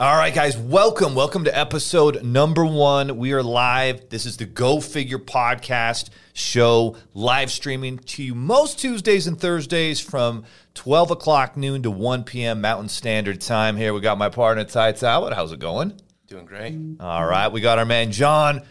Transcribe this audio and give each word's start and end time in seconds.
All 0.00 0.16
right, 0.16 0.32
guys, 0.32 0.56
welcome. 0.56 1.14
Welcome 1.14 1.44
to 1.44 1.54
episode 1.54 2.24
number 2.24 2.64
one. 2.64 3.18
We 3.18 3.34
are 3.34 3.42
live. 3.42 4.08
This 4.08 4.24
is 4.24 4.38
the 4.38 4.46
Go 4.46 4.80
Figure 4.80 5.18
podcast 5.18 6.08
show, 6.32 6.96
live 7.12 7.50
streaming 7.50 7.98
to 7.98 8.22
you 8.22 8.34
most 8.34 8.78
Tuesdays 8.78 9.26
and 9.26 9.38
Thursdays 9.38 10.00
from 10.00 10.44
12 10.72 11.10
o'clock 11.10 11.54
noon 11.54 11.82
to 11.82 11.90
1 11.90 12.24
p.m. 12.24 12.62
Mountain 12.62 12.88
Standard 12.88 13.42
Time. 13.42 13.76
Here 13.76 13.92
we 13.92 14.00
got 14.00 14.16
my 14.16 14.30
partner, 14.30 14.64
Ty 14.64 14.92
Talbot. 14.92 15.34
How's 15.34 15.52
it 15.52 15.58
going? 15.58 16.00
Doing 16.28 16.46
great. 16.46 16.78
All 16.98 17.26
right, 17.26 17.48
we 17.52 17.60
got 17.60 17.78
our 17.78 17.84
man, 17.84 18.10
John, 18.10 18.62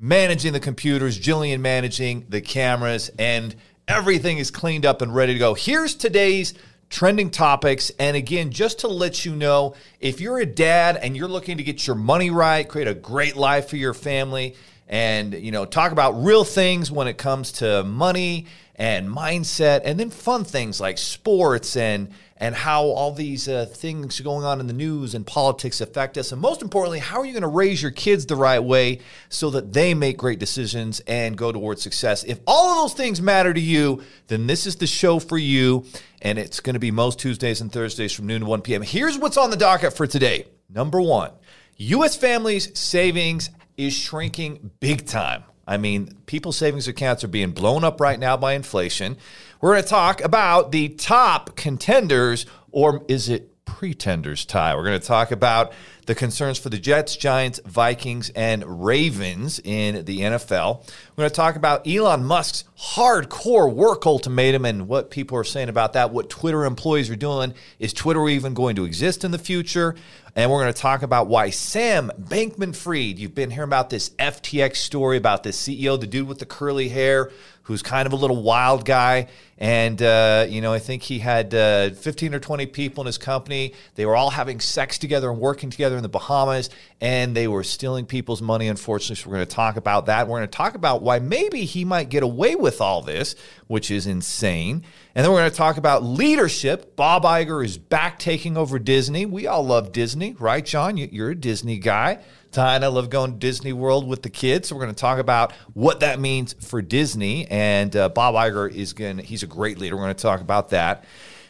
managing 0.00 0.52
the 0.52 0.58
computers, 0.58 1.16
Jillian 1.16 1.60
managing 1.60 2.26
the 2.28 2.40
cameras, 2.40 3.08
and 3.20 3.54
everything 3.86 4.38
is 4.38 4.50
cleaned 4.50 4.84
up 4.84 5.00
and 5.00 5.14
ready 5.14 5.34
to 5.34 5.38
go. 5.38 5.54
Here's 5.54 5.94
today's 5.94 6.54
trending 6.92 7.30
topics. 7.30 7.90
And 7.98 8.16
again, 8.16 8.50
just 8.50 8.80
to 8.80 8.88
let 8.88 9.24
you 9.24 9.34
know, 9.34 9.74
if 9.98 10.20
you're 10.20 10.38
a 10.38 10.46
dad 10.46 10.96
and 10.96 11.16
you're 11.16 11.26
looking 11.26 11.56
to 11.56 11.62
get 11.62 11.86
your 11.86 11.96
money 11.96 12.30
right, 12.30 12.68
create 12.68 12.86
a 12.86 12.94
great 12.94 13.34
life 13.34 13.68
for 13.68 13.76
your 13.76 13.94
family, 13.94 14.54
and 14.88 15.32
you 15.32 15.50
know, 15.50 15.64
talk 15.64 15.90
about 15.90 16.22
real 16.22 16.44
things 16.44 16.92
when 16.92 17.08
it 17.08 17.16
comes 17.16 17.52
to 17.52 17.82
money 17.82 18.46
and 18.76 19.08
mindset, 19.08 19.80
and 19.84 19.98
then 19.98 20.10
fun 20.10 20.44
things 20.44 20.80
like 20.80 20.98
sports 20.98 21.76
and 21.76 22.12
and 22.36 22.54
how 22.54 22.84
all 22.84 23.12
these 23.12 23.48
uh, 23.48 23.66
things 23.66 24.20
going 24.20 24.44
on 24.44 24.60
in 24.60 24.66
the 24.66 24.72
news 24.72 25.14
and 25.14 25.26
politics 25.26 25.80
affect 25.80 26.18
us. 26.18 26.32
And 26.32 26.40
most 26.40 26.62
importantly, 26.62 26.98
how 26.98 27.20
are 27.20 27.24
you 27.24 27.32
going 27.32 27.42
to 27.42 27.48
raise 27.48 27.80
your 27.80 27.90
kids 27.90 28.26
the 28.26 28.36
right 28.36 28.62
way 28.62 29.00
so 29.28 29.50
that 29.50 29.72
they 29.72 29.94
make 29.94 30.16
great 30.16 30.38
decisions 30.38 31.00
and 31.06 31.36
go 31.36 31.52
towards 31.52 31.82
success? 31.82 32.24
If 32.24 32.40
all 32.46 32.70
of 32.70 32.82
those 32.82 32.94
things 32.94 33.20
matter 33.20 33.52
to 33.54 33.60
you, 33.60 34.02
then 34.28 34.46
this 34.46 34.66
is 34.66 34.76
the 34.76 34.86
show 34.86 35.18
for 35.18 35.38
you. 35.38 35.84
And 36.20 36.38
it's 36.38 36.60
going 36.60 36.74
to 36.74 36.80
be 36.80 36.90
most 36.90 37.18
Tuesdays 37.18 37.60
and 37.60 37.72
Thursdays 37.72 38.12
from 38.12 38.26
noon 38.26 38.40
to 38.40 38.46
1 38.46 38.62
p.m. 38.62 38.82
Here's 38.82 39.18
what's 39.18 39.36
on 39.36 39.50
the 39.50 39.56
docket 39.56 39.92
for 39.92 40.06
today. 40.06 40.46
Number 40.68 41.00
one, 41.00 41.32
U.S. 41.76 42.16
families' 42.16 42.78
savings 42.78 43.50
is 43.76 43.92
shrinking 43.92 44.70
big 44.80 45.06
time. 45.06 45.44
I 45.66 45.76
mean, 45.76 46.16
people's 46.26 46.56
savings 46.56 46.88
accounts 46.88 47.22
are 47.24 47.28
being 47.28 47.52
blown 47.52 47.84
up 47.84 48.00
right 48.00 48.18
now 48.18 48.36
by 48.36 48.54
inflation. 48.54 49.16
We're 49.62 49.74
going 49.74 49.84
to 49.84 49.88
talk 49.88 50.24
about 50.24 50.72
the 50.72 50.88
top 50.88 51.54
contenders, 51.54 52.46
or 52.72 53.04
is 53.06 53.28
it 53.28 53.64
pretenders, 53.64 54.44
Ty? 54.44 54.74
We're 54.74 54.82
going 54.82 54.98
to 55.00 55.06
talk 55.06 55.30
about 55.30 55.72
the 56.06 56.16
concerns 56.16 56.58
for 56.58 56.68
the 56.68 56.78
Jets, 56.78 57.14
Giants, 57.14 57.60
Vikings, 57.64 58.30
and 58.30 58.84
Ravens 58.84 59.60
in 59.62 60.04
the 60.04 60.18
NFL. 60.18 60.84
We're 61.14 61.22
going 61.22 61.30
to 61.30 61.36
talk 61.36 61.54
about 61.54 61.86
Elon 61.86 62.24
Musk's 62.24 62.64
hardcore 62.76 63.72
work 63.72 64.04
ultimatum 64.04 64.64
and 64.64 64.88
what 64.88 65.12
people 65.12 65.38
are 65.38 65.44
saying 65.44 65.68
about 65.68 65.92
that, 65.92 66.10
what 66.10 66.28
Twitter 66.28 66.64
employees 66.64 67.08
are 67.08 67.14
doing. 67.14 67.54
Is 67.78 67.92
Twitter 67.92 68.28
even 68.28 68.54
going 68.54 68.74
to 68.74 68.84
exist 68.84 69.22
in 69.22 69.30
the 69.30 69.38
future? 69.38 69.94
And 70.34 70.50
we're 70.50 70.62
going 70.62 70.72
to 70.72 70.80
talk 70.80 71.02
about 71.02 71.26
why 71.26 71.50
Sam 71.50 72.10
Bankman 72.18 72.74
Fried, 72.74 73.18
you've 73.18 73.34
been 73.34 73.50
hearing 73.50 73.68
about 73.68 73.90
this 73.90 74.10
FTX 74.18 74.76
story 74.76 75.18
about 75.18 75.42
this 75.42 75.60
CEO, 75.60 76.00
the 76.00 76.06
dude 76.06 76.26
with 76.26 76.38
the 76.38 76.46
curly 76.46 76.88
hair, 76.88 77.30
who's 77.64 77.82
kind 77.82 78.06
of 78.06 78.14
a 78.14 78.16
little 78.16 78.42
wild 78.42 78.86
guy. 78.86 79.28
And, 79.58 80.00
uh, 80.00 80.46
you 80.48 80.62
know, 80.62 80.72
I 80.72 80.78
think 80.78 81.02
he 81.02 81.18
had 81.18 81.54
uh, 81.54 81.90
15 81.90 82.34
or 82.34 82.40
20 82.40 82.64
people 82.66 83.02
in 83.02 83.06
his 83.06 83.18
company. 83.18 83.74
They 83.94 84.06
were 84.06 84.16
all 84.16 84.30
having 84.30 84.58
sex 84.58 84.96
together 84.96 85.30
and 85.30 85.38
working 85.38 85.68
together 85.68 85.96
in 85.96 86.02
the 86.02 86.08
Bahamas, 86.08 86.70
and 87.02 87.36
they 87.36 87.46
were 87.46 87.62
stealing 87.62 88.06
people's 88.06 88.40
money, 88.40 88.68
unfortunately. 88.68 89.16
So 89.16 89.28
we're 89.28 89.36
going 89.36 89.46
to 89.46 89.54
talk 89.54 89.76
about 89.76 90.06
that. 90.06 90.28
We're 90.28 90.38
going 90.38 90.48
to 90.48 90.56
talk 90.56 90.74
about 90.74 91.02
why 91.02 91.18
maybe 91.18 91.66
he 91.66 91.84
might 91.84 92.08
get 92.08 92.22
away 92.22 92.56
with 92.56 92.80
all 92.80 93.02
this, 93.02 93.36
which 93.66 93.90
is 93.90 94.06
insane. 94.06 94.82
And 95.14 95.24
then 95.24 95.30
we're 95.30 95.40
going 95.40 95.50
to 95.50 95.56
talk 95.56 95.76
about 95.76 96.02
leadership. 96.02 96.96
Bob 96.96 97.24
Iger 97.24 97.62
is 97.62 97.76
back 97.76 98.18
taking 98.18 98.56
over 98.56 98.78
Disney. 98.78 99.26
We 99.26 99.46
all 99.46 99.64
love 99.64 99.92
Disney, 99.92 100.34
right, 100.38 100.64
John? 100.64 100.96
You're 100.96 101.30
a 101.30 101.34
Disney 101.34 101.78
guy. 101.78 102.20
Ty 102.50 102.76
and 102.76 102.84
I 102.84 102.88
love 102.88 103.10
going 103.10 103.32
to 103.32 103.38
Disney 103.38 103.74
World 103.74 104.06
with 104.06 104.22
the 104.22 104.30
kids. 104.30 104.68
So 104.68 104.74
we're 104.74 104.82
going 104.82 104.94
to 104.94 105.00
talk 105.00 105.18
about 105.18 105.52
what 105.74 106.00
that 106.00 106.18
means 106.18 106.54
for 106.54 106.80
Disney. 106.80 107.46
And 107.48 107.94
uh, 107.94 108.08
Bob 108.08 108.34
Iger 108.34 108.72
is 108.72 108.94
going 108.94 109.18
he's 109.18 109.42
a 109.42 109.46
great 109.46 109.78
leader. 109.78 109.96
We're 109.96 110.04
going 110.04 110.16
to 110.16 110.22
talk 110.22 110.40
about 110.40 110.70
that. 110.70 111.04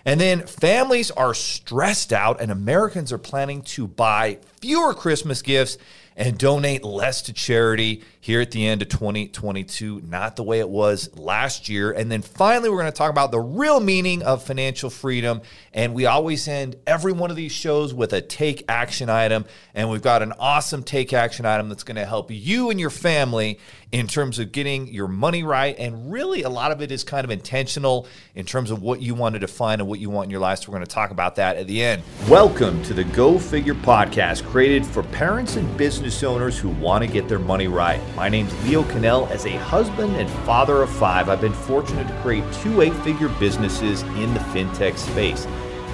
And 0.05 0.21
then 0.21 0.47
families 0.47 1.13
are 1.13 1.33
stressed 1.33 2.13
out, 2.13 2.41
and 2.41 2.51
Americans 2.51 3.13
are 3.13 3.19
planning 3.19 3.63
to 3.63 3.87
buy 3.87 4.39
fewer 4.61 4.95
Christmas 4.95 5.43
gifts 5.43 5.79
and 6.17 6.39
donate 6.39 6.85
less 6.85 7.23
to 7.23 7.33
charity 7.33 8.03
here 8.21 8.41
at 8.41 8.51
the 8.51 8.67
end 8.67 8.83
of 8.83 8.89
2022, 8.89 10.03
not 10.07 10.37
the 10.37 10.43
way 10.43 10.61
it 10.61 10.69
was 10.69 11.17
last 11.17 11.69
year. 11.69 11.91
And 11.91 12.11
then 12.11 12.23
finally, 12.23 12.71
we're 12.71 12.81
going 12.81 12.93
to 12.93 12.97
talk 12.97 13.11
about 13.11 13.33
the 13.33 13.41
real 13.41 13.81
meaning 13.81 14.23
of 14.23 14.45
financial 14.45 14.91
freedom. 14.91 15.41
And 15.73 15.95
we 15.95 16.07
always 16.07 16.47
end 16.47 16.77
every 16.87 17.13
one 17.13 17.31
of 17.31 17.37
these 17.37 17.53
shows 17.53 17.93
with 17.93 18.13
a 18.13 18.21
take 18.21 18.65
action 18.69 19.09
item. 19.09 19.45
And 19.75 19.91
we've 19.91 20.03
got 20.03 20.23
an 20.23 20.33
awesome 20.39 20.83
take 20.83 21.13
action 21.13 21.47
item 21.47 21.69
that's 21.69 21.85
going 21.85 21.97
to 21.97 22.07
help 22.07 22.31
you 22.31 22.71
and 22.71 22.79
your 22.79 22.91
family 22.91 23.59
in 23.93 24.07
terms 24.07 24.39
of 24.39 24.53
getting 24.53 24.89
your 24.89 25.07
money 25.07 25.43
right. 25.43 25.79
And 25.79 26.11
really, 26.11 26.43
a 26.43 26.49
lot 26.49 26.73
of 26.73 26.81
it 26.81 26.91
is 26.91 27.05
kind 27.05 27.25
of 27.25 27.31
intentional 27.31 28.09
in 28.35 28.47
terms 28.47 28.71
of 28.71 28.81
what 28.81 29.03
you 29.03 29.15
want 29.15 29.35
to 29.35 29.39
define 29.39 29.81
and 29.81 29.89
what 29.89 30.01
you 30.01 30.09
want 30.09 30.25
in 30.25 30.31
your 30.31 30.41
life. 30.41 30.61
So 30.61 30.73
we're 30.73 30.79
going 30.79 30.87
to 30.87 30.93
talk 30.93 31.11
about 31.11 31.37
that 31.37 31.57
at 31.57 31.67
the 31.67 31.83
end. 31.83 32.03
Welcome 32.27 32.83
to 32.85 32.95
the 32.95 33.05
Go 33.05 33.39
Figure 33.39 33.75
podcast, 33.75 34.45
created 34.47 34.87
for 34.87 35.03
parents 35.03 35.57
and 35.57 35.77
business 35.77 36.23
owners 36.23 36.59
who 36.59 36.71
want 36.71 37.05
to 37.05 37.11
get 37.11 37.29
their 37.29 37.39
money 37.39 37.69
right. 37.69 38.01
My 38.17 38.31
name's 38.31 38.53
Leo 38.65 38.83
Cannell. 38.85 39.27
As 39.27 39.45
a 39.45 39.59
husband 39.59 40.17
and 40.17 40.29
father 40.47 40.83
of 40.83 40.91
five, 40.91 41.29
I've 41.29 41.43
been 41.43 41.53
fortunate 41.53 42.09
to 42.09 42.21
create 42.23 42.51
two 42.55 42.81
eight 42.81 42.95
figure 42.97 43.29
businesses 43.39 44.03
in 44.03 44.33
the 44.33 44.41
fintech 44.41 44.97
space. 44.97 45.47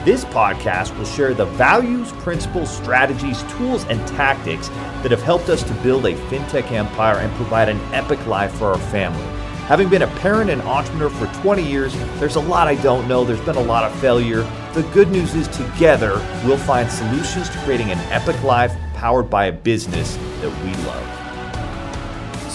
This 0.08 0.24
podcast 0.24 0.96
will 0.96 1.04
share 1.04 1.34
the 1.34 1.44
values, 1.44 2.12
principles, 2.12 2.74
strategies, 2.74 3.42
tools, 3.42 3.84
and 3.90 4.00
tactics 4.08 4.68
that 5.02 5.10
have 5.10 5.20
helped 5.20 5.50
us 5.50 5.62
to 5.64 5.74
build 5.82 6.06
a 6.06 6.14
fintech 6.30 6.72
empire 6.72 7.18
and 7.18 7.30
provide 7.34 7.68
an 7.68 7.78
epic 7.92 8.26
life 8.26 8.50
for 8.52 8.68
our 8.68 8.78
family. 8.78 9.22
Having 9.66 9.90
been 9.90 10.00
a 10.00 10.06
parent 10.06 10.48
and 10.48 10.62
entrepreneur 10.62 11.10
for 11.10 11.26
20 11.42 11.62
years, 11.62 11.94
there's 12.18 12.36
a 12.36 12.40
lot 12.40 12.68
I 12.68 12.76
don't 12.76 13.06
know. 13.06 13.22
There's 13.22 13.38
been 13.42 13.56
a 13.56 13.62
lot 13.62 13.84
of 13.84 13.94
failure. 14.00 14.50
The 14.72 14.88
good 14.94 15.10
news 15.10 15.34
is, 15.34 15.46
together, 15.48 16.14
we'll 16.46 16.56
find 16.56 16.90
solutions 16.90 17.50
to 17.50 17.58
creating 17.58 17.90
an 17.90 17.98
epic 18.10 18.42
life 18.42 18.74
powered 18.94 19.28
by 19.28 19.48
a 19.48 19.52
business 19.52 20.16
that 20.40 20.64
we 20.64 20.72
love. 20.86 21.27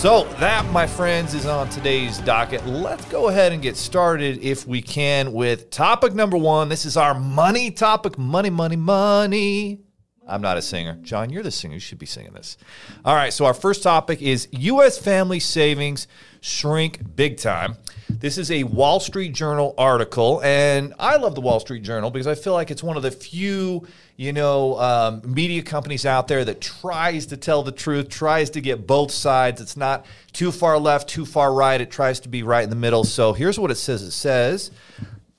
So, 0.03 0.25
that, 0.41 0.69
my 0.73 0.85
friends, 0.85 1.33
is 1.33 1.45
on 1.45 1.69
today's 1.69 2.17
docket. 2.17 2.65
Let's 2.65 3.05
go 3.05 3.29
ahead 3.29 3.53
and 3.53 3.61
get 3.61 3.77
started, 3.77 4.43
if 4.43 4.67
we 4.67 4.81
can, 4.81 5.31
with 5.31 5.69
topic 5.69 6.13
number 6.13 6.35
one. 6.35 6.67
This 6.67 6.85
is 6.85 6.97
our 6.97 7.17
money 7.17 7.71
topic 7.71 8.17
money, 8.17 8.49
money, 8.49 8.75
money. 8.75 9.79
I'm 10.27 10.41
not 10.41 10.57
a 10.57 10.61
singer. 10.61 10.99
John, 11.03 11.29
you're 11.29 11.41
the 11.41 11.51
singer. 11.51 11.75
You 11.75 11.79
should 11.79 11.99
be 11.99 12.05
singing 12.05 12.33
this. 12.33 12.57
All 13.05 13.15
right. 13.15 13.31
So, 13.31 13.45
our 13.45 13.53
first 13.53 13.81
topic 13.81 14.21
is 14.21 14.49
U.S. 14.51 14.97
family 14.97 15.39
savings 15.39 16.07
shrink 16.41 17.15
big 17.15 17.37
time. 17.37 17.77
This 18.09 18.37
is 18.37 18.51
a 18.51 18.65
Wall 18.65 18.99
Street 18.99 19.33
Journal 19.33 19.73
article. 19.77 20.41
And 20.43 20.93
I 20.99 21.15
love 21.15 21.33
the 21.33 21.41
Wall 21.41 21.61
Street 21.61 21.83
Journal 21.83 22.11
because 22.11 22.27
I 22.27 22.35
feel 22.35 22.51
like 22.51 22.71
it's 22.71 22.83
one 22.83 22.97
of 22.97 23.03
the 23.03 23.11
few, 23.11 23.87
you 24.15 24.33
know, 24.33 24.79
um, 24.79 25.21
media 25.25 25.63
companies 25.63 26.05
out 26.05 26.27
there 26.27 26.45
that 26.45 26.61
tries 26.61 27.27
to 27.27 27.37
tell 27.37 27.63
the 27.63 27.71
truth, 27.71 28.09
tries 28.09 28.51
to 28.51 28.61
get 28.61 28.85
both 28.85 29.11
sides. 29.11 29.59
It's 29.59 29.75
not 29.77 30.05
too 30.31 30.51
far 30.51 30.77
left, 30.77 31.09
too 31.09 31.25
far 31.25 31.53
right. 31.53 31.79
It 31.79 31.91
tries 31.91 32.19
to 32.21 32.29
be 32.29 32.43
right 32.43 32.63
in 32.63 32.69
the 32.69 32.75
middle. 32.75 33.03
So, 33.03 33.33
here's 33.33 33.59
what 33.59 33.71
it 33.71 33.75
says 33.75 34.01
it 34.03 34.11
says 34.11 34.71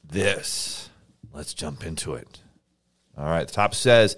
this. 0.05 0.91
Let's 1.33 1.55
jump 1.55 1.85
into 1.85 2.15
it. 2.15 2.41
All 3.17 3.25
right. 3.25 3.47
The 3.47 3.53
top 3.53 3.75
says, 3.75 4.17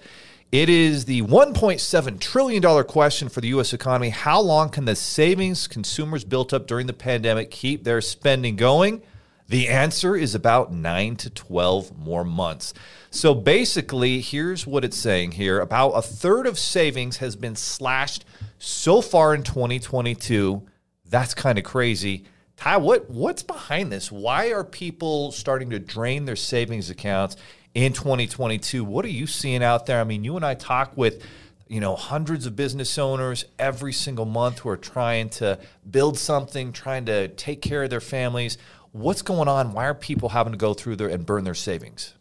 it 0.51 0.69
is 0.69 1.05
the 1.05 1.23
$1.7 1.23 2.19
trillion 2.19 2.83
question 2.85 3.27
for 3.27 3.41
the 3.41 3.49
U.S. 3.49 3.73
economy. 3.73 4.09
How 4.09 4.39
long 4.39 4.69
can 4.69 4.85
the 4.85 4.95
savings 4.95 5.67
consumers 5.67 6.23
built 6.23 6.53
up 6.53 6.67
during 6.67 6.87
the 6.87 6.93
pandemic 6.93 7.51
keep 7.51 7.83
their 7.83 7.99
spending 8.01 8.55
going? 8.55 9.01
The 9.49 9.67
answer 9.67 10.15
is 10.15 10.35
about 10.35 10.73
9 10.73 11.15
to 11.17 11.29
12 11.29 11.97
more 11.97 12.23
months. 12.23 12.73
So 13.17 13.33
basically, 13.33 14.21
here's 14.21 14.67
what 14.67 14.85
it's 14.85 14.95
saying 14.95 15.31
here 15.31 15.59
about 15.59 15.89
a 15.93 16.03
third 16.03 16.45
of 16.45 16.59
savings 16.59 17.17
has 17.17 17.35
been 17.35 17.55
slashed 17.55 18.25
so 18.59 19.01
far 19.01 19.33
in 19.33 19.41
2022. 19.41 20.61
That's 21.03 21.33
kind 21.33 21.57
of 21.57 21.63
crazy. 21.63 22.25
Ty, 22.57 22.77
what, 22.77 23.09
what's 23.09 23.41
behind 23.41 23.91
this? 23.91 24.11
Why 24.11 24.51
are 24.51 24.63
people 24.63 25.31
starting 25.31 25.71
to 25.71 25.79
drain 25.79 26.25
their 26.25 26.35
savings 26.35 26.91
accounts 26.91 27.37
in 27.73 27.91
2022. 27.93 28.85
What 28.85 29.03
are 29.03 29.09
you 29.09 29.25
seeing 29.25 29.63
out 29.63 29.87
there? 29.87 29.99
I 29.99 30.03
mean, 30.03 30.23
you 30.23 30.35
and 30.35 30.45
I 30.45 30.53
talk 30.53 30.95
with 30.95 31.23
you 31.67 31.79
know 31.79 31.95
hundreds 31.95 32.45
of 32.45 32.55
business 32.55 32.99
owners 32.99 33.45
every 33.57 33.93
single 33.93 34.25
month 34.25 34.59
who 34.59 34.69
are 34.69 34.77
trying 34.77 35.29
to 35.29 35.57
build 35.89 36.19
something, 36.19 36.71
trying 36.71 37.05
to 37.05 37.29
take 37.29 37.63
care 37.63 37.81
of 37.81 37.89
their 37.89 37.99
families. 37.99 38.59
What's 38.91 39.23
going 39.23 39.47
on? 39.47 39.73
Why 39.73 39.85
are 39.85 39.95
people 39.95 40.29
having 40.29 40.53
to 40.53 40.57
go 40.57 40.75
through 40.75 40.97
there 40.97 41.09
and 41.09 41.25
burn 41.25 41.45
their 41.45 41.55
savings? 41.55 42.13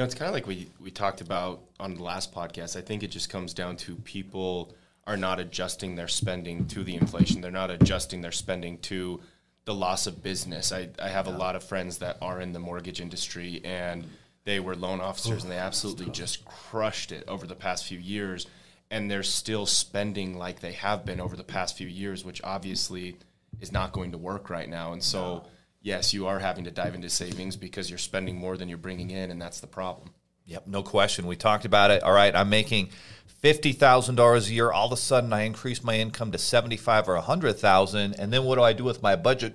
You 0.00 0.04
know, 0.04 0.06
it's 0.06 0.14
kind 0.14 0.30
of 0.30 0.32
like 0.32 0.46
we 0.46 0.66
we 0.80 0.90
talked 0.90 1.20
about 1.20 1.60
on 1.78 1.94
the 1.94 2.02
last 2.02 2.32
podcast. 2.32 2.74
I 2.74 2.80
think 2.80 3.02
it 3.02 3.08
just 3.08 3.28
comes 3.28 3.52
down 3.52 3.76
to 3.84 3.96
people 3.96 4.72
are 5.06 5.18
not 5.18 5.38
adjusting 5.38 5.94
their 5.94 6.08
spending 6.08 6.66
to 6.68 6.82
the 6.82 6.94
inflation. 6.94 7.42
They're 7.42 7.50
not 7.50 7.70
adjusting 7.70 8.22
their 8.22 8.32
spending 8.32 8.78
to 8.78 9.20
the 9.66 9.74
loss 9.74 10.06
of 10.06 10.22
business. 10.22 10.72
I, 10.72 10.88
I 10.98 11.10
have 11.10 11.26
yeah. 11.26 11.34
a 11.34 11.36
lot 11.36 11.54
of 11.54 11.62
friends 11.62 11.98
that 11.98 12.16
are 12.22 12.40
in 12.40 12.54
the 12.54 12.58
mortgage 12.58 12.98
industry 12.98 13.60
and 13.62 14.08
they 14.44 14.58
were 14.58 14.74
loan 14.74 15.02
officers 15.02 15.42
and 15.42 15.52
they 15.52 15.58
absolutely 15.58 16.08
just 16.08 16.46
crushed 16.46 17.12
it 17.12 17.24
over 17.28 17.46
the 17.46 17.54
past 17.54 17.84
few 17.84 17.98
years. 17.98 18.46
And 18.90 19.10
they're 19.10 19.22
still 19.22 19.66
spending 19.66 20.34
like 20.34 20.60
they 20.60 20.72
have 20.72 21.04
been 21.04 21.20
over 21.20 21.36
the 21.36 21.44
past 21.44 21.76
few 21.76 21.88
years, 21.88 22.24
which 22.24 22.40
obviously 22.42 23.18
is 23.60 23.70
not 23.70 23.92
going 23.92 24.12
to 24.12 24.18
work 24.18 24.48
right 24.48 24.70
now. 24.70 24.94
And 24.94 25.02
so, 25.02 25.44
yes, 25.80 26.12
you 26.14 26.26
are 26.26 26.38
having 26.38 26.64
to 26.64 26.70
dive 26.70 26.94
into 26.94 27.10
savings 27.10 27.56
because 27.56 27.90
you're 27.90 27.98
spending 27.98 28.36
more 28.36 28.56
than 28.56 28.68
you're 28.68 28.78
bringing 28.78 29.10
in, 29.10 29.30
and 29.30 29.40
that's 29.40 29.60
the 29.60 29.66
problem. 29.66 30.10
Yep, 30.46 30.66
no 30.66 30.82
question. 30.82 31.26
We 31.26 31.36
talked 31.36 31.64
about 31.64 31.90
it. 31.90 32.02
All 32.02 32.12
right, 32.12 32.34
I'm 32.34 32.50
making 32.50 32.90
fifty 33.26 33.72
thousand 33.72 34.16
dollars 34.16 34.50
a 34.50 34.54
year. 34.54 34.72
All 34.72 34.86
of 34.86 34.92
a 34.92 34.96
sudden, 34.96 35.32
I 35.32 35.42
increase 35.42 35.84
my 35.84 35.98
income 35.98 36.32
to 36.32 36.38
seventy 36.38 36.76
five 36.76 37.08
or 37.08 37.14
a 37.14 37.20
hundred 37.20 37.54
thousand, 37.54 38.18
and 38.18 38.32
then 38.32 38.44
what 38.44 38.56
do 38.56 38.62
I 38.62 38.72
do 38.72 38.84
with 38.84 39.02
my 39.02 39.16
budget? 39.16 39.54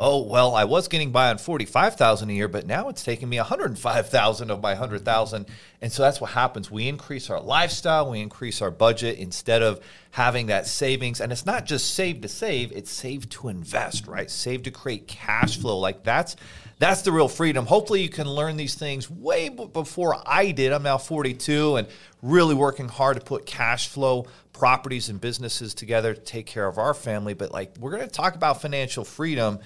Oh 0.00 0.22
well, 0.22 0.54
I 0.54 0.62
was 0.62 0.86
getting 0.86 1.10
by 1.10 1.28
on 1.28 1.38
forty 1.38 1.64
five 1.64 1.96
thousand 1.96 2.30
a 2.30 2.32
year, 2.32 2.46
but 2.46 2.68
now 2.68 2.88
it's 2.88 3.02
taking 3.02 3.28
me 3.28 3.38
one 3.38 3.46
hundred 3.46 3.76
five 3.76 4.08
thousand 4.08 4.52
of 4.52 4.62
my 4.62 4.76
hundred 4.76 5.04
thousand, 5.04 5.46
and 5.82 5.90
so 5.90 6.04
that's 6.04 6.20
what 6.20 6.30
happens. 6.30 6.70
We 6.70 6.86
increase 6.86 7.30
our 7.30 7.40
lifestyle, 7.40 8.08
we 8.08 8.20
increase 8.20 8.62
our 8.62 8.70
budget 8.70 9.18
instead 9.18 9.60
of 9.60 9.80
having 10.12 10.46
that 10.46 10.68
savings, 10.68 11.20
and 11.20 11.32
it's 11.32 11.44
not 11.44 11.66
just 11.66 11.94
save 11.94 12.20
to 12.20 12.28
save; 12.28 12.70
it's 12.70 12.92
save 12.92 13.28
to 13.30 13.48
invest, 13.48 14.06
right? 14.06 14.30
Save 14.30 14.62
to 14.64 14.70
create 14.70 15.08
cash 15.08 15.58
flow. 15.58 15.78
Like 15.78 16.04
that's 16.04 16.36
that's 16.78 17.02
the 17.02 17.10
real 17.10 17.26
freedom. 17.26 17.66
Hopefully, 17.66 18.00
you 18.00 18.08
can 18.08 18.30
learn 18.30 18.56
these 18.56 18.76
things 18.76 19.10
way 19.10 19.48
before 19.48 20.22
I 20.24 20.52
did. 20.52 20.72
I'm 20.72 20.84
now 20.84 20.98
42 20.98 21.74
and 21.74 21.88
really 22.22 22.54
working 22.54 22.86
hard 22.86 23.18
to 23.18 23.24
put 23.24 23.46
cash 23.46 23.88
flow 23.88 24.28
properties 24.52 25.08
and 25.08 25.20
businesses 25.20 25.74
together 25.74 26.14
to 26.14 26.20
take 26.20 26.46
care 26.46 26.68
of 26.68 26.78
our 26.78 26.94
family. 26.94 27.34
But 27.34 27.50
like, 27.50 27.76
we're 27.80 27.90
going 27.90 28.02
to 28.02 28.08
talk 28.08 28.36
about 28.36 28.62
financial 28.62 29.04
freedom 29.04 29.58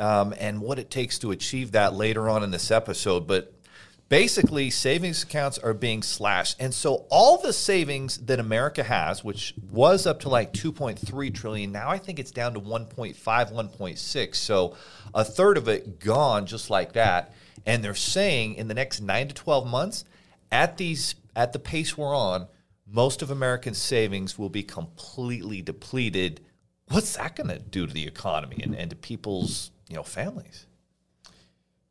um, 0.00 0.34
and 0.38 0.60
what 0.60 0.78
it 0.78 0.90
takes 0.90 1.18
to 1.20 1.30
achieve 1.30 1.72
that 1.72 1.94
later 1.94 2.28
on 2.28 2.42
in 2.42 2.50
this 2.50 2.70
episode. 2.70 3.26
But 3.26 3.52
basically 4.10 4.70
savings 4.70 5.22
accounts 5.22 5.56
are 5.56 5.72
being 5.72 6.02
slashed. 6.02 6.60
And 6.60 6.74
so 6.74 7.06
all 7.10 7.38
the 7.38 7.52
savings 7.52 8.18
that 8.18 8.40
america 8.40 8.82
has 8.82 9.24
which 9.24 9.54
was 9.70 10.04
up 10.06 10.20
to 10.20 10.28
like 10.28 10.52
2.3 10.52 11.32
trillion 11.32 11.70
now 11.70 11.88
i 11.88 11.96
think 11.96 12.18
it's 12.18 12.32
down 12.32 12.52
to 12.54 12.60
1.5 12.60 13.14
1.6 13.14 14.34
so 14.34 14.76
a 15.14 15.24
third 15.24 15.56
of 15.56 15.68
it 15.68 16.00
gone 16.00 16.44
just 16.46 16.70
like 16.70 16.92
that. 16.92 17.32
And 17.66 17.84
they're 17.84 17.94
saying 17.94 18.54
in 18.54 18.68
the 18.68 18.74
next 18.74 19.00
9 19.00 19.28
to 19.28 19.34
12 19.34 19.66
months 19.66 20.04
at 20.50 20.76
these 20.76 21.14
at 21.36 21.52
the 21.52 21.58
pace 21.58 21.96
we're 21.96 22.16
on 22.16 22.48
most 22.86 23.22
of 23.22 23.30
american 23.30 23.74
savings 23.74 24.36
will 24.36 24.48
be 24.48 24.64
completely 24.64 25.62
depleted. 25.62 26.40
What's 26.88 27.16
that 27.16 27.36
going 27.36 27.50
to 27.50 27.60
do 27.60 27.86
to 27.86 27.92
the 27.92 28.08
economy 28.08 28.60
and, 28.64 28.74
and 28.74 28.90
to 28.90 28.96
people's 28.96 29.70
you 29.90 29.96
know 29.96 30.02
families 30.02 30.66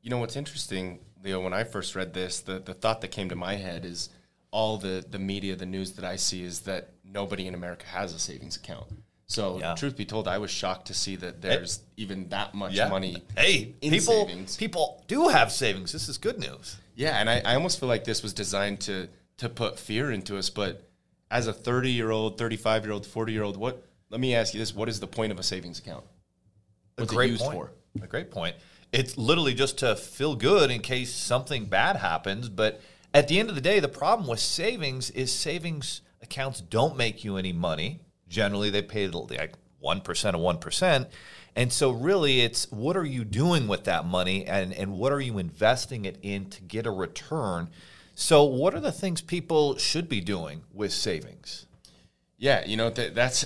You 0.02 0.10
know 0.10 0.18
what's 0.18 0.36
interesting, 0.38 1.00
Leo? 1.24 1.44
When 1.44 1.54
I 1.54 1.64
first 1.66 1.94
read 1.96 2.14
this, 2.14 2.40
the, 2.40 2.60
the 2.60 2.74
thought 2.74 3.02
that 3.02 3.10
came 3.12 3.30
to 3.30 3.36
my 3.36 3.56
head 3.56 3.84
is 3.86 4.10
all 4.52 4.78
the 4.78 5.06
the 5.08 5.20
media, 5.20 5.56
the 5.56 5.66
news 5.66 5.92
that 5.94 6.06
I 6.06 6.16
see 6.16 6.42
is 6.44 6.62
that 6.62 6.90
nobody 7.04 7.46
in 7.48 7.54
America 7.54 7.86
has 7.88 8.14
a 8.14 8.20
savings 8.20 8.56
account. 8.56 8.88
So, 9.28 9.60
Yeah. 9.60 9.76
truth 9.76 9.96
be 9.96 10.06
told, 10.06 10.28
I 10.28 10.40
was 10.40 10.50
shocked 10.50 10.88
to 10.88 10.94
see 10.96 11.16
that 11.18 11.40
there's 11.42 11.82
even 11.98 12.30
that 12.30 12.56
much 12.56 12.76
money. 12.90 13.22
Hey, 13.38 13.76
in 13.82 13.92
people 13.92 14.26
savings. 14.28 14.58
people 14.58 15.04
do 15.08 15.28
have 15.28 15.52
savings. 15.52 15.92
This 15.92 16.10
is 16.10 16.18
good 16.18 16.40
news. 16.40 16.78
Yeah, 16.96 17.20
and 17.20 17.30
I, 17.30 17.42
I 17.46 17.54
almost 17.56 17.80
feel 17.80 17.90
like 17.90 18.06
this 18.06 18.24
was 18.24 18.34
designed 18.34 18.80
to 18.82 19.08
to 19.38 19.48
put 19.50 19.78
fear 19.78 20.12
into 20.12 20.38
us. 20.38 20.50
But 20.50 20.90
as 21.30 21.46
a 21.48 21.54
30 21.54 21.92
year 21.92 22.10
old, 22.10 22.38
35 22.40 22.86
year 22.86 22.94
old, 22.94 23.06
40 23.06 23.34
year 23.34 23.44
old, 23.44 23.58
what? 23.58 23.84
Let 24.10 24.20
me 24.20 24.34
ask 24.34 24.54
you 24.56 24.60
this: 24.60 24.74
What 24.74 24.90
is 24.90 25.00
the 25.00 25.08
point 25.08 25.32
of 25.32 25.38
a 25.40 25.44
savings 25.44 25.78
account? 25.80 26.06
What's 26.96 27.12
a 27.12 27.16
great 27.16 27.30
it 27.30 27.34
used 27.34 27.44
point. 27.44 27.56
for? 27.58 27.72
A 28.04 28.08
great 28.08 28.32
point. 28.32 28.56
It's 28.92 29.18
literally 29.18 29.54
just 29.54 29.78
to 29.80 29.96
feel 29.96 30.36
good 30.36 30.72
in 30.72 30.82
case 30.82 31.14
something 31.14 31.66
bad 31.66 31.98
happens. 31.98 32.50
But 32.50 32.82
at 33.14 33.28
the 33.28 33.40
end 33.40 33.50
of 33.50 33.56
the 33.56 33.62
day, 33.62 33.80
the 33.80 33.88
problem 33.88 34.28
with 34.28 34.40
savings 34.40 35.10
is 35.12 35.32
savings 35.32 36.02
accounts 36.22 36.62
don't 36.62 36.98
make 36.98 37.24
you 37.24 37.38
any 37.38 37.54
money. 37.54 38.00
Generally, 38.28 38.72
they 38.72 38.82
pay 38.82 39.08
like 39.08 39.54
one 39.80 40.02
percent 40.02 40.36
of 40.36 40.42
one 40.42 40.58
percent. 40.58 41.08
And 41.56 41.74
so, 41.74 41.92
really, 41.92 42.42
it's 42.42 42.72
what 42.72 42.96
are 42.96 43.06
you 43.06 43.24
doing 43.26 43.68
with 43.68 43.86
that 43.86 44.06
money, 44.06 44.46
and 44.46 44.74
and 44.74 44.94
what 44.94 45.12
are 45.12 45.20
you 45.20 45.38
investing 45.38 46.06
it 46.06 46.18
in 46.22 46.50
to 46.52 46.62
get 46.62 46.86
a 46.86 46.92
return? 46.92 47.70
So, 48.16 48.44
what 48.44 48.76
are 48.76 48.80
the 48.80 48.92
things 48.92 49.22
people 49.22 49.78
should 49.78 50.08
be 50.08 50.22
doing 50.22 50.62
with 50.74 50.94
savings? 50.94 51.66
Yeah, 52.38 52.66
you 52.66 52.78
know 52.78 52.90
that 52.90 53.16
that's 53.16 53.46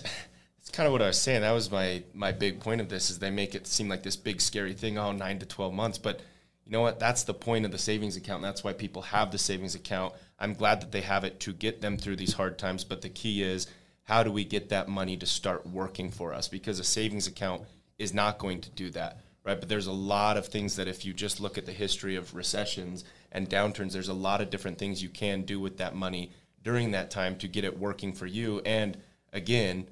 kind 0.74 0.88
of 0.88 0.92
what 0.92 1.02
I 1.02 1.08
was 1.08 1.22
saying. 1.22 1.42
That 1.42 1.52
was 1.52 1.72
my 1.72 2.04
my 2.14 2.32
big 2.34 2.60
point 2.60 2.82
of 2.82 2.90
this 2.90 3.10
is 3.10 3.20
they 3.20 3.30
make 3.30 3.56
it 3.56 3.68
seem 3.68 3.88
like 3.88 4.04
this 4.04 4.18
big 4.18 4.42
scary 4.42 4.74
thing. 4.74 4.98
Oh, 4.98 5.14
nine 5.14 5.40
to 5.40 5.46
twelve 5.46 5.74
months, 5.74 5.98
but 5.98 6.20
you 6.66 6.72
know 6.72 6.82
what? 6.82 7.00
That's 7.00 7.24
the 7.24 7.34
point 7.34 7.66
of 7.66 7.72
the 7.72 7.78
savings 7.78 8.18
account. 8.18 8.42
That's 8.42 8.64
why 8.64 8.74
people 8.74 9.04
have 9.04 9.32
the 9.32 9.38
savings 9.38 9.76
account. 9.76 10.14
I'm 10.40 10.54
glad 10.54 10.82
that 10.82 10.92
they 10.92 11.02
have 11.02 11.24
it 11.24 11.40
to 11.42 11.54
get 11.54 11.82
them 11.82 11.98
through 11.98 12.18
these 12.18 12.34
hard 12.34 12.58
times. 12.58 12.84
But 12.84 13.02
the 13.02 13.10
key 13.10 13.44
is 13.44 13.68
how 14.04 14.24
do 14.24 14.32
we 14.32 14.44
get 14.44 14.70
that 14.70 14.90
money 14.90 15.16
to 15.18 15.26
start 15.26 15.66
working 15.68 16.10
for 16.10 16.34
us? 16.34 16.48
Because 16.48 16.80
a 16.80 16.84
savings 16.84 17.28
account 17.28 17.64
is 17.98 18.14
not 18.14 18.40
going 18.40 18.62
to 18.62 18.70
do 18.72 18.90
that, 18.92 19.20
right? 19.46 19.60
But 19.60 19.70
there's 19.70 19.88
a 19.88 19.94
lot 19.94 20.38
of 20.38 20.48
things 20.48 20.76
that 20.78 20.88
if 20.88 21.06
you 21.06 21.14
just 21.14 21.40
look 21.40 21.58
at 21.58 21.66
the 21.66 21.72
history 21.72 22.16
of 22.16 22.34
recessions 22.34 23.04
and 23.32 23.50
downturns, 23.50 23.94
there's 23.94 24.10
a 24.10 24.14
lot 24.14 24.42
of 24.42 24.50
different 24.50 24.78
things 24.78 25.04
you 25.04 25.10
can 25.10 25.44
do 25.44 25.60
with 25.60 25.78
that 25.78 25.96
money 25.96 26.32
during 26.64 26.92
that 26.92 27.12
time 27.12 27.36
to 27.38 27.48
get 27.48 27.64
it 27.64 27.78
working 27.78 28.14
for 28.14 28.26
you. 28.26 28.62
And 28.66 28.98
again, 29.32 29.88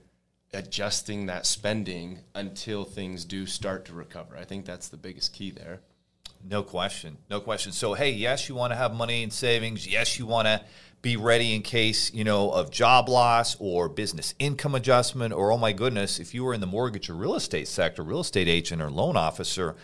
adjusting 0.54 1.28
that 1.28 1.46
spending 1.46 2.20
until 2.36 2.84
things 2.84 3.24
do 3.26 3.46
start 3.46 3.86
to 3.86 3.94
recover. 3.94 4.36
I 4.38 4.44
think 4.44 4.66
that's 4.66 4.90
the 4.90 4.98
biggest 4.98 5.34
key 5.34 5.52
there. 5.52 5.80
No 6.44 6.64
question. 6.64 7.18
No 7.30 7.40
question. 7.40 7.72
So, 7.72 7.94
hey, 7.94 8.12
yes, 8.12 8.50
you 8.50 8.56
want 8.56 8.72
to 8.72 8.78
have 8.78 8.94
money 8.94 9.24
in 9.24 9.32
savings. 9.32 9.88
Yes, 9.88 10.18
you 10.18 10.26
want 10.26 10.48
to 10.48 10.62
be 11.02 11.16
ready 11.16 11.56
in 11.56 11.62
case, 11.62 12.14
you 12.14 12.24
know, 12.24 12.52
of 12.52 12.70
job 12.70 13.10
loss 13.10 13.56
or 13.60 13.90
business 13.90 14.34
income 14.40 14.76
adjustment 14.76 15.34
or 15.34 15.52
oh 15.52 15.58
my 15.58 15.72
goodness, 15.72 16.20
if 16.20 16.34
you 16.34 16.44
were 16.44 16.54
in 16.54 16.62
the 16.62 16.68
mortgage 16.68 17.10
or 17.10 17.16
real 17.16 17.36
estate 17.36 17.68
sector, 17.68 18.04
real 18.04 18.20
estate 18.20 18.48
agent 18.48 18.82
or 18.82 18.90
loan 18.92 19.18
officer, 19.18 19.76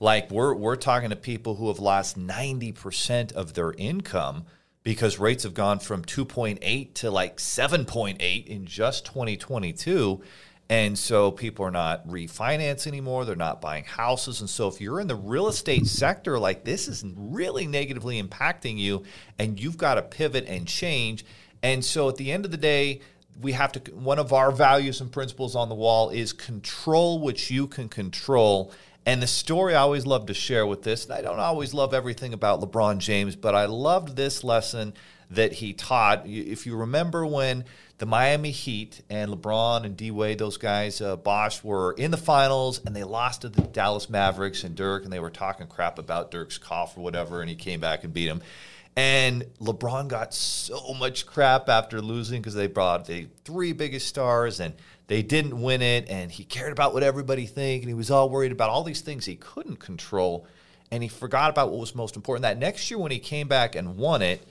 like 0.00 0.30
we're 0.30 0.54
we're 0.54 0.76
talking 0.76 1.10
to 1.10 1.16
people 1.16 1.54
who 1.54 1.68
have 1.68 1.78
lost 1.78 2.18
90% 2.18 3.32
of 3.32 3.54
their 3.54 3.72
income 3.72 4.44
because 4.86 5.18
rates 5.18 5.42
have 5.42 5.52
gone 5.52 5.80
from 5.80 6.04
2.8 6.04 6.94
to 6.94 7.10
like 7.10 7.38
7.8 7.38 8.46
in 8.46 8.66
just 8.66 9.04
2022. 9.04 10.22
And 10.68 10.96
so 10.96 11.32
people 11.32 11.64
are 11.64 11.72
not 11.72 12.06
refinancing 12.06 12.86
anymore. 12.86 13.24
They're 13.24 13.34
not 13.34 13.60
buying 13.60 13.82
houses. 13.82 14.40
And 14.40 14.48
so 14.48 14.68
if 14.68 14.80
you're 14.80 15.00
in 15.00 15.08
the 15.08 15.16
real 15.16 15.48
estate 15.48 15.88
sector, 15.88 16.38
like 16.38 16.62
this 16.62 16.86
is 16.86 17.04
really 17.16 17.66
negatively 17.66 18.22
impacting 18.22 18.78
you, 18.78 19.02
and 19.40 19.60
you've 19.60 19.76
got 19.76 19.96
to 19.96 20.02
pivot 20.02 20.46
and 20.46 20.68
change. 20.68 21.24
And 21.64 21.84
so 21.84 22.08
at 22.08 22.14
the 22.14 22.30
end 22.30 22.44
of 22.44 22.52
the 22.52 22.56
day, 22.56 23.00
we 23.40 23.52
have 23.52 23.72
to, 23.72 23.92
one 23.92 24.20
of 24.20 24.32
our 24.32 24.52
values 24.52 25.00
and 25.00 25.10
principles 25.10 25.56
on 25.56 25.68
the 25.68 25.74
wall 25.74 26.10
is 26.10 26.32
control 26.32 27.18
what 27.18 27.50
you 27.50 27.66
can 27.66 27.88
control. 27.88 28.72
And 29.06 29.22
the 29.22 29.28
story 29.28 29.76
I 29.76 29.82
always 29.82 30.04
love 30.04 30.26
to 30.26 30.34
share 30.34 30.66
with 30.66 30.82
this, 30.82 31.04
and 31.04 31.14
I 31.14 31.22
don't 31.22 31.38
always 31.38 31.72
love 31.72 31.94
everything 31.94 32.34
about 32.34 32.60
LeBron 32.60 32.98
James, 32.98 33.36
but 33.36 33.54
I 33.54 33.66
loved 33.66 34.16
this 34.16 34.42
lesson 34.42 34.94
that 35.30 35.52
he 35.52 35.72
taught. 35.72 36.26
If 36.26 36.66
you 36.66 36.74
remember 36.74 37.24
when 37.24 37.64
the 37.98 38.06
Miami 38.06 38.50
Heat 38.50 39.02
and 39.08 39.30
LeBron 39.30 39.84
and 39.84 39.96
D 39.96 40.10
Wade, 40.10 40.38
those 40.38 40.56
guys, 40.56 41.00
uh, 41.00 41.14
Bosh, 41.14 41.62
were 41.62 41.92
in 41.92 42.10
the 42.10 42.16
finals 42.16 42.80
and 42.84 42.96
they 42.96 43.04
lost 43.04 43.42
to 43.42 43.48
the 43.48 43.62
Dallas 43.62 44.10
Mavericks 44.10 44.64
and 44.64 44.74
Dirk, 44.74 45.04
and 45.04 45.12
they 45.12 45.20
were 45.20 45.30
talking 45.30 45.68
crap 45.68 46.00
about 46.00 46.32
Dirk's 46.32 46.58
cough 46.58 46.98
or 46.98 47.02
whatever, 47.02 47.40
and 47.40 47.48
he 47.48 47.54
came 47.56 47.78
back 47.78 48.02
and 48.02 48.12
beat 48.12 48.28
him. 48.28 48.42
And 48.96 49.44
LeBron 49.60 50.08
got 50.08 50.34
so 50.34 50.94
much 50.94 51.26
crap 51.26 51.68
after 51.68 52.00
losing 52.00 52.40
because 52.40 52.54
they 52.54 52.66
brought 52.66 53.06
the 53.06 53.28
three 53.44 53.72
biggest 53.72 54.08
stars 54.08 54.58
and 54.58 54.74
they 55.06 55.22
didn't 55.22 55.60
win 55.60 55.82
it. 55.82 56.08
And 56.08 56.30
he 56.30 56.44
cared 56.44 56.72
about 56.72 56.94
what 56.94 57.02
everybody 57.02 57.46
think, 57.46 57.82
and 57.82 57.88
he 57.88 57.94
was 57.94 58.10
all 58.10 58.28
worried 58.30 58.52
about 58.52 58.70
all 58.70 58.82
these 58.82 59.00
things 59.00 59.24
he 59.24 59.36
couldn't 59.36 59.80
control, 59.80 60.46
and 60.90 61.02
he 61.02 61.08
forgot 61.08 61.50
about 61.50 61.70
what 61.70 61.80
was 61.80 61.94
most 61.94 62.16
important. 62.16 62.42
That 62.42 62.58
next 62.58 62.90
year 62.90 62.98
when 62.98 63.12
he 63.12 63.18
came 63.18 63.48
back 63.48 63.74
and 63.74 63.96
won 63.96 64.22
it, 64.22 64.46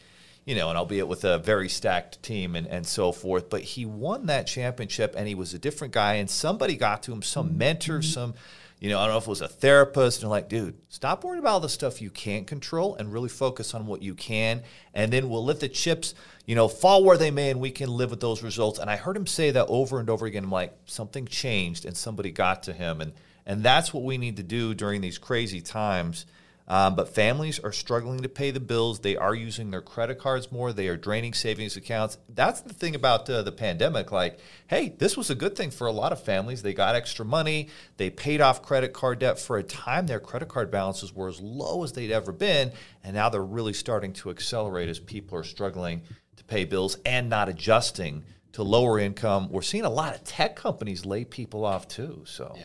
you 0.46 0.56
know, 0.56 0.70
and 0.70 0.78
albeit 0.78 1.08
with 1.08 1.24
a 1.24 1.40
very 1.40 1.68
stacked 1.68 2.22
team 2.22 2.56
and, 2.56 2.68
and 2.68 2.86
so 2.86 3.12
forth, 3.12 3.50
but 3.50 3.62
he 3.62 3.86
won 3.86 4.28
that 4.28 4.46
championship 4.46 5.16
and 5.18 5.28
he 5.28 5.34
was 5.34 5.54
a 5.56 5.60
different 5.60 5.92
guy. 5.92 6.16
And 6.16 6.30
somebody 6.30 6.76
got 6.76 7.02
to 7.04 7.12
him, 7.12 7.24
some 7.24 7.50
mm-hmm. 7.50 7.58
mentor, 7.58 7.94
mm-hmm. 8.00 8.02
some, 8.02 8.34
you 8.80 8.90
know, 8.90 9.00
I 9.00 9.06
don't 9.06 9.14
know 9.14 9.18
if 9.18 9.24
it 9.24 9.30
was 9.30 9.42
a 9.42 9.48
therapist, 9.48 10.22
and 10.22 10.30
like, 10.30 10.50
dude, 10.50 10.76
stop 10.90 11.24
worrying 11.24 11.40
about 11.40 11.54
all 11.54 11.60
the 11.60 11.70
stuff 11.70 12.02
you 12.02 12.10
can't 12.10 12.46
control 12.46 12.96
and 12.96 13.12
really 13.12 13.30
focus 13.30 13.74
on 13.74 13.88
what 13.88 14.02
you 14.02 14.16
can. 14.16 14.64
And 14.94 15.12
then 15.12 15.30
we'll 15.30 15.46
let 15.46 15.60
the 15.60 15.70
chips, 15.70 16.14
you 16.46 16.56
know, 16.56 16.68
fall 16.68 17.04
where 17.04 17.18
they 17.18 17.32
may 17.32 17.52
and 17.52 17.62
we 17.62 17.72
can 17.72 17.90
live 17.90 18.12
with 18.12 18.20
those 18.20 18.44
results. 18.44 18.80
And 18.80 18.90
I 18.90 18.98
heard 18.98 19.16
him 19.16 19.28
say 19.28 19.52
that 19.52 19.68
over 19.68 20.00
and 20.00 20.10
over 20.10 20.26
again. 20.26 20.44
I'm 20.44 20.52
like, 20.52 20.74
something 20.86 21.26
changed 21.26 21.86
and 21.86 21.96
somebody 21.96 22.32
got 22.32 22.64
to 22.64 22.74
him. 22.74 23.02
And 23.02 23.14
and 23.46 23.64
that's 23.64 23.94
what 23.94 24.04
we 24.04 24.18
need 24.18 24.38
to 24.38 24.44
do 24.44 24.74
during 24.74 25.02
these 25.02 25.18
crazy 25.18 25.62
times 25.62 26.26
Um, 26.68 26.96
but 26.96 27.14
families 27.14 27.60
are 27.60 27.72
struggling 27.72 28.22
to 28.22 28.30
pay 28.30 28.50
the 28.50 28.60
bills. 28.60 29.00
They 29.00 29.16
are 29.16 29.36
using 29.36 29.70
their 29.70 29.82
credit 29.82 30.18
cards 30.18 30.52
more. 30.52 30.74
They 30.74 30.88
are 30.88 30.98
draining 30.98 31.36
savings 31.36 31.78
accounts. 31.78 32.18
That's 32.28 32.62
the 32.62 32.74
thing 32.74 32.96
about 32.96 33.30
uh, 33.30 33.44
the 33.44 33.52
pandemic. 33.52 34.12
Like, 34.12 34.40
hey, 34.68 34.96
this 34.98 35.16
was 35.16 35.30
a 35.30 35.36
good 35.36 35.56
thing 35.56 35.70
for 35.70 35.86
a 35.86 35.92
lot 35.92 36.12
of 36.12 36.24
families. 36.24 36.64
They 36.64 36.74
got 36.74 36.96
extra 36.96 37.24
money. 37.24 37.70
They 37.98 38.10
paid 38.10 38.42
off 38.42 38.64
credit 38.64 38.94
card 38.94 39.20
debt 39.20 39.40
for 39.40 39.58
a 39.58 39.64
time. 39.64 40.08
Their 40.08 40.20
credit 40.20 40.50
card 40.50 40.72
balances 40.72 41.14
were 41.14 41.28
as 41.28 41.40
low 41.40 41.84
as 41.84 41.92
they'd 41.94 42.12
ever 42.12 42.32
been, 42.32 42.72
and 43.04 43.14
now 43.14 43.30
they're 43.30 43.44
really 43.44 43.74
starting 43.74 44.14
to 44.14 44.32
accelerate 44.32 44.90
as 44.90 45.00
people 45.00 45.38
are 45.38 45.44
struggling 45.44 46.02
to 46.38 46.44
pay 46.46 46.66
bills 46.66 46.98
and 47.06 47.30
not 47.30 47.48
adjusting 47.48 48.24
to 48.54 48.64
lower 48.64 48.98
income. 48.98 49.50
We're 49.52 49.62
seeing 49.62 49.86
a 49.86 49.90
lot 49.90 50.16
of 50.16 50.24
tech 50.24 50.56
companies 50.56 51.06
lay 51.06 51.26
people 51.26 51.64
off 51.64 51.88
too. 51.88 52.24
So. 52.26 52.56
Yeah. 52.58 52.64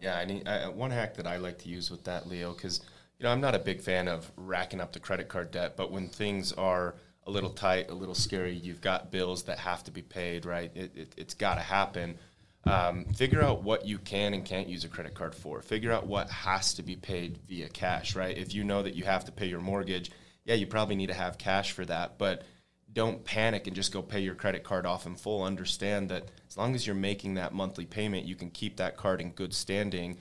Yeah, 0.00 0.16
I 0.16 0.24
need 0.24 0.46
I, 0.46 0.68
one 0.68 0.92
hack 0.92 1.16
that 1.16 1.26
I 1.26 1.38
like 1.38 1.58
to 1.58 1.68
use 1.68 1.90
with 1.90 2.04
that, 2.04 2.28
Leo, 2.28 2.52
because 2.52 2.80
you 3.20 3.24
know 3.24 3.32
I'm 3.32 3.40
not 3.42 3.54
a 3.54 3.58
big 3.58 3.82
fan 3.82 4.08
of 4.08 4.32
racking 4.36 4.80
up 4.80 4.94
the 4.94 5.00
credit 5.00 5.28
card 5.28 5.50
debt, 5.50 5.76
but 5.76 5.92
when 5.92 6.08
things 6.08 6.52
are 6.54 6.94
a 7.26 7.30
little 7.30 7.50
tight, 7.50 7.90
a 7.90 7.94
little 7.94 8.14
scary, 8.14 8.54
you've 8.54 8.80
got 8.80 9.10
bills 9.10 9.42
that 9.42 9.58
have 9.58 9.84
to 9.84 9.90
be 9.90 10.00
paid, 10.00 10.46
right? 10.46 10.70
It, 10.74 10.92
it, 10.96 11.14
has 11.18 11.34
got 11.34 11.56
to 11.56 11.60
happen. 11.60 12.16
Um, 12.64 13.04
figure 13.04 13.42
out 13.42 13.62
what 13.62 13.86
you 13.86 13.98
can 13.98 14.32
and 14.32 14.42
can't 14.42 14.68
use 14.68 14.84
a 14.84 14.88
credit 14.88 15.12
card 15.12 15.34
for. 15.34 15.60
Figure 15.60 15.92
out 15.92 16.06
what 16.06 16.30
has 16.30 16.72
to 16.74 16.82
be 16.82 16.96
paid 16.96 17.38
via 17.46 17.68
cash, 17.68 18.16
right? 18.16 18.36
If 18.36 18.54
you 18.54 18.64
know 18.64 18.82
that 18.82 18.94
you 18.94 19.04
have 19.04 19.26
to 19.26 19.32
pay 19.32 19.46
your 19.46 19.60
mortgage, 19.60 20.10
yeah, 20.46 20.54
you 20.54 20.66
probably 20.66 20.96
need 20.96 21.08
to 21.08 21.14
have 21.14 21.36
cash 21.36 21.72
for 21.72 21.84
that, 21.84 22.16
but 22.16 22.44
don't 22.90 23.22
panic 23.22 23.66
and 23.66 23.76
just 23.76 23.92
go 23.92 24.00
pay 24.00 24.20
your 24.20 24.34
credit 24.34 24.64
card 24.64 24.86
off 24.86 25.04
in 25.04 25.14
full. 25.14 25.42
Understand 25.42 26.08
that 26.08 26.30
as 26.48 26.56
long 26.56 26.74
as 26.74 26.86
you're 26.86 26.96
making 26.96 27.34
that 27.34 27.52
monthly 27.52 27.84
payment, 27.84 28.24
you 28.24 28.34
can 28.34 28.50
keep 28.50 28.78
that 28.78 28.96
card 28.96 29.20
in 29.20 29.32
good 29.32 29.52
standing. 29.52 30.18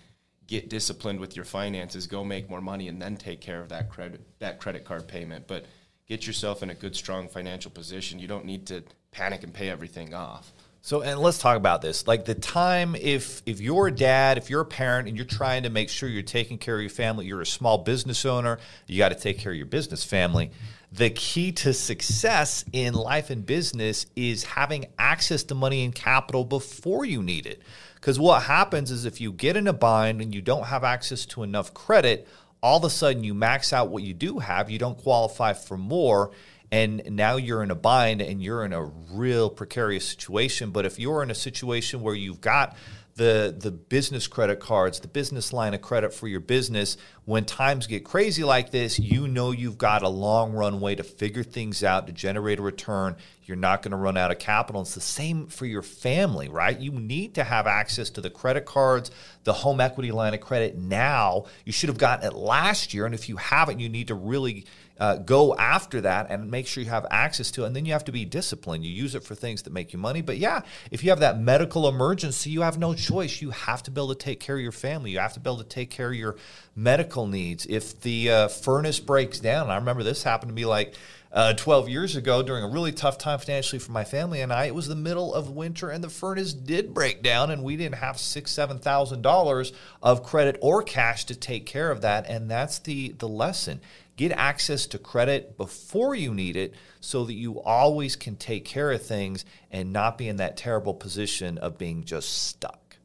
Get 0.49 0.67
disciplined 0.67 1.19
with 1.19 1.35
your 1.35 1.45
finances, 1.45 2.07
go 2.07 2.23
make 2.23 2.49
more 2.49 2.59
money, 2.59 2.87
and 2.87 2.99
then 2.99 3.17
take 3.17 3.39
care 3.39 3.61
of 3.61 3.69
that 3.69 3.91
credit 3.91 4.19
that 4.39 4.59
credit 4.59 4.83
card 4.83 5.07
payment. 5.07 5.45
But 5.45 5.65
get 6.07 6.25
yourself 6.25 6.63
in 6.63 6.71
a 6.71 6.73
good, 6.73 6.95
strong 6.95 7.27
financial 7.27 7.69
position. 7.69 8.17
You 8.17 8.27
don't 8.27 8.45
need 8.45 8.65
to 8.67 8.83
panic 9.11 9.43
and 9.43 9.53
pay 9.53 9.69
everything 9.69 10.15
off. 10.15 10.51
So, 10.81 11.01
and 11.01 11.19
let's 11.19 11.37
talk 11.37 11.55
about 11.55 11.83
this. 11.83 12.07
Like 12.07 12.25
the 12.25 12.33
time, 12.33 12.95
if 12.95 13.43
if 13.45 13.61
you're 13.61 13.87
a 13.87 13.91
dad, 13.91 14.39
if 14.39 14.49
you're 14.49 14.61
a 14.61 14.65
parent, 14.65 15.07
and 15.07 15.15
you're 15.15 15.25
trying 15.27 15.63
to 15.63 15.69
make 15.69 15.87
sure 15.87 16.09
you're 16.09 16.23
taking 16.23 16.57
care 16.57 16.75
of 16.75 16.81
your 16.81 16.89
family, 16.89 17.27
you're 17.27 17.41
a 17.41 17.45
small 17.45 17.77
business 17.77 18.25
owner, 18.25 18.57
you 18.87 18.97
got 18.97 19.09
to 19.09 19.15
take 19.19 19.37
care 19.37 19.51
of 19.51 19.57
your 19.57 19.67
business 19.67 20.03
family. 20.03 20.49
The 20.91 21.11
key 21.11 21.51
to 21.51 21.73
success 21.75 22.65
in 22.73 22.95
life 22.95 23.29
and 23.29 23.45
business 23.45 24.07
is 24.15 24.43
having 24.43 24.87
access 24.97 25.43
to 25.43 25.55
money 25.55 25.85
and 25.85 25.93
capital 25.93 26.43
before 26.43 27.05
you 27.05 27.21
need 27.21 27.45
it. 27.45 27.61
Because 27.99 28.19
what 28.19 28.43
happens 28.43 28.91
is 28.91 29.05
if 29.05 29.19
you 29.19 29.31
get 29.31 29.57
in 29.57 29.67
a 29.67 29.73
bind 29.73 30.21
and 30.21 30.33
you 30.33 30.41
don't 30.41 30.65
have 30.65 30.83
access 30.83 31.25
to 31.27 31.43
enough 31.43 31.73
credit, 31.73 32.27
all 32.61 32.77
of 32.77 32.83
a 32.83 32.89
sudden 32.89 33.23
you 33.23 33.33
max 33.33 33.73
out 33.73 33.89
what 33.89 34.03
you 34.03 34.13
do 34.13 34.39
have, 34.39 34.69
you 34.69 34.79
don't 34.79 34.97
qualify 34.97 35.53
for 35.53 35.77
more 35.77 36.31
and 36.71 37.03
now 37.09 37.35
you're 37.35 37.63
in 37.63 37.71
a 37.71 37.75
bind 37.75 38.21
and 38.21 38.43
you're 38.43 38.63
in 38.63 38.73
a 38.73 38.83
real 38.83 39.49
precarious 39.49 40.07
situation. 40.07 40.69
But 40.71 40.85
if 40.85 40.99
you're 40.99 41.23
in 41.23 41.31
a 41.31 41.35
situation 41.35 42.01
where 42.01 42.13
you've 42.13 42.41
got 42.41 42.75
the 43.19 43.53
the 43.55 43.69
business 43.69 44.27
credit 44.27 44.61
cards, 44.61 45.01
the 45.01 45.07
business 45.09 45.51
line 45.51 45.73
of 45.73 45.81
credit 45.81 46.13
for 46.13 46.25
your 46.25 46.39
business, 46.39 46.95
when 47.25 47.43
times 47.43 47.85
get 47.85 48.05
crazy 48.05 48.45
like 48.45 48.71
this, 48.71 48.97
you 48.97 49.27
know 49.27 49.51
you've 49.51 49.77
got 49.77 50.03
a 50.03 50.07
long 50.09 50.53
runway 50.53 50.95
to 50.95 51.03
figure 51.03 51.43
things 51.43 51.83
out 51.83 52.07
to 52.07 52.13
generate 52.13 52.59
a 52.59 52.61
return. 52.61 53.17
You're 53.43 53.57
not 53.57 53.81
going 53.81 53.91
to 53.91 53.97
run 53.97 54.15
out 54.15 54.31
of 54.31 54.39
capital. 54.39 54.83
It's 54.83 54.95
the 54.95 55.01
same 55.01 55.47
for 55.47 55.65
your 55.65 55.81
family, 55.81 56.47
right? 56.47 56.79
You 56.79 56.91
need 56.91 57.35
to 57.35 57.43
have 57.43 57.67
access 57.67 58.09
to 58.11 58.21
the 58.21 58.29
credit 58.29 58.63
cards, 58.65 59.11
the 59.43 59.51
home 59.51 59.81
equity 59.81 60.13
line 60.13 60.33
of 60.33 60.39
credit 60.39 60.77
now. 60.77 61.43
You 61.65 61.73
should 61.73 61.89
have 61.89 61.97
gotten 61.97 62.25
it 62.25 62.33
last 62.33 62.93
year, 62.93 63.05
and 63.05 63.13
if 63.13 63.27
you 63.27 63.35
haven't, 63.35 63.81
you 63.81 63.89
need 63.89 64.07
to 64.07 64.15
really 64.15 64.65
uh, 64.99 65.15
go 65.15 65.55
after 65.55 66.01
that 66.01 66.27
and 66.29 66.51
make 66.51 66.67
sure 66.67 66.83
you 66.83 66.89
have 66.89 67.05
access 67.09 67.51
to 67.51 67.63
it. 67.63 67.67
And 67.67 67.75
then 67.75 67.85
you 67.85 67.93
have 67.93 68.03
to 68.05 68.11
be 68.11 68.25
disciplined. 68.25 68.83
You 68.83 68.91
use 68.91 69.15
it 69.15 69.23
for 69.23 69.33
things 69.33 69.61
that 69.63 69.73
make 69.73 69.93
you 69.93 69.99
money. 69.99 70.21
But 70.21 70.37
yeah, 70.37 70.61
if 70.91 71.03
you 71.03 71.09
have 71.09 71.21
that 71.21 71.39
medical 71.39 71.87
emergency, 71.87 72.49
you 72.49 72.61
have 72.61 72.77
no 72.77 72.93
choice. 72.93 73.41
You 73.41 73.51
have 73.51 73.81
to 73.83 73.91
be 73.91 73.99
able 73.99 74.09
to 74.09 74.15
take 74.15 74.39
care 74.39 74.55
of 74.55 74.61
your 74.61 74.71
family. 74.71 75.11
You 75.11 75.19
have 75.19 75.33
to 75.33 75.39
be 75.39 75.49
able 75.49 75.59
to 75.59 75.63
take 75.63 75.89
care 75.89 76.09
of 76.09 76.15
your 76.15 76.35
medical 76.75 77.27
needs. 77.27 77.65
If 77.65 78.01
the 78.01 78.29
uh, 78.29 78.47
furnace 78.49 78.99
breaks 78.99 79.39
down, 79.39 79.69
I 79.69 79.75
remember 79.75 80.03
this 80.03 80.23
happened 80.23 80.49
to 80.49 80.55
me 80.55 80.65
like 80.65 80.95
uh, 81.31 81.53
12 81.53 81.89
years 81.89 82.15
ago 82.15 82.41
during 82.41 82.63
a 82.63 82.67
really 82.67 82.91
tough 82.91 83.17
time 83.17 83.37
financially 83.37 83.79
for 83.79 83.91
my 83.91 84.03
family 84.03 84.41
and 84.41 84.51
I. 84.51 84.65
It 84.65 84.75
was 84.75 84.87
the 84.87 84.95
middle 84.95 85.33
of 85.33 85.49
winter 85.49 85.89
and 85.89 86.03
the 86.03 86.09
furnace 86.09 86.53
did 86.53 86.93
break 86.93 87.21
down 87.21 87.51
and 87.51 87.63
we 87.63 87.77
didn't 87.77 87.95
have 87.95 88.19
six, 88.19 88.51
seven 88.51 88.79
thousand 88.79 89.21
dollars 89.21 89.71
of 90.01 90.23
credit 90.23 90.57
or 90.61 90.81
cash 90.81 91.25
to 91.25 91.35
take 91.35 91.65
care 91.65 91.91
of 91.91 92.01
that. 92.01 92.27
And 92.27 92.49
that's 92.49 92.79
the 92.79 93.09
the 93.19 93.27
lesson. 93.27 93.79
Get 94.19 94.33
access 94.33 94.85
to 94.88 94.97
credit 94.97 95.55
before 95.55 96.13
you 96.13 96.33
need 96.33 96.57
it 96.57 96.73
so 96.99 97.23
that 97.23 97.35
you 97.35 97.61
always 97.61 98.17
can 98.17 98.35
take 98.35 98.65
care 98.65 98.91
of 98.91 99.01
things 99.01 99.45
and 99.71 99.93
not 99.93 100.17
be 100.17 100.27
in 100.27 100.35
that 100.35 100.57
terrible 100.57 100.93
position 100.93 101.57
of 101.57 101.77
being 101.77 102.03
just 102.03 102.47
stuck. 102.47 102.97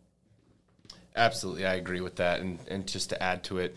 Absolutely, 1.14 1.66
I 1.66 1.74
agree 1.74 2.00
with 2.00 2.16
that. 2.16 2.40
And 2.40 2.58
and 2.68 2.88
just 2.88 3.10
to 3.10 3.22
add 3.22 3.44
to 3.44 3.58
it, 3.58 3.76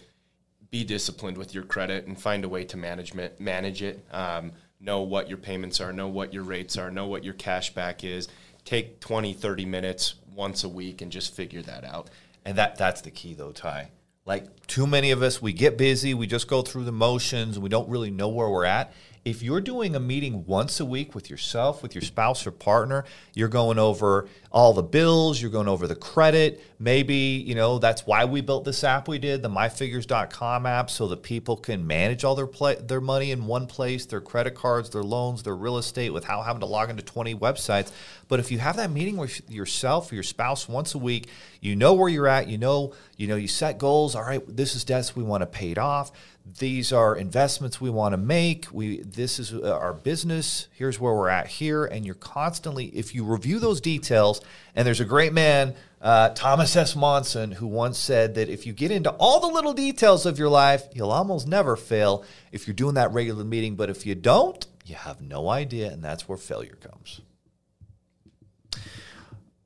be 0.71 0.83
disciplined 0.83 1.37
with 1.37 1.53
your 1.53 1.61
credit 1.61 2.07
and 2.07 2.19
find 2.19 2.43
a 2.43 2.49
way 2.49 2.63
to 2.63 2.75
management 2.75 3.39
manage 3.39 3.83
it. 3.83 4.03
Um, 4.11 4.53
know 4.79 5.03
what 5.03 5.29
your 5.29 5.37
payments 5.37 5.79
are, 5.79 5.93
know 5.93 6.07
what 6.07 6.33
your 6.33 6.41
rates 6.41 6.75
are, 6.75 6.89
know 6.89 7.05
what 7.05 7.23
your 7.23 7.35
cash 7.35 7.71
back 7.71 8.03
is. 8.03 8.29
Take 8.65 8.99
20, 8.99 9.33
30 9.33 9.65
minutes 9.65 10.15
once 10.33 10.63
a 10.63 10.69
week 10.69 11.03
and 11.03 11.11
just 11.11 11.35
figure 11.35 11.61
that 11.61 11.83
out. 11.83 12.09
And 12.43 12.57
that 12.57 12.79
that's 12.79 13.01
the 13.01 13.11
key 13.11 13.35
though, 13.35 13.51
Ty. 13.51 13.91
Like 14.27 14.67
too 14.67 14.85
many 14.85 15.11
of 15.11 15.23
us, 15.23 15.41
we 15.41 15.53
get 15.53 15.77
busy, 15.77 16.13
we 16.13 16.27
just 16.27 16.49
go 16.49 16.61
through 16.61 16.83
the 16.83 16.91
motions, 16.91 17.57
we 17.57 17.69
don't 17.69 17.87
really 17.87 18.11
know 18.11 18.27
where 18.27 18.49
we're 18.49 18.65
at. 18.65 18.93
If 19.27 19.43
you're 19.43 19.59
doing 19.59 19.93
a 19.93 19.99
meeting 19.99 20.45
once 20.45 20.79
a 20.79 20.85
week 20.85 21.13
with 21.13 21.29
yourself, 21.29 21.83
with 21.83 21.93
your 21.93 22.01
spouse 22.01 22.47
or 22.47 22.51
partner, 22.51 23.03
you're 23.33 23.49
going 23.49 23.77
over 23.77 24.29
all 24.53 24.71
the 24.71 24.81
bills, 24.81 25.41
you're 25.41 25.51
going 25.51 25.67
over 25.67 25.85
the 25.85 25.97
credit. 25.97 26.63
Maybe, 26.79 27.43
you 27.45 27.53
know, 27.53 27.77
that's 27.77 28.07
why 28.07 28.23
we 28.23 28.39
built 28.39 28.63
this 28.63 28.85
app 28.85 29.09
we 29.09 29.19
did, 29.19 29.43
the 29.43 29.49
myfigures.com 29.49 30.65
app, 30.65 30.89
so 30.89 31.09
that 31.09 31.23
people 31.23 31.57
can 31.57 31.85
manage 31.85 32.23
all 32.23 32.35
their 32.35 32.47
play, 32.47 32.75
their 32.75 33.01
money 33.01 33.31
in 33.31 33.47
one 33.47 33.67
place, 33.67 34.05
their 34.05 34.21
credit 34.21 34.55
cards, 34.55 34.91
their 34.91 35.03
loans, 35.03 35.43
their 35.43 35.57
real 35.57 35.77
estate 35.77 36.13
without 36.13 36.43
having 36.43 36.61
to 36.61 36.65
log 36.65 36.89
into 36.89 37.03
20 37.03 37.35
websites. 37.35 37.91
But 38.29 38.39
if 38.39 38.49
you 38.49 38.59
have 38.59 38.77
that 38.77 38.91
meeting 38.91 39.17
with 39.17 39.41
yourself 39.51 40.09
or 40.09 40.15
your 40.15 40.23
spouse 40.23 40.69
once 40.69 40.95
a 40.95 40.99
week, 40.99 41.27
you 41.59 41.75
know 41.75 41.93
where 41.95 42.07
you're 42.07 42.27
at, 42.27 42.47
you 42.47 42.57
know, 42.57 42.93
you 43.17 43.27
know, 43.27 43.35
you 43.35 43.49
set 43.49 43.77
goals, 43.77 44.15
all 44.15 44.23
right, 44.23 44.41
this 44.47 44.73
is 44.73 44.85
debts 44.85 45.17
we 45.17 45.23
want 45.23 45.41
to 45.41 45.47
pay 45.47 45.71
it 45.71 45.77
off 45.77 46.13
these 46.55 46.93
are 46.93 47.15
investments 47.15 47.81
we 47.81 47.89
want 47.89 48.13
to 48.13 48.17
make 48.17 48.67
we 48.71 49.01
this 49.01 49.39
is 49.39 49.53
uh, 49.53 49.77
our 49.77 49.93
business 49.93 50.67
here's 50.73 50.99
where 50.99 51.13
we're 51.13 51.29
at 51.29 51.47
here 51.47 51.85
and 51.85 52.05
you're 52.05 52.15
constantly 52.15 52.85
if 52.87 53.13
you 53.13 53.23
review 53.23 53.59
those 53.59 53.81
details 53.81 54.41
and 54.75 54.87
there's 54.87 54.99
a 54.99 55.05
great 55.05 55.33
man 55.33 55.75
uh, 56.01 56.29
thomas 56.29 56.75
s. 56.75 56.95
Monson 56.95 57.51
who 57.51 57.67
once 57.67 57.97
said 57.97 58.35
that 58.35 58.49
if 58.49 58.65
you 58.65 58.71
get 58.71 58.91
into 58.91 59.09
all 59.11 59.39
the 59.41 59.47
little 59.47 59.73
details 59.73 60.25
of 60.25 60.39
your 60.39 60.49
life 60.49 60.87
you'll 60.93 61.11
almost 61.11 61.47
never 61.47 61.75
fail 61.75 62.23
if 62.51 62.65
you're 62.65 62.73
doing 62.73 62.95
that 62.95 63.11
regular 63.11 63.43
meeting 63.43 63.75
but 63.75 63.89
if 63.89 64.05
you 64.05 64.15
don't 64.15 64.67
you 64.85 64.95
have 64.95 65.19
no 65.19 65.49
idea 65.49 65.91
and 65.91 66.01
that's 66.01 66.29
where 66.29 66.37
failure 66.37 66.77
comes 66.79 67.21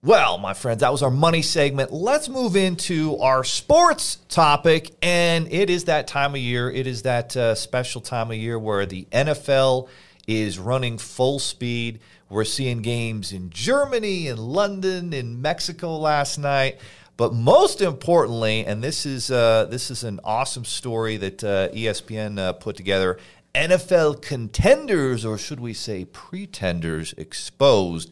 well, 0.03 0.39
my 0.39 0.55
friends, 0.55 0.79
that 0.79 0.91
was 0.91 1.03
our 1.03 1.11
money 1.11 1.43
segment. 1.43 1.93
Let's 1.93 2.27
move 2.27 2.55
into 2.55 3.19
our 3.19 3.43
sports 3.43 4.15
topic. 4.29 4.89
And 5.03 5.51
it 5.53 5.69
is 5.69 5.85
that 5.85 6.07
time 6.07 6.33
of 6.33 6.41
year. 6.41 6.71
It 6.71 6.87
is 6.87 7.03
that 7.03 7.37
uh, 7.37 7.53
special 7.53 8.01
time 8.01 8.31
of 8.31 8.37
year 8.37 8.57
where 8.57 8.87
the 8.87 9.05
NFL 9.11 9.89
is 10.25 10.57
running 10.57 10.97
full 10.97 11.37
speed. 11.37 11.99
We're 12.29 12.45
seeing 12.45 12.81
games 12.81 13.31
in 13.31 13.51
Germany, 13.51 14.27
in 14.27 14.37
London, 14.37 15.13
in 15.13 15.39
Mexico 15.39 15.97
last 15.97 16.39
night. 16.39 16.79
But 17.15 17.35
most 17.35 17.79
importantly, 17.79 18.65
and 18.65 18.83
this 18.83 19.05
is 19.05 19.29
uh, 19.29 19.65
this 19.69 19.91
is 19.91 20.03
an 20.03 20.19
awesome 20.23 20.65
story 20.65 21.17
that 21.17 21.43
uh, 21.43 21.69
ESPN 21.69 22.39
uh, 22.39 22.53
put 22.53 22.75
together. 22.75 23.19
NFL 23.53 24.23
contenders, 24.23 25.25
or 25.25 25.37
should 25.37 25.59
we 25.59 25.73
say 25.73 26.05
pretenders, 26.05 27.13
exposed. 27.17 28.11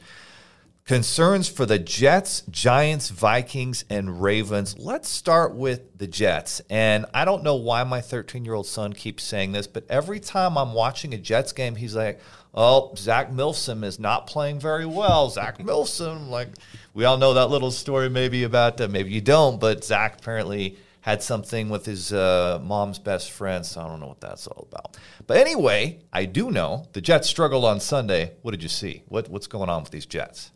Concerns 0.89 1.47
for 1.47 1.67
the 1.67 1.77
Jets, 1.77 2.41
Giants, 2.49 3.11
Vikings, 3.11 3.85
and 3.91 4.23
Ravens. 4.23 4.75
Let's 4.79 5.07
start 5.07 5.53
with 5.53 5.95
the 5.99 6.07
Jets. 6.07 6.63
And 6.67 7.05
I 7.13 7.25
don't 7.25 7.43
know 7.43 7.57
why 7.57 7.83
my 7.83 8.01
13 8.01 8.43
year 8.43 8.55
old 8.55 8.65
son 8.65 8.93
keeps 8.93 9.23
saying 9.23 9.51
this, 9.51 9.67
but 9.67 9.85
every 9.87 10.19
time 10.19 10.57
I'm 10.57 10.73
watching 10.73 11.13
a 11.13 11.19
Jets 11.19 11.51
game, 11.51 11.75
he's 11.75 11.95
like, 11.95 12.19
oh, 12.55 12.95
Zach 12.97 13.31
Milsom 13.31 13.83
is 13.83 13.99
not 13.99 14.25
playing 14.25 14.59
very 14.59 14.87
well. 14.87 15.29
Zach 15.29 15.59
Milsom, 15.63 16.31
like, 16.31 16.47
we 16.95 17.05
all 17.05 17.19
know 17.19 17.35
that 17.35 17.51
little 17.51 17.69
story 17.69 18.09
maybe 18.09 18.41
about, 18.41 18.77
that. 18.77 18.89
maybe 18.89 19.11
you 19.11 19.21
don't, 19.21 19.59
but 19.59 19.83
Zach 19.83 20.17
apparently 20.17 20.75
had 21.01 21.21
something 21.21 21.69
with 21.69 21.85
his 21.85 22.11
uh, 22.11 22.59
mom's 22.63 22.97
best 22.97 23.29
friend, 23.29 23.63
so 23.63 23.81
I 23.81 23.87
don't 23.87 23.99
know 23.99 24.07
what 24.07 24.21
that's 24.21 24.47
all 24.47 24.67
about. 24.71 24.97
But 25.27 25.37
anyway, 25.37 25.99
I 26.11 26.25
do 26.25 26.49
know 26.49 26.87
the 26.93 27.01
Jets 27.01 27.29
struggled 27.29 27.63
on 27.63 27.79
Sunday. 27.79 28.31
What 28.41 28.53
did 28.53 28.63
you 28.63 28.69
see? 28.69 29.03
What, 29.07 29.29
what's 29.29 29.45
going 29.45 29.69
on 29.69 29.83
with 29.83 29.91
these 29.91 30.07
Jets? 30.07 30.49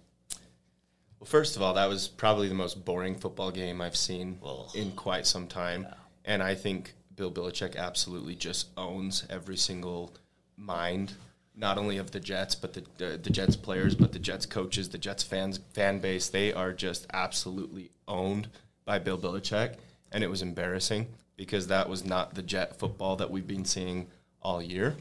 Well, 1.23 1.29
first 1.29 1.55
of 1.55 1.61
all, 1.61 1.75
that 1.75 1.87
was 1.87 2.09
probably 2.09 2.49
the 2.49 2.53
most 2.53 2.83
boring 2.83 3.15
football 3.15 3.49
game 3.49 3.79
I've 3.79 3.95
seen 3.95 4.39
Ugh. 4.45 4.69
in 4.75 4.91
quite 4.91 5.25
some 5.25 5.47
time. 5.47 5.83
Yeah. 5.83 5.93
And 6.25 6.43
I 6.43 6.53
think 6.53 6.95
Bill 7.15 7.31
Belichick 7.31 7.77
absolutely 7.77 8.35
just 8.35 8.67
owns 8.75 9.25
every 9.29 9.55
single 9.55 10.13
mind, 10.57 11.13
not 11.55 11.77
only 11.77 11.95
of 11.95 12.11
the 12.11 12.19
Jets, 12.19 12.55
but 12.55 12.73
the 12.73 12.83
the, 12.97 13.17
the 13.23 13.29
Jets 13.29 13.55
players, 13.55 13.95
but 13.95 14.11
the 14.11 14.19
Jets 14.19 14.45
coaches, 14.45 14.89
the 14.89 14.97
Jets 14.97 15.23
fans 15.23 15.61
fan 15.71 15.99
base. 15.99 16.27
They 16.27 16.51
are 16.51 16.73
just 16.73 17.07
absolutely 17.13 17.91
owned 18.05 18.49
by 18.83 18.99
Bill 18.99 19.17
Belichick, 19.17 19.75
and 20.11 20.25
it 20.25 20.29
was 20.29 20.41
embarrassing 20.41 21.07
because 21.37 21.67
that 21.67 21.87
was 21.87 22.03
not 22.03 22.33
the 22.33 22.43
Jet 22.43 22.77
football 22.77 23.15
that 23.15 23.31
we've 23.31 23.47
been 23.47 23.63
seeing 23.63 24.07
all 24.41 24.61
year. 24.61 24.97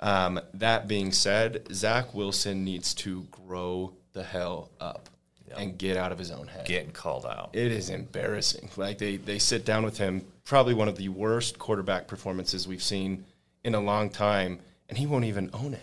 Um, 0.00 0.38
that 0.52 0.86
being 0.86 1.12
said, 1.12 1.66
Zach 1.72 2.12
Wilson 2.12 2.62
needs 2.62 2.92
to 2.92 3.22
grow 3.30 3.94
the 4.12 4.22
hell 4.22 4.68
up 4.78 5.08
and 5.56 5.78
get 5.78 5.96
out 5.96 6.12
of 6.12 6.18
his 6.18 6.30
own 6.30 6.46
head. 6.46 6.66
Getting 6.66 6.92
called 6.92 7.26
out. 7.26 7.50
It 7.52 7.72
is 7.72 7.90
embarrassing. 7.90 8.70
Like 8.76 8.98
they, 8.98 9.16
they 9.16 9.38
sit 9.38 9.64
down 9.64 9.84
with 9.84 9.98
him, 9.98 10.24
probably 10.44 10.74
one 10.74 10.88
of 10.88 10.96
the 10.96 11.08
worst 11.08 11.58
quarterback 11.58 12.06
performances 12.06 12.66
we've 12.66 12.82
seen 12.82 13.24
in 13.64 13.74
a 13.74 13.80
long 13.80 14.10
time, 14.10 14.60
and 14.88 14.98
he 14.98 15.06
won't 15.06 15.24
even 15.24 15.50
own 15.52 15.74
it. 15.74 15.82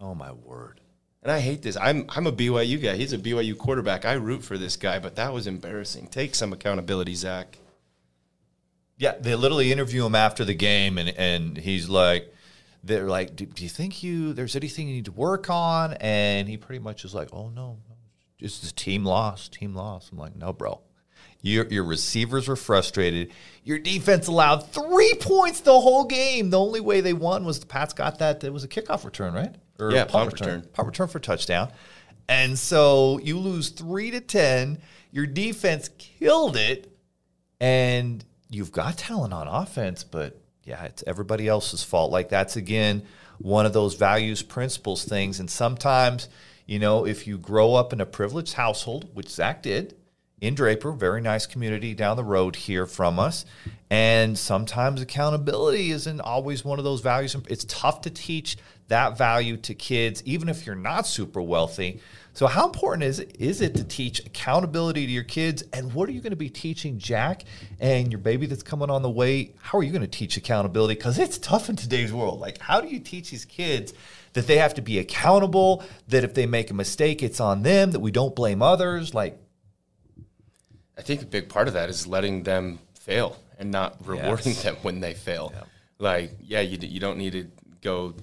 Oh 0.00 0.14
my 0.14 0.32
word. 0.32 0.80
And 1.22 1.32
I 1.32 1.40
hate 1.40 1.62
this. 1.62 1.76
I'm 1.76 2.06
I'm 2.10 2.26
a 2.28 2.32
BYU 2.32 2.80
guy. 2.80 2.94
He's 2.94 3.12
a 3.12 3.18
BYU 3.18 3.58
quarterback. 3.58 4.04
I 4.04 4.12
root 4.12 4.44
for 4.44 4.56
this 4.56 4.76
guy, 4.76 4.98
but 5.00 5.16
that 5.16 5.32
was 5.32 5.46
embarrassing. 5.48 6.06
Take 6.06 6.34
some 6.34 6.52
accountability, 6.52 7.14
Zach. 7.14 7.58
Yeah, 8.96 9.14
they 9.18 9.34
literally 9.34 9.72
interview 9.72 10.06
him 10.06 10.14
after 10.14 10.44
the 10.44 10.54
game, 10.54 10.98
and 10.98 11.08
and 11.08 11.56
he's 11.56 11.88
like, 11.88 12.32
they're 12.84 13.08
like, 13.08 13.34
do, 13.34 13.44
do 13.44 13.64
you 13.64 13.68
think 13.68 14.02
you 14.02 14.32
there's 14.34 14.54
anything 14.54 14.88
you 14.88 14.94
need 14.94 15.06
to 15.06 15.12
work 15.12 15.50
on? 15.50 15.94
And 15.94 16.48
he 16.48 16.56
pretty 16.56 16.78
much 16.78 17.04
is 17.04 17.14
like, 17.14 17.30
oh 17.32 17.48
no, 17.48 17.78
just 18.38 18.62
the 18.62 18.72
team 18.72 19.04
lost, 19.04 19.52
team 19.52 19.74
lost. 19.74 20.12
I'm 20.12 20.18
like, 20.18 20.36
no, 20.36 20.52
bro. 20.52 20.80
Your, 21.42 21.66
your 21.66 21.84
receivers 21.84 22.48
were 22.48 22.56
frustrated. 22.56 23.32
Your 23.62 23.78
defense 23.78 24.26
allowed 24.26 24.68
three 24.72 25.14
points 25.20 25.60
the 25.60 25.78
whole 25.78 26.04
game. 26.04 26.50
The 26.50 26.58
only 26.58 26.80
way 26.80 27.00
they 27.00 27.12
won 27.12 27.44
was 27.44 27.60
the 27.60 27.66
Pats 27.66 27.92
got 27.92 28.18
that. 28.18 28.42
It 28.42 28.52
was 28.52 28.64
a 28.64 28.68
kickoff 28.68 29.04
return, 29.04 29.32
right? 29.32 29.54
Or 29.78 29.92
yeah, 29.92 30.06
punt 30.06 30.32
return. 30.32 30.48
return. 30.56 30.70
Punt 30.72 30.86
return 30.86 31.08
for 31.08 31.18
touchdown. 31.20 31.70
And 32.28 32.58
so 32.58 33.20
you 33.22 33.38
lose 33.38 33.68
three 33.68 34.10
to 34.10 34.20
ten. 34.20 34.78
Your 35.12 35.26
defense 35.26 35.88
killed 35.98 36.56
it, 36.56 36.92
and 37.60 38.24
you've 38.50 38.72
got 38.72 38.98
talent 38.98 39.32
on 39.32 39.46
offense, 39.46 40.02
but 40.02 40.40
yeah, 40.64 40.84
it's 40.84 41.04
everybody 41.06 41.46
else's 41.46 41.84
fault. 41.84 42.10
Like 42.10 42.28
that's 42.28 42.56
again 42.56 43.02
one 43.38 43.66
of 43.66 43.72
those 43.72 43.94
values, 43.94 44.42
principles 44.42 45.04
things. 45.04 45.38
And 45.40 45.48
sometimes, 45.48 46.28
you 46.66 46.78
know, 46.78 47.06
if 47.06 47.26
you 47.26 47.38
grow 47.38 47.74
up 47.74 47.92
in 47.92 48.00
a 48.00 48.06
privileged 48.06 48.54
household, 48.54 49.08
which 49.14 49.28
Zach 49.28 49.62
did 49.62 49.96
in 50.40 50.54
Draper, 50.54 50.92
very 50.92 51.22
nice 51.22 51.46
community 51.46 51.94
down 51.94 52.16
the 52.16 52.24
road 52.24 52.56
here 52.56 52.86
from 52.86 53.18
us, 53.18 53.44
and 53.88 54.36
sometimes 54.36 55.00
accountability 55.00 55.92
isn't 55.92 56.20
always 56.20 56.64
one 56.64 56.78
of 56.78 56.84
those 56.84 57.00
values. 57.00 57.36
It's 57.48 57.64
tough 57.64 58.02
to 58.02 58.10
teach 58.10 58.58
that 58.88 59.16
value 59.16 59.56
to 59.58 59.74
kids, 59.74 60.22
even 60.24 60.48
if 60.48 60.66
you're 60.66 60.74
not 60.74 61.06
super 61.06 61.40
wealthy. 61.40 62.00
So, 62.34 62.46
how 62.46 62.66
important 62.66 63.04
is 63.04 63.18
it, 63.20 63.36
is 63.38 63.62
it 63.62 63.74
to 63.76 63.84
teach 63.84 64.20
accountability 64.20 65.06
to 65.06 65.12
your 65.12 65.24
kids? 65.24 65.64
And 65.72 65.94
what 65.94 66.08
are 66.08 66.12
you 66.12 66.20
going 66.20 66.30
to 66.30 66.36
be 66.36 66.50
teaching 66.50 66.98
Jack 66.98 67.44
and 67.80 68.12
your 68.12 68.18
baby 68.18 68.46
that's 68.46 68.62
coming 68.62 68.90
on 68.90 69.00
the 69.00 69.10
way? 69.10 69.54
How 69.58 69.78
are 69.78 69.82
you 69.82 69.90
going 69.90 70.02
to 70.02 70.08
teach 70.08 70.36
accountability? 70.36 70.96
Because 70.96 71.18
it's 71.18 71.38
tough 71.38 71.70
in 71.70 71.76
today's 71.76 72.12
world. 72.12 72.40
Like, 72.40 72.58
how 72.58 72.80
do 72.80 72.88
you 72.88 73.00
teach 73.00 73.30
these 73.30 73.46
kids 73.46 73.94
that 74.36 74.46
they 74.46 74.58
have 74.58 74.74
to 74.74 74.82
be 74.82 74.98
accountable, 74.98 75.82
that 76.08 76.22
if 76.22 76.34
they 76.34 76.44
make 76.44 76.70
a 76.70 76.74
mistake, 76.74 77.22
it's 77.22 77.40
on 77.40 77.62
them, 77.62 77.92
that 77.92 78.00
we 78.00 78.10
don't 78.10 78.36
blame 78.36 78.60
others? 78.60 79.14
Like, 79.14 79.38
I 80.98 81.00
think 81.00 81.22
a 81.22 81.26
big 81.26 81.48
part 81.48 81.68
of 81.68 81.74
that 81.74 81.88
is 81.88 82.06
letting 82.06 82.42
them 82.42 82.78
fail 83.00 83.38
and 83.58 83.70
not 83.70 83.96
rewarding 84.06 84.52
yes. 84.52 84.62
them 84.64 84.76
when 84.82 85.00
they 85.00 85.14
fail. 85.14 85.52
Yeah. 85.54 85.62
Like, 85.98 86.32
yeah, 86.42 86.60
you, 86.60 86.76
you 86.86 87.00
don't 87.00 87.16
need 87.16 87.32
to 87.32 87.46
go 87.80 88.14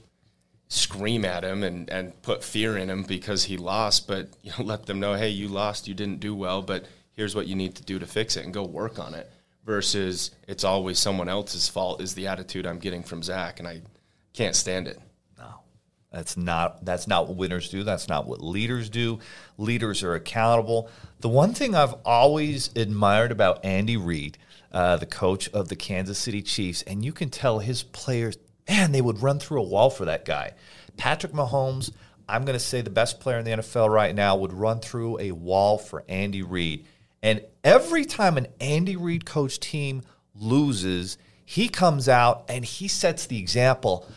scream 0.67 1.25
at 1.25 1.43
him 1.43 1.63
and, 1.63 1.89
and 1.89 2.21
put 2.21 2.43
fear 2.43 2.77
in 2.77 2.91
him 2.91 3.01
because 3.01 3.45
he 3.45 3.57
lost, 3.57 4.07
but 4.07 4.29
you 4.43 4.51
know, 4.51 4.63
let 4.63 4.85
them 4.85 4.99
know, 4.99 5.15
hey, 5.15 5.29
you 5.29 5.47
lost, 5.47 5.87
you 5.87 5.95
didn't 5.95 6.19
do 6.19 6.35
well, 6.35 6.61
but 6.61 6.85
here's 7.13 7.35
what 7.35 7.47
you 7.47 7.55
need 7.55 7.73
to 7.77 7.83
do 7.83 7.97
to 7.97 8.05
fix 8.05 8.37
it 8.37 8.45
and 8.45 8.53
go 8.53 8.63
work 8.63 8.99
on 8.99 9.15
it. 9.15 9.31
Versus 9.65 10.29
it's 10.47 10.63
always 10.63 10.99
someone 10.99 11.29
else's 11.29 11.69
fault 11.69 12.01
is 12.01 12.13
the 12.13 12.27
attitude 12.27 12.67
I'm 12.67 12.79
getting 12.79 13.01
from 13.01 13.23
Zach, 13.23 13.59
and 13.59 13.67
I 13.67 13.81
can't 14.33 14.55
stand 14.55 14.87
it. 14.87 14.99
That's 16.13 16.37
not 16.37 16.85
that's 16.85 17.07
not 17.07 17.27
what 17.27 17.37
winners 17.37 17.69
do. 17.69 17.83
That's 17.83 18.07
not 18.07 18.27
what 18.27 18.41
leaders 18.41 18.89
do. 18.89 19.19
Leaders 19.57 20.03
are 20.03 20.13
accountable. 20.13 20.89
The 21.19 21.29
one 21.29 21.53
thing 21.53 21.75
I've 21.75 21.95
always 22.05 22.69
admired 22.75 23.31
about 23.31 23.65
Andy 23.65 23.97
Reid, 23.97 24.37
uh, 24.71 24.97
the 24.97 25.07
coach 25.07 25.49
of 25.49 25.69
the 25.69 25.75
Kansas 25.75 26.19
City 26.19 26.43
Chiefs, 26.43 26.83
and 26.83 27.03
you 27.03 27.11
can 27.11 27.29
tell 27.29 27.59
his 27.59 27.83
players 27.83 28.37
man, 28.69 28.91
they 28.91 29.01
would 29.01 29.21
run 29.21 29.39
through 29.39 29.61
a 29.61 29.67
wall 29.67 29.89
for 29.89 30.05
that 30.05 30.25
guy. 30.25 30.53
Patrick 30.97 31.33
Mahomes, 31.33 31.91
I'm 32.27 32.45
going 32.45 32.57
to 32.57 32.63
say 32.63 32.81
the 32.81 32.89
best 32.89 33.19
player 33.19 33.39
in 33.39 33.45
the 33.45 33.51
NFL 33.51 33.89
right 33.89 34.13
now, 34.13 34.35
would 34.35 34.53
run 34.53 34.79
through 34.79 35.19
a 35.19 35.31
wall 35.31 35.77
for 35.77 36.03
Andy 36.07 36.43
Reid. 36.43 36.85
And 37.21 37.41
every 37.63 38.05
time 38.05 38.37
an 38.37 38.47
Andy 38.59 38.95
Reid 38.95 39.25
coach 39.25 39.59
team 39.59 40.03
loses, 40.35 41.17
he 41.45 41.69
comes 41.69 42.07
out 42.07 42.45
and 42.49 42.63
he 42.63 42.87
sets 42.87 43.25
the 43.25 43.39
example. 43.39 44.07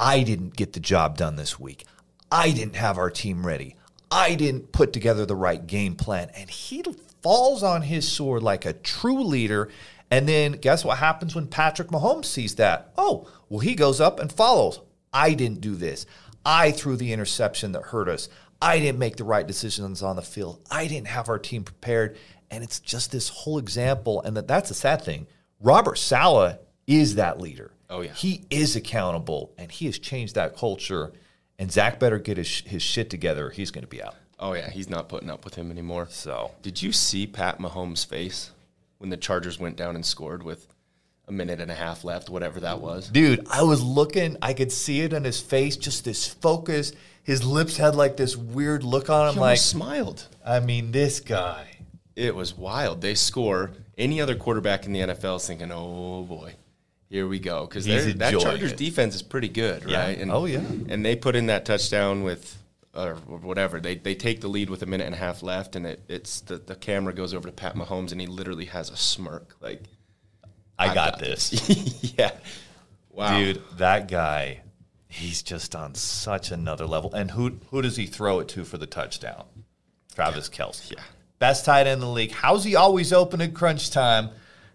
I 0.00 0.22
didn't 0.22 0.56
get 0.56 0.72
the 0.72 0.80
job 0.80 1.18
done 1.18 1.36
this 1.36 1.60
week. 1.60 1.84
I 2.32 2.52
didn't 2.52 2.76
have 2.76 2.96
our 2.96 3.10
team 3.10 3.46
ready. 3.46 3.76
I 4.10 4.34
didn't 4.34 4.72
put 4.72 4.94
together 4.94 5.26
the 5.26 5.36
right 5.36 5.64
game 5.64 5.94
plan. 5.94 6.30
And 6.34 6.48
he 6.48 6.82
falls 7.22 7.62
on 7.62 7.82
his 7.82 8.08
sword 8.08 8.42
like 8.42 8.64
a 8.64 8.72
true 8.72 9.22
leader. 9.22 9.68
And 10.10 10.26
then 10.26 10.52
guess 10.52 10.86
what 10.86 10.96
happens 10.96 11.34
when 11.34 11.48
Patrick 11.48 11.88
Mahomes 11.88 12.24
sees 12.24 12.54
that? 12.54 12.92
Oh, 12.96 13.28
well, 13.50 13.60
he 13.60 13.74
goes 13.74 14.00
up 14.00 14.20
and 14.20 14.32
follows. 14.32 14.80
I 15.12 15.34
didn't 15.34 15.60
do 15.60 15.74
this. 15.74 16.06
I 16.46 16.70
threw 16.70 16.96
the 16.96 17.12
interception 17.12 17.72
that 17.72 17.82
hurt 17.82 18.08
us. 18.08 18.30
I 18.62 18.78
didn't 18.78 18.98
make 18.98 19.16
the 19.16 19.24
right 19.24 19.46
decisions 19.46 20.02
on 20.02 20.16
the 20.16 20.22
field. 20.22 20.64
I 20.70 20.86
didn't 20.86 21.08
have 21.08 21.28
our 21.28 21.38
team 21.38 21.62
prepared. 21.62 22.16
And 22.50 22.64
it's 22.64 22.80
just 22.80 23.12
this 23.12 23.28
whole 23.28 23.58
example. 23.58 24.22
And 24.22 24.34
that, 24.34 24.48
that's 24.48 24.70
a 24.70 24.74
sad 24.74 25.02
thing. 25.02 25.26
Robert 25.60 25.98
Saleh 25.98 26.58
is 26.86 27.16
that 27.16 27.38
leader. 27.38 27.72
Oh, 27.90 28.00
yeah. 28.00 28.14
He 28.14 28.44
is 28.48 28.76
accountable 28.76 29.52
and 29.58 29.70
he 29.70 29.86
has 29.86 29.98
changed 29.98 30.36
that 30.36 30.56
culture. 30.56 31.12
And 31.58 31.70
Zach 31.70 31.98
better 31.98 32.18
get 32.18 32.38
his, 32.38 32.60
his 32.60 32.82
shit 32.82 33.10
together. 33.10 33.48
Or 33.48 33.50
he's 33.50 33.70
going 33.70 33.82
to 33.82 33.88
be 33.88 34.02
out. 34.02 34.14
Oh, 34.38 34.54
yeah. 34.54 34.70
He's 34.70 34.88
not 34.88 35.10
putting 35.10 35.28
up 35.28 35.44
with 35.44 35.56
him 35.56 35.70
anymore. 35.70 36.06
So, 36.08 36.52
did 36.62 36.80
you 36.82 36.92
see 36.92 37.26
Pat 37.26 37.58
Mahomes' 37.58 38.06
face? 38.06 38.52
when 39.00 39.08
the 39.08 39.16
Chargers 39.16 39.58
went 39.58 39.76
down 39.76 39.94
and 39.96 40.04
scored 40.04 40.42
with 40.42 40.66
a 41.26 41.32
minute 41.32 41.58
and 41.58 41.70
a 41.70 41.74
half 41.74 42.04
left, 42.04 42.28
whatever 42.28 42.60
that 42.60 42.82
was. 42.82 43.08
Dude, 43.08 43.46
I 43.50 43.62
was 43.62 43.82
looking, 43.82 44.36
I 44.42 44.52
could 44.52 44.70
see 44.70 45.00
it 45.00 45.14
on 45.14 45.24
his 45.24 45.40
face, 45.40 45.78
just 45.78 46.04
this 46.04 46.26
focus. 46.26 46.92
His 47.22 47.42
lips 47.42 47.78
had 47.78 47.94
like 47.94 48.18
this 48.18 48.36
weird 48.36 48.84
look 48.84 49.08
on 49.08 49.28
him, 49.28 49.34
he 49.34 49.40
like 49.40 49.58
smiled. 49.58 50.28
I 50.44 50.60
mean, 50.60 50.92
this 50.92 51.18
guy. 51.20 51.78
It 52.14 52.34
was 52.34 52.54
wild. 52.54 53.00
They 53.00 53.14
score. 53.14 53.70
Any 53.96 54.20
other 54.20 54.34
quarterback 54.34 54.84
in 54.84 54.92
the 54.92 55.00
NFL 55.00 55.36
is 55.36 55.46
thinking, 55.46 55.72
"Oh 55.72 56.22
boy, 56.24 56.54
here 57.10 57.26
we 57.26 57.40
go," 57.40 57.66
because 57.66 57.84
that 57.84 58.38
Chargers 58.40 58.72
it. 58.72 58.78
defense 58.78 59.14
is 59.14 59.22
pretty 59.22 59.48
good, 59.48 59.84
right? 59.84 59.90
Yeah. 59.90 60.06
And, 60.22 60.30
oh 60.30 60.46
yeah. 60.46 60.62
And 60.88 61.04
they 61.04 61.16
put 61.16 61.36
in 61.36 61.46
that 61.46 61.66
touchdown 61.66 62.22
with 62.22 62.56
or 62.94 63.14
whatever. 63.14 63.80
They 63.80 63.96
they 63.96 64.14
take 64.14 64.40
the 64.40 64.48
lead 64.48 64.70
with 64.70 64.82
a 64.82 64.86
minute 64.86 65.06
and 65.06 65.14
a 65.14 65.18
half 65.18 65.42
left, 65.42 65.76
and 65.76 65.86
it, 65.86 66.02
it's 66.08 66.40
the, 66.42 66.58
the 66.58 66.74
camera 66.74 67.12
goes 67.12 67.34
over 67.34 67.48
to 67.48 67.52
Pat 67.52 67.74
Mahomes, 67.74 68.12
and 68.12 68.20
he 68.20 68.26
literally 68.26 68.66
has 68.66 68.90
a 68.90 68.96
smirk, 68.96 69.56
like, 69.60 69.82
"I, 70.78 70.88
I 70.90 70.94
got, 70.94 71.12
got, 71.12 71.18
this." 71.18 71.50
this. 71.50 72.14
yeah, 72.18 72.30
wow, 73.10 73.38
dude, 73.38 73.62
that 73.76 74.08
guy, 74.08 74.60
he's 75.08 75.42
just 75.42 75.74
on 75.74 75.94
such 75.94 76.50
another 76.50 76.86
level. 76.86 77.12
And 77.12 77.30
who 77.32 77.58
who 77.70 77.82
does 77.82 77.96
he 77.96 78.06
throw 78.06 78.40
it 78.40 78.48
to 78.48 78.64
for 78.64 78.78
the 78.78 78.86
touchdown? 78.86 79.44
Travis. 80.14 80.48
Kelce. 80.48 80.92
Yeah, 80.92 81.02
best 81.38 81.64
tight 81.64 81.86
end 81.86 81.94
in 81.94 82.00
the 82.00 82.08
league. 82.08 82.32
How's 82.32 82.64
he 82.64 82.76
always 82.76 83.12
open 83.12 83.40
at 83.40 83.54
crunch 83.54 83.90
time? 83.90 84.30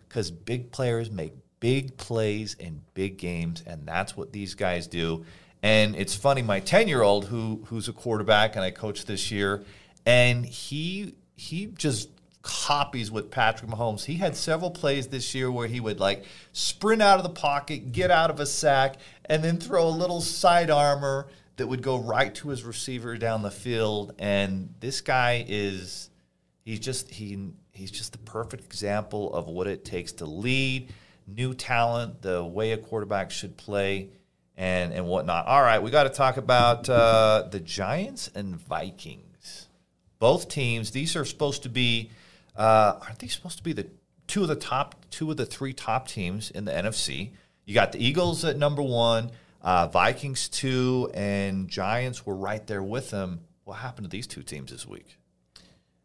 Because 0.08 0.32
big 0.32 0.72
players 0.72 1.12
make 1.12 1.34
big 1.60 1.98
plays 1.98 2.56
in 2.60 2.82
big 2.94 3.18
games, 3.18 3.64
and 3.66 3.88
that's 3.88 4.16
what 4.16 4.32
these 4.32 4.56
guys 4.56 4.88
do. 4.88 5.26
And 5.64 5.96
it's 5.96 6.16
funny, 6.16 6.42
my 6.42 6.60
10 6.60 6.88
year 6.88 7.02
old 7.02 7.26
who 7.26 7.64
who's 7.68 7.88
a 7.88 7.94
quarterback 7.94 8.56
and 8.56 8.64
I 8.64 8.72
coached 8.72 9.08
this 9.08 9.32
year, 9.32 9.64
and 10.06 10.46
he 10.46 11.16
he 11.36 11.68
just 11.68 12.10
copies 12.46 13.10
with 13.10 13.32
Patrick 13.32 13.70
Mahomes. 13.70 14.06
He 14.06 14.16
had 14.16 14.36
several 14.36 14.70
plays 14.70 15.08
this 15.08 15.34
year 15.34 15.52
where 15.52 15.68
he 15.68 15.80
would 15.80 16.00
like 16.00 16.26
sprint 16.54 17.02
out 17.02 17.18
of 17.18 17.24
the 17.24 17.30
pocket, 17.30 17.92
get 17.92 18.12
out 18.12 18.30
of 18.30 18.40
a 18.40 18.46
sack, 18.46 18.98
and 19.26 19.44
then 19.44 19.58
throw 19.58 19.88
a 19.88 19.90
little 19.90 20.22
side 20.22 20.70
armor 20.70 21.28
that 21.58 21.68
would 21.68 21.82
go 21.82 21.98
right 21.98 22.34
to 22.36 22.50
his 22.50 22.64
receiver 22.64 23.18
down 23.18 23.42
the 23.42 23.52
field. 23.52 24.14
And 24.20 24.74
this 24.80 25.02
guy 25.02 25.44
is 25.48 26.10
he's 26.64 26.80
just 26.80 27.10
he 27.10 27.50
he's 27.74 27.92
just 27.92 28.12
the 28.12 28.20
perfect 28.20 28.66
example 28.66 29.34
of 29.34 29.48
what 29.48 29.68
it 29.68 29.84
takes 29.84 30.12
to 30.14 30.26
lead, 30.26 30.94
new 31.28 31.54
talent, 31.54 32.22
the 32.22 32.44
way 32.44 32.72
a 32.72 32.78
quarterback 32.78 33.32
should 33.32 33.58
play 33.58 34.10
and 34.58 34.94
and 34.94 35.08
whatnot. 35.08 35.48
All 35.48 35.62
right, 35.62 35.82
we 35.82 35.92
got 35.92 36.04
to 36.04 36.10
talk 36.10 36.38
about 36.38 36.90
uh, 36.90 37.48
the 37.52 37.60
Giants 37.60 38.30
and 38.34 38.56
Vikings. 38.56 39.68
Both 40.20 40.48
teams. 40.48 40.92
These 40.92 41.16
are 41.16 41.26
supposed 41.26 41.64
to 41.64 41.70
be. 41.70 42.12
Uh, 42.56 43.00
aren't 43.02 43.20
they 43.20 43.28
supposed 43.28 43.58
to 43.58 43.64
be 43.64 43.74
the 43.74 43.88
two 44.28 44.44
of 44.44 44.48
the 44.48 44.56
top 44.56 45.06
two 45.12 45.30
of 45.30 45.38
the 45.38 45.46
three 45.46 45.74
top 45.74 46.08
teams 46.08 46.52
in 46.52 46.66
the 46.66 46.72
NFC? 46.72 47.32
You 47.66 47.74
got 47.74 47.92
the 47.92 48.04
Eagles 48.04 48.46
at 48.46 48.58
number 48.58 48.82
one, 48.82 49.32
uh, 49.62 49.88
Vikings 49.88 50.48
two, 50.48 51.12
and 51.14 51.68
Giants 51.68 52.26
were 52.26 52.36
right 52.36 52.66
there 52.66 52.84
with 52.84 53.10
them. 53.10 53.42
What 53.66 53.76
happened 53.76 54.06
to 54.06 54.10
these 54.10 54.28
two 54.28 54.44
teams 54.44 54.72
this 54.72 54.88
week? 54.88 55.18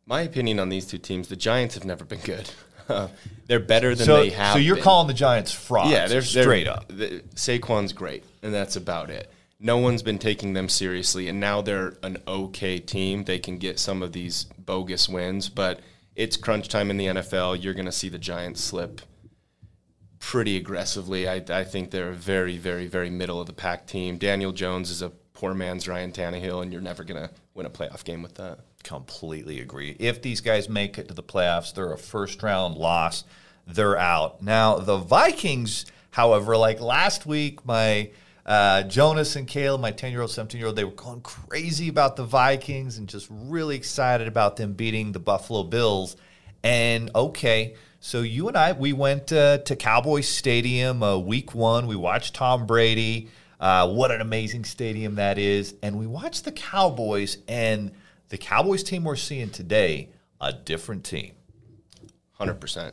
My 0.07 0.23
opinion 0.23 0.59
on 0.59 0.71
these 0.71 0.87
two 0.87 0.99
teams: 0.99 1.29
the 1.29 1.37
Giants 1.37 1.77
have 1.77 1.85
never 1.85 2.05
been 2.05 2.21
good. 2.21 2.51
they're 3.47 3.61
better 3.61 3.95
than 3.95 4.07
so, 4.07 4.23
they 4.23 4.31
have. 4.31 4.55
So 4.55 4.59
you're 4.59 4.77
been. 4.77 4.85
calling 4.85 5.07
the 5.09 5.15
Giants 5.15 5.53
frauds? 5.53 5.91
Yeah, 5.91 6.07
they're 6.07 6.23
straight 6.23 6.65
they're, 6.65 6.73
up. 6.73 6.89
The, 6.89 7.23
Saquon's 7.35 7.93
great, 7.93 8.25
and 8.43 8.53
that's 8.53 8.77
about 8.77 9.11
it. 9.11 9.31
No 9.59 9.77
one's 9.79 10.03
been 10.03 10.19
taking 10.19 10.55
them 10.55 10.69
seriously, 10.69 11.29
and 11.29 11.39
now 11.39 11.61
they're 11.61 11.95
an 12.03 12.19
okay 12.27 12.79
team. 12.79 13.25
They 13.25 13.39
can 13.39 13.59
get 13.59 13.79
some 13.79 14.03
of 14.03 14.13
these 14.13 14.45
bogus 14.45 15.09
wins, 15.09 15.49
but 15.49 15.81
it's 16.17 16.37
crunch 16.37 16.69
time 16.69 16.91
in 16.91 16.97
the 16.97 17.07
NFL. 17.07 17.63
You're 17.63 17.75
going 17.75 17.87
to 17.87 17.93
see 17.93 18.09
the 18.09 18.19
Giants 18.19 18.63
slip 18.63 19.03
pretty 20.19 20.57
aggressively. 20.57 21.29
I, 21.29 21.43
I 21.51 21.65
think 21.65 21.91
they're 21.91 22.11
a 22.11 22.15
very, 22.15 22.57
very, 22.57 22.87
very 22.87 23.11
middle 23.11 23.41
of 23.41 23.47
the 23.47 23.53
pack 23.53 23.87
team. 23.87 24.17
Daniel 24.17 24.53
Jones 24.53 24.91
is 24.91 25.03
a 25.03 25.11
poor 25.11 25.55
man's 25.55 25.89
Ryan 25.89 26.13
Tannehill, 26.13 26.63
and 26.63 26.73
you're 26.73 26.83
never 26.83 27.05
going 27.05 27.21
to 27.21 27.31
win 27.55 27.67
a 27.67 27.71
playoff 27.71 28.05
game 28.05 28.23
with 28.23 28.35
that. 28.37 28.61
Completely 28.83 29.61
agree. 29.61 29.97
If 29.99 30.23
these 30.23 30.41
guys 30.41 30.69
make 30.69 30.99
it 30.99 31.09
to 31.09 31.15
the 31.15 31.23
playoffs, 31.23 31.75
they're 31.75 31.93
a 31.93 31.99
first 31.99 32.43
round 32.43 32.77
loss. 32.77 33.25
They're 33.67 33.99
out. 33.99 34.43
Now, 34.43 34.79
the 34.79 34.97
Vikings, 34.97 35.87
however, 36.11 36.57
like 36.57 36.81
last 36.81 37.27
week, 37.27 37.65
my 37.65 38.11
uh, 38.47 38.83
Jonas 38.85 39.37
and 39.37 39.47
Caleb, 39.47 39.81
my 39.81 39.91
10 39.91 40.13
year 40.13 40.23
old, 40.23 40.31
17 40.31 40.59
year 40.59 40.69
old, 40.69 40.77
they 40.77 40.85
were 40.85 40.91
going 40.93 41.21
crazy 41.21 41.89
about 41.89 42.17
the 42.17 42.25
Vikings 42.25 42.99
and 42.99 43.09
just 43.09 43.29
really 43.31 43.77
excited 43.77 44.27
about 44.27 44.57
them 44.57 44.73
beating 44.73 45.13
the 45.13 45.21
Buffalo 45.21 45.63
Bills. 45.63 46.17
And 46.63 47.11
okay, 47.15 47.75
so 48.01 48.23
you 48.23 48.49
and 48.49 48.57
I, 48.57 48.73
we 48.73 48.95
went 48.95 49.31
uh, 49.31 49.59
to 49.59 49.77
Cowboys 49.77 50.27
Stadium 50.27 51.03
uh, 51.03 51.19
week 51.19 51.55
one. 51.55 51.87
We 51.87 51.97
watched 51.97 52.35
Tom 52.35 52.67
Brady. 52.67 53.29
Uh, 53.61 53.93
what 53.93 54.11
an 54.11 54.23
amazing 54.23 54.65
stadium 54.65 55.17
that 55.17 55.37
is. 55.37 55.75
And 55.83 55.99
we 55.99 56.07
watched 56.07 56.47
the 56.47 56.53
Cowboys, 56.53 57.37
and 57.47 57.93
the 58.31 58.39
Cowboys 58.39 58.83
team 58.83 59.05
we're 59.05 59.17
seeing 59.17 59.51
today, 59.51 60.09
a 60.41 60.53
different 60.53 61.05
team. 61.05 61.33
100%. 62.41 62.93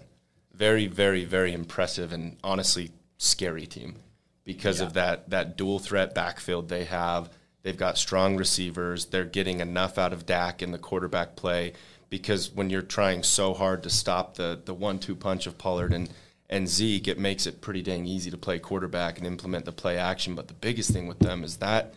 Very, 0.54 0.88
very, 0.88 1.24
very 1.24 1.54
impressive 1.54 2.12
and 2.12 2.38
honestly 2.44 2.92
scary 3.18 3.66
team 3.66 3.96
because 4.44 4.80
yeah. 4.80 4.88
of 4.88 4.94
that, 4.94 5.30
that 5.30 5.56
dual 5.56 5.80
threat 5.80 6.14
backfield 6.14 6.68
they 6.68 6.84
have. 6.84 7.30
They've 7.62 7.78
got 7.78 7.98
strong 7.98 8.36
receivers. 8.38 9.06
They're 9.06 9.26
getting 9.26 9.60
enough 9.60 9.98
out 9.98 10.14
of 10.14 10.26
Dak 10.26 10.62
in 10.62 10.72
the 10.72 10.78
quarterback 10.78 11.36
play 11.36 11.74
because 12.10 12.52
when 12.52 12.70
you're 12.70 12.82
trying 12.82 13.24
so 13.24 13.54
hard 13.54 13.84
to 13.84 13.90
stop 13.90 14.36
the 14.36 14.60
the 14.64 14.74
one 14.74 15.00
two 15.00 15.16
punch 15.16 15.48
of 15.48 15.58
Pollard 15.58 15.94
and 15.94 16.10
and 16.50 16.70
Zeke, 16.70 17.10
it 17.10 17.20
makes 17.20 17.46
it 17.46 17.60
pretty 17.60 17.82
dang 17.82 18.06
easy 18.06 18.32
to 18.32 18.38
play 18.38 18.58
quarterback 18.58 19.18
and 19.18 19.28
implement 19.28 19.66
the 19.66 19.74
play 19.74 19.98
action. 19.98 20.34
But 20.34 20.48
the 20.48 20.54
biggest 20.54 20.92
thing 20.92 21.08
with 21.08 21.20
them 21.20 21.44
is 21.44 21.58
that 21.58 21.94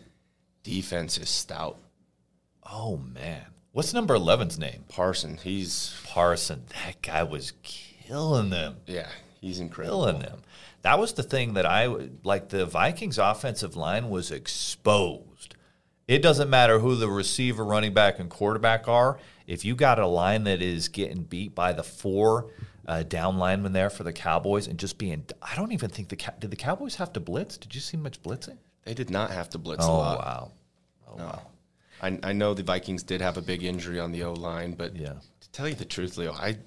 defense 0.63 1.17
is 1.17 1.29
stout. 1.29 1.77
Oh 2.69 2.97
man, 2.97 3.45
what's 3.71 3.93
number 3.93 4.15
11's 4.15 4.59
name? 4.59 4.85
Parson. 4.87 5.37
He's 5.43 5.95
Parson. 6.05 6.63
That 6.85 7.01
guy 7.01 7.23
was 7.23 7.53
killing 7.63 8.49
them. 8.49 8.77
Yeah, 8.85 9.09
he's 9.39 9.59
incredible. 9.59 10.05
Killing 10.05 10.21
them. 10.21 10.41
That 10.83 10.99
was 10.99 11.13
the 11.13 11.23
thing 11.23 11.53
that 11.53 11.65
I 11.65 11.87
like. 12.23 12.49
The 12.49 12.65
Vikings' 12.65 13.17
offensive 13.17 13.75
line 13.75 14.09
was 14.09 14.31
exposed. 14.31 15.55
It 16.07 16.21
doesn't 16.21 16.49
matter 16.49 16.79
who 16.79 16.95
the 16.95 17.07
receiver, 17.07 17.63
running 17.63 17.93
back, 17.93 18.19
and 18.19 18.29
quarterback 18.29 18.87
are 18.87 19.19
if 19.51 19.65
you 19.65 19.75
got 19.75 19.99
a 19.99 20.07
line 20.07 20.45
that 20.45 20.61
is 20.61 20.87
getting 20.87 21.23
beat 21.23 21.53
by 21.53 21.73
the 21.73 21.83
four 21.83 22.51
uh, 22.87 23.03
down 23.03 23.37
linemen 23.37 23.73
there 23.73 23.89
for 23.89 24.03
the 24.03 24.13
Cowboys 24.13 24.67
and 24.67 24.79
just 24.79 24.97
being, 24.97 25.25
I 25.41 25.55
don't 25.55 25.73
even 25.73 25.89
think 25.89 26.07
the 26.07 26.15
did 26.39 26.51
the 26.51 26.55
Cowboys 26.55 26.95
have 26.95 27.11
to 27.13 27.19
blitz? 27.19 27.57
Did 27.57 27.75
you 27.75 27.81
see 27.81 27.97
much 27.97 28.21
blitzing? 28.21 28.57
They 28.83 28.93
did 28.93 29.09
not 29.09 29.29
have 29.31 29.49
to 29.49 29.57
blitz 29.57 29.83
oh, 29.85 29.91
a 29.91 29.97
lot. 29.97 30.19
Wow. 30.19 30.51
Oh 31.07 31.17
no. 31.17 31.25
wow. 31.25 31.41
I, 32.01 32.19
I 32.23 32.33
know 32.33 32.53
the 32.53 32.63
Vikings 32.63 33.03
did 33.03 33.21
have 33.21 33.37
a 33.37 33.41
big 33.41 33.63
injury 33.63 33.99
on 33.99 34.11
the 34.11 34.23
O 34.23 34.33
line, 34.33 34.73
but 34.73 34.95
yeah. 34.95 35.13
to 35.39 35.51
tell 35.51 35.67
you 35.67 35.75
the 35.75 35.85
truth, 35.85 36.17
Leo, 36.17 36.33
I 36.33 36.57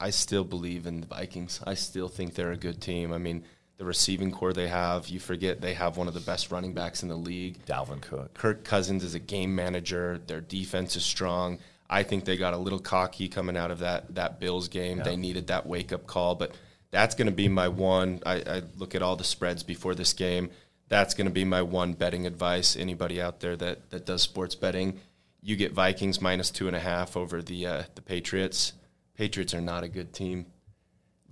I 0.00 0.10
still 0.10 0.42
believe 0.42 0.86
in 0.86 1.00
the 1.00 1.06
Vikings. 1.06 1.60
I 1.64 1.74
still 1.74 2.08
think 2.08 2.34
they're 2.34 2.50
a 2.50 2.56
good 2.56 2.80
team. 2.80 3.12
I 3.12 3.18
mean, 3.18 3.44
the 3.78 3.84
receiving 3.84 4.32
corps 4.32 4.52
they 4.52 4.66
have, 4.66 5.08
you 5.08 5.20
forget 5.20 5.60
they 5.60 5.74
have 5.74 5.96
one 5.96 6.08
of 6.08 6.14
the 6.14 6.20
best 6.20 6.50
running 6.50 6.74
backs 6.74 7.04
in 7.04 7.08
the 7.08 7.14
league. 7.14 7.64
Dalvin 7.66 8.00
Cook. 8.00 8.34
Kirk 8.34 8.64
Cousins 8.64 9.04
is 9.04 9.14
a 9.14 9.20
game 9.20 9.54
manager. 9.54 10.20
Their 10.26 10.40
defense 10.40 10.96
is 10.96 11.04
strong. 11.04 11.60
I 11.88 12.02
think 12.02 12.24
they 12.24 12.36
got 12.36 12.54
a 12.54 12.58
little 12.58 12.78
cocky 12.80 13.28
coming 13.28 13.56
out 13.56 13.70
of 13.70 13.78
that 13.80 14.14
that 14.16 14.40
Bills 14.40 14.68
game. 14.68 14.98
Yeah. 14.98 15.04
They 15.04 15.16
needed 15.16 15.48
that 15.48 15.66
wake 15.66 15.92
up 15.92 16.06
call, 16.06 16.34
but 16.34 16.56
that's 16.90 17.14
going 17.14 17.26
to 17.26 17.32
be 17.32 17.48
my 17.48 17.68
one. 17.68 18.20
I, 18.26 18.34
I, 18.34 18.62
look 18.76 18.94
at 18.94 19.02
all 19.02 19.16
the 19.16 19.24
spreads 19.24 19.62
before 19.62 19.94
this 19.94 20.12
game. 20.12 20.50
That's 20.92 21.14
going 21.14 21.24
to 21.24 21.32
be 21.32 21.46
my 21.46 21.62
one 21.62 21.94
betting 21.94 22.26
advice. 22.26 22.76
Anybody 22.76 23.18
out 23.18 23.40
there 23.40 23.56
that 23.56 23.88
that 23.88 24.04
does 24.04 24.20
sports 24.20 24.54
betting, 24.54 25.00
you 25.40 25.56
get 25.56 25.72
Vikings 25.72 26.20
minus 26.20 26.50
two 26.50 26.66
and 26.66 26.76
a 26.76 26.80
half 26.80 27.16
over 27.16 27.40
the 27.40 27.66
uh, 27.66 27.82
the 27.94 28.02
Patriots. 28.02 28.74
Patriots 29.16 29.54
are 29.54 29.62
not 29.62 29.84
a 29.84 29.88
good 29.88 30.12
team. 30.12 30.44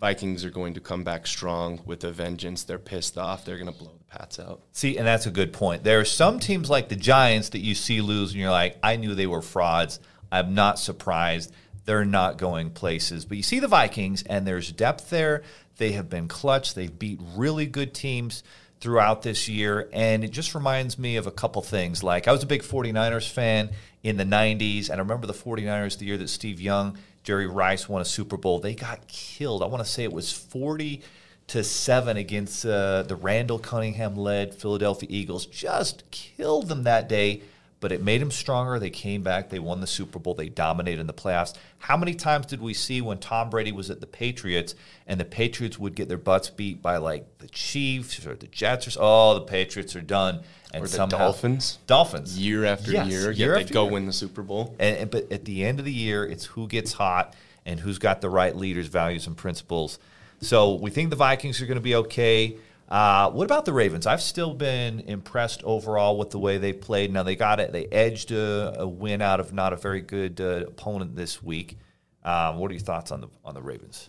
Vikings 0.01 0.47
are 0.47 0.51
going 0.51 0.73
to 0.73 0.81
come 0.81 1.05
back 1.05 1.27
strong 1.27 1.83
with 1.85 2.03
a 2.05 2.11
vengeance. 2.11 2.65
They're 2.65 2.79
pissed 2.79 3.19
off. 3.19 3.45
They're 3.45 3.59
going 3.59 3.71
to 3.71 3.79
blow 3.79 3.93
the 3.99 4.19
Pats 4.19 4.39
out. 4.39 4.63
See, 4.73 4.97
and 4.97 5.07
that's 5.07 5.27
a 5.27 5.31
good 5.31 5.53
point. 5.53 5.85
There 5.85 6.01
are 6.01 6.07
some 6.07 6.41
teams 6.41 6.71
like 6.71 6.89
the 6.89 6.97
Giants 6.97 7.51
that 7.51 7.61
you 7.61 7.75
see 7.75 8.01
lose, 8.01 8.31
and 8.31 8.41
you're 8.41 8.51
like, 8.51 8.79
I 8.83 8.97
knew 8.97 9.15
they 9.15 9.27
were 9.27 9.43
frauds. 9.43 10.01
I'm 10.33 10.55
not 10.55 10.79
surprised 10.79 11.53
they're 11.85 12.07
not 12.07 12.39
going 12.39 12.71
places. 12.71 13.27
But 13.27 13.37
you 13.37 13.43
see 13.43 13.61
the 13.61 13.69
Vikings, 13.69 14.23
and 14.23 14.47
there's 14.47 14.73
depth 14.73 15.11
there. 15.11 15.43
They 15.77 15.93
have 15.93 16.09
been 16.09 16.29
clutch. 16.29 16.73
They've 16.73 16.99
beat 16.99 17.21
really 17.37 17.67
good 17.67 17.93
teams 17.93 18.43
throughout 18.81 19.23
this 19.23 19.49
year. 19.49 19.89
And 19.93 20.25
it 20.25 20.31
just 20.31 20.55
reminds 20.55 20.99
me 20.99 21.17
of 21.17 21.27
a 21.27 21.31
couple 21.31 21.63
things. 21.63 22.03
Like, 22.03 22.27
I 22.27 22.33
was 22.33 22.43
a 22.43 22.47
big 22.47 22.63
49ers 22.63 23.29
fan 23.29 23.71
in 24.03 24.17
the 24.17 24.25
90s, 24.25 24.89
and 24.89 24.95
I 24.95 25.03
remember 25.03 25.27
the 25.27 25.35
49ers 25.35 25.99
the 25.99 26.07
year 26.07 26.17
that 26.17 26.29
Steve 26.29 26.61
Young, 26.61 26.97
Jerry 27.23 27.47
Rice 27.47 27.89
won 27.89 28.01
a 28.01 28.05
Super 28.07 28.37
Bowl. 28.37 28.59
They 28.59 28.75
got 28.75 29.07
killed. 29.07 29.63
I 29.63 29.67
want 29.67 29.85
to 29.85 29.91
say 29.91 30.05
it 30.05 30.13
was 30.13 30.33
40 30.33 31.03
to 31.49 31.65
7 31.65 32.17
against 32.17 32.65
uh, 32.65 33.03
the 33.03 33.17
Randall 33.17 33.59
Cunningham 33.59 34.17
led 34.17 34.55
Philadelphia 34.55 35.09
Eagles. 35.11 35.47
Just 35.47 36.11
killed 36.11 36.69
them 36.69 36.85
that 36.85 37.09
day 37.09 37.43
but 37.81 37.93
it 37.93 38.03
made 38.03 38.21
them 38.21 38.31
stronger. 38.31 38.79
They 38.79 38.91
came 38.91 39.23
back. 39.23 39.49
They 39.49 39.59
won 39.59 39.81
the 39.81 39.87
Super 39.87 40.19
Bowl. 40.19 40.35
They 40.35 40.51
dominated 40.51 41.01
in 41.01 41.07
the 41.07 41.15
playoffs. 41.15 41.55
How 41.79 41.97
many 41.97 42.15
times 42.15 42.47
did 42.47 42.61
we 42.61 42.75
see 42.75 43.01
when 43.01 43.19
Tom 43.19 43.49
Brady 43.49 43.73
was 43.73 43.91
at 43.91 44.01
the 44.01 44.07
Patriots 44.07 44.75
and 45.07 45.19
the 45.19 45.25
Patriots 45.25 45.79
would 45.79 45.95
get 45.95 46.09
their 46.09 46.19
butts 46.19 46.51
beat 46.51 46.83
by 46.83 46.99
like 46.99 47.39
the 47.39 47.49
Chiefs 47.49 48.25
or 48.27 48.35
the 48.35 48.47
Jets 48.47 48.97
or 48.97 49.01
oh 49.01 49.35
the 49.35 49.41
Patriots 49.41 49.97
are 49.97 50.03
done 50.03 50.43
and 50.73 50.85
or 50.85 50.87
the 50.87 50.93
somehow, 50.93 51.19
Dolphins 51.19 51.79
Dolphins 51.87 52.39
year 52.39 52.65
after 52.65 52.93
yes, 52.93 53.09
year, 53.09 53.31
year 53.31 53.55
they 53.55 53.65
go 53.65 53.85
year. 53.85 53.93
win 53.93 54.07
the 54.07 54.13
Super 54.13 54.43
Bowl. 54.43 54.77
And, 54.79 54.97
and, 54.99 55.11
but 55.11 55.33
at 55.33 55.47
the 55.47 55.65
end 55.65 55.79
of 55.79 55.85
the 55.85 55.93
year, 55.93 56.25
it's 56.25 56.45
who 56.45 56.69
gets 56.69 56.93
hot 56.93 57.35
and 57.65 57.81
who's 57.81 57.99
got 57.99 58.21
the 58.21 58.31
right 58.31 58.55
leaders, 58.55 58.87
values, 58.87 59.27
and 59.27 59.37
principles. 59.37 59.99
So 60.43 60.75
we 60.75 60.91
think 60.91 61.11
the 61.11 61.17
Vikings 61.17 61.61
are 61.61 61.67
going 61.67 61.77
to 61.77 61.83
be 61.83 61.95
okay. 61.97 62.57
Uh, 62.91 63.31
what 63.31 63.45
about 63.45 63.65
the 63.65 63.73
Ravens? 63.73 64.05
I've 64.05 64.23
still 64.23 64.53
been 64.53 65.01
impressed 65.01 65.63
overall 65.63 66.19
with 66.19 66.31
the 66.31 66.41
way 66.41 66.59
they 66.59 66.73
played. 66.73 67.13
Now 67.13 67.23
they 67.23 67.37
got 67.37 67.61
it; 67.61 67.73
they 67.73 67.87
edged 67.87 68.33
a, 68.33 68.81
a 68.81 68.89
win 68.89 69.23
out 69.23 69.39
of 69.39 69.53
not 69.53 69.73
a 69.73 69.77
very 69.77 70.01
good 70.01 70.41
uh, 70.41 70.65
opponent 70.67 71.15
this 71.15 71.43
week. 71.43 71.79
Um, 72.25 72.59
what 72.59 72.71
are 72.71 72.75
your 72.75 72.83
thoughts 72.83 73.13
on 73.13 73.21
the 73.21 73.29
on 73.45 73.55
the 73.55 73.63
Ravens? 73.63 74.09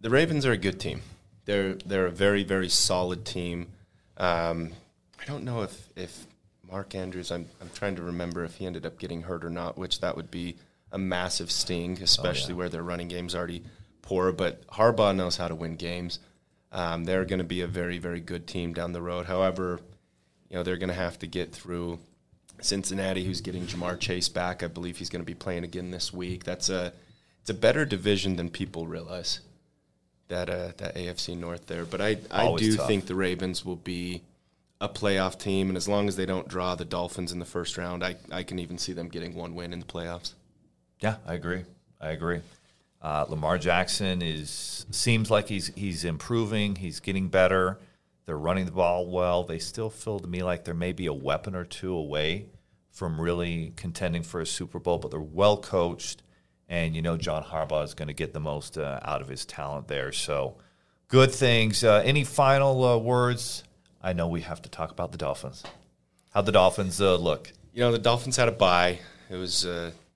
The 0.00 0.10
Ravens 0.10 0.46
are 0.46 0.52
a 0.52 0.56
good 0.56 0.78
team. 0.78 1.02
They're 1.46 1.74
they're 1.74 2.06
a 2.06 2.12
very 2.12 2.44
very 2.44 2.68
solid 2.68 3.24
team. 3.24 3.66
Um, 4.16 4.70
I 5.20 5.24
don't 5.24 5.44
know 5.44 5.62
if 5.62 5.88
if 5.96 6.26
Mark 6.70 6.94
Andrews. 6.94 7.32
I'm 7.32 7.46
I'm 7.60 7.70
trying 7.74 7.96
to 7.96 8.02
remember 8.02 8.44
if 8.44 8.54
he 8.54 8.66
ended 8.66 8.86
up 8.86 9.00
getting 9.00 9.22
hurt 9.22 9.44
or 9.44 9.50
not, 9.50 9.76
which 9.76 10.00
that 10.00 10.14
would 10.14 10.30
be 10.30 10.58
a 10.92 10.98
massive 10.98 11.50
sting, 11.50 11.98
especially 12.00 12.52
oh, 12.52 12.54
yeah. 12.54 12.58
where 12.58 12.68
their 12.68 12.82
running 12.84 13.08
game's 13.08 13.34
already 13.34 13.64
poor. 14.00 14.30
But 14.30 14.64
Harbaugh 14.68 15.16
knows 15.16 15.36
how 15.36 15.48
to 15.48 15.56
win 15.56 15.74
games. 15.74 16.20
Um, 16.72 17.04
they're 17.04 17.24
going 17.24 17.38
to 17.38 17.44
be 17.44 17.62
a 17.62 17.66
very, 17.66 17.98
very 17.98 18.20
good 18.20 18.46
team 18.46 18.72
down 18.72 18.92
the 18.92 19.02
road. 19.02 19.26
However, 19.26 19.80
you 20.48 20.56
know 20.56 20.62
they're 20.62 20.76
going 20.76 20.88
to 20.88 20.94
have 20.94 21.18
to 21.20 21.26
get 21.26 21.52
through 21.52 21.98
Cincinnati, 22.60 23.24
who's 23.24 23.40
getting 23.40 23.66
Ja'Marr 23.66 23.98
Chase 23.98 24.28
back. 24.28 24.62
I 24.62 24.66
believe 24.68 24.98
he's 24.98 25.10
going 25.10 25.22
to 25.22 25.26
be 25.26 25.34
playing 25.34 25.64
again 25.64 25.90
this 25.90 26.12
week. 26.12 26.44
That's 26.44 26.68
a 26.68 26.92
it's 27.40 27.50
a 27.50 27.54
better 27.54 27.84
division 27.84 28.36
than 28.36 28.50
people 28.50 28.86
realize. 28.86 29.40
That 30.28 30.48
uh, 30.48 30.72
that 30.76 30.94
AFC 30.94 31.36
North 31.36 31.66
there, 31.66 31.84
but 31.84 32.00
I 32.00 32.18
I 32.30 32.44
Always 32.46 32.62
do 32.62 32.76
tough. 32.76 32.86
think 32.86 33.06
the 33.06 33.16
Ravens 33.16 33.64
will 33.64 33.74
be 33.74 34.22
a 34.80 34.88
playoff 34.88 35.38
team, 35.40 35.68
and 35.68 35.76
as 35.76 35.88
long 35.88 36.06
as 36.06 36.14
they 36.14 36.24
don't 36.24 36.46
draw 36.46 36.76
the 36.76 36.84
Dolphins 36.84 37.32
in 37.32 37.40
the 37.40 37.44
first 37.44 37.76
round, 37.76 38.04
I 38.04 38.14
I 38.30 38.44
can 38.44 38.60
even 38.60 38.78
see 38.78 38.92
them 38.92 39.08
getting 39.08 39.34
one 39.34 39.56
win 39.56 39.72
in 39.72 39.80
the 39.80 39.86
playoffs. 39.86 40.34
Yeah, 41.00 41.16
I 41.26 41.34
agree. 41.34 41.64
I 42.00 42.10
agree. 42.10 42.40
Uh, 43.02 43.24
Lamar 43.28 43.58
Jackson 43.58 44.22
is 44.22 44.86
seems 44.90 45.30
like 45.30 45.48
he's 45.48 45.68
he's 45.74 46.04
improving. 46.04 46.76
He's 46.76 47.00
getting 47.00 47.28
better. 47.28 47.78
They're 48.26 48.38
running 48.38 48.66
the 48.66 48.72
ball 48.72 49.06
well. 49.06 49.44
They 49.44 49.58
still 49.58 49.90
feel 49.90 50.18
to 50.20 50.26
me 50.26 50.42
like 50.42 50.64
there 50.64 50.74
may 50.74 50.92
be 50.92 51.06
a 51.06 51.12
weapon 51.12 51.54
or 51.54 51.64
two 51.64 51.94
away 51.94 52.46
from 52.90 53.20
really 53.20 53.72
contending 53.76 54.22
for 54.22 54.40
a 54.40 54.46
Super 54.46 54.78
Bowl, 54.78 54.98
but 54.98 55.10
they're 55.10 55.20
well 55.20 55.56
coached, 55.56 56.22
and 56.68 56.94
you 56.94 57.02
know 57.02 57.16
John 57.16 57.42
Harbaugh 57.42 57.84
is 57.84 57.94
going 57.94 58.08
to 58.08 58.14
get 58.14 58.32
the 58.32 58.40
most 58.40 58.76
uh, 58.76 59.00
out 59.02 59.22
of 59.22 59.28
his 59.28 59.44
talent 59.46 59.88
there. 59.88 60.12
So 60.12 60.56
Good 61.10 61.32
things. 61.32 61.82
Uh, 61.82 62.00
any 62.04 62.22
final 62.22 62.84
uh, 62.84 62.96
words? 62.96 63.64
I 64.00 64.12
know 64.12 64.28
we 64.28 64.42
have 64.42 64.62
to 64.62 64.68
talk 64.68 64.92
about 64.92 65.10
the 65.10 65.18
Dolphins. 65.18 65.64
How 66.32 66.40
the 66.40 66.52
Dolphins 66.52 67.00
uh, 67.00 67.16
look? 67.16 67.52
You 67.74 67.80
know, 67.80 67.90
the 67.90 67.98
Dolphins 67.98 68.36
had 68.36 68.46
a 68.46 68.52
bye. 68.52 69.00
It 69.28 69.34
was. 69.34 69.66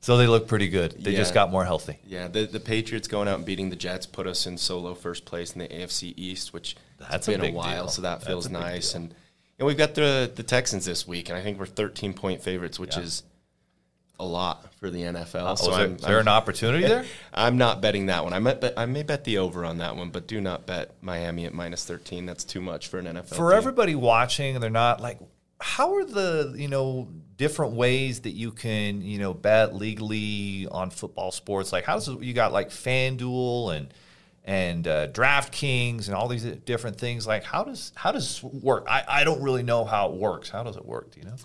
Uh, 0.04 0.06
so 0.06 0.16
they 0.18 0.26
look 0.26 0.46
pretty 0.46 0.68
good. 0.68 0.92
They 1.02 1.12
Yeah. 1.12 1.18
just 1.18 1.34
got 1.34 1.50
more 1.50 1.64
healthy. 1.64 1.98
yeah, 2.06 2.28
the, 2.28 2.46
the 2.46 2.60
Patriots 2.60 3.08
going 3.08 3.26
out 3.28 3.36
and 3.36 3.44
beating 3.46 3.70
the 3.70 3.76
Jets 3.76 4.06
put 4.06 4.26
us 4.26 4.46
in 4.46 4.58
solo 4.58 4.94
first 4.94 5.24
place 5.24 5.52
in 5.52 5.60
the 5.60 5.68
AFC 5.68 6.12
East, 6.16 6.52
which 6.52 6.76
That's 6.98 7.26
has 7.26 7.26
been 7.26 7.40
a, 7.40 7.44
big 7.44 7.54
while, 7.54 7.84
deal. 7.84 7.88
so 7.88 8.02
that 8.02 8.22
feels 8.24 8.48
nice. 8.50 8.92
deal. 8.92 9.02
And 9.02 9.14
know, 9.58 9.66
we've 9.66 9.76
got 9.78 9.94
the 9.94 10.30
the 10.34 10.42
Texans 10.42 10.84
this 10.84 11.06
week, 11.06 11.28
and 11.28 11.38
I 11.38 11.42
think 11.42 11.58
we're 11.58 11.66
13 11.66 12.12
point 12.14 12.42
favorites, 12.42 12.78
which 12.78 12.96
Yeah. 12.96 13.02
is 13.04 13.22
a 14.20 14.24
lot 14.24 14.72
for 14.78 14.90
the 14.90 15.02
NFL. 15.02 15.52
Oh, 15.52 15.54
so 15.56 15.70
is 15.72 15.76
there- 15.76 15.86
I'm, 15.86 15.94
is 15.96 16.00
there 16.02 16.10
I'm- 16.18 16.20
an 16.22 16.28
opportunity 16.28 16.86
there? 16.86 17.04
I'm 17.34 17.58
not 17.58 17.80
betting 17.80 18.06
that 18.06 18.22
one. 18.24 18.32
I 18.32 18.38
might 18.38 18.60
bet, 18.60 18.74
I 18.76 18.86
may 18.86 19.02
bet 19.02 19.24
the 19.24 19.38
over 19.38 19.64
on 19.64 19.78
that 19.78 19.96
one, 19.96 20.10
but 20.10 20.26
do 20.28 20.40
not 20.40 20.66
bet 20.66 20.92
Miami 21.02 21.46
at 21.46 21.52
minus 21.54 21.84
13. 21.84 22.24
That's 22.26 22.44
too 22.44 22.60
much 22.60 22.86
for 22.88 22.98
an 22.98 23.06
NFL. 23.06 23.34
For 23.36 23.50
team. 23.50 23.58
everybody 23.58 23.94
watching, 23.96 24.60
they're 24.60 24.70
not 24.70 25.00
like, 25.00 25.18
how 25.64 25.94
are 25.94 26.04
the 26.04 26.54
you 26.56 26.68
know 26.68 27.08
different 27.38 27.72
ways 27.72 28.20
that 28.20 28.32
you 28.32 28.52
can 28.52 29.00
you 29.00 29.18
know 29.18 29.32
bet 29.32 29.74
legally 29.74 30.68
on 30.70 30.90
football 30.90 31.32
sports? 31.32 31.72
Like, 31.72 31.84
how's 31.84 32.06
you 32.08 32.34
got 32.34 32.52
like 32.52 32.68
FanDuel 32.70 33.74
and 33.76 33.94
and 34.44 34.86
uh, 34.86 35.08
DraftKings 35.08 36.06
and 36.06 36.14
all 36.14 36.28
these 36.28 36.44
different 36.44 36.98
things? 36.98 37.26
Like, 37.26 37.44
how 37.44 37.64
does 37.64 37.92
how 37.94 38.12
does 38.12 38.28
this 38.28 38.42
work? 38.42 38.84
I, 38.88 39.04
I 39.08 39.24
don't 39.24 39.42
really 39.42 39.62
know 39.62 39.84
how 39.86 40.10
it 40.10 40.16
works. 40.16 40.50
How 40.50 40.62
does 40.62 40.76
it 40.76 40.84
work? 40.84 41.12
Do 41.12 41.20
you 41.20 41.26
know? 41.26 41.36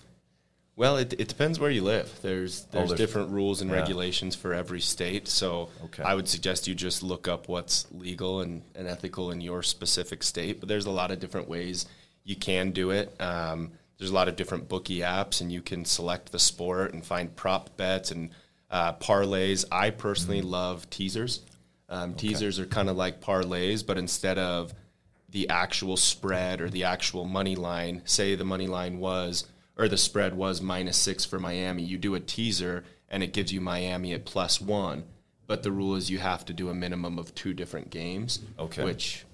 Well, 0.76 0.96
it, 0.98 1.12
it 1.18 1.28
depends 1.28 1.58
where 1.58 1.70
you 1.70 1.82
live. 1.82 2.10
There's 2.22 2.64
there's, 2.66 2.84
Oh, 2.84 2.86
there's- 2.88 2.98
different 2.98 3.30
rules 3.30 3.62
and 3.62 3.70
yeah. 3.70 3.78
regulations 3.78 4.34
for 4.36 4.52
every 4.52 4.80
state. 4.82 5.28
So 5.28 5.70
Okay. 5.84 6.02
I 6.02 6.14
would 6.14 6.28
suggest 6.28 6.68
you 6.68 6.74
just 6.74 7.02
look 7.02 7.26
up 7.26 7.48
what's 7.48 7.86
legal 7.92 8.40
and, 8.42 8.62
and 8.74 8.86
ethical 8.86 9.30
in 9.30 9.40
your 9.40 9.62
specific 9.62 10.22
state. 10.22 10.60
But 10.60 10.68
there's 10.68 10.86
a 10.86 10.90
lot 10.90 11.10
of 11.10 11.20
different 11.20 11.48
ways 11.48 11.86
you 12.24 12.36
can 12.36 12.70
do 12.70 12.90
it. 12.90 13.14
Um, 13.20 13.72
there's 14.00 14.10
a 14.10 14.14
lot 14.14 14.28
of 14.28 14.34
different 14.34 14.66
bookie 14.66 15.00
apps, 15.00 15.42
and 15.42 15.52
you 15.52 15.60
can 15.60 15.84
select 15.84 16.32
the 16.32 16.38
sport 16.38 16.94
and 16.94 17.04
find 17.04 17.36
prop 17.36 17.76
bets 17.76 18.10
and 18.10 18.30
uh, 18.70 18.94
parlays. 18.94 19.66
I 19.70 19.90
personally 19.90 20.40
love 20.40 20.88
teasers. 20.88 21.42
Um, 21.90 22.14
Teasers 22.14 22.58
are 22.58 22.66
kind 22.66 22.88
of 22.88 22.96
like 22.96 23.20
parlays, 23.20 23.84
but 23.84 23.98
instead 23.98 24.38
of 24.38 24.72
the 25.28 25.48
actual 25.50 25.96
spread 25.96 26.60
or 26.60 26.70
the 26.70 26.84
actual 26.84 27.26
money 27.26 27.56
line, 27.56 28.00
say 28.04 28.34
the 28.36 28.44
money 28.44 28.68
line 28.68 29.00
was 29.00 29.44
or 29.76 29.88
the 29.88 29.98
spread 29.98 30.34
was 30.34 30.62
minus 30.62 30.96
six 30.96 31.24
for 31.24 31.38
Miami, 31.38 31.82
you 31.82 31.98
do 31.98 32.14
a 32.14 32.20
teaser 32.20 32.84
and 33.08 33.22
it 33.22 33.32
gives 33.32 33.52
you 33.52 33.60
Miami 33.60 34.12
at 34.14 34.24
plus 34.24 34.60
one. 34.60 35.04
But 35.46 35.62
the 35.64 35.72
rule 35.72 35.96
is 35.96 36.10
you 36.10 36.18
have 36.18 36.44
to 36.46 36.52
do 36.52 36.68
a 36.68 36.74
minimum 36.74 37.18
of 37.18 37.34
two 37.34 37.52
different 37.52 37.90
games. 37.90 38.38
Okay. 38.56 38.84
Which 38.84 39.24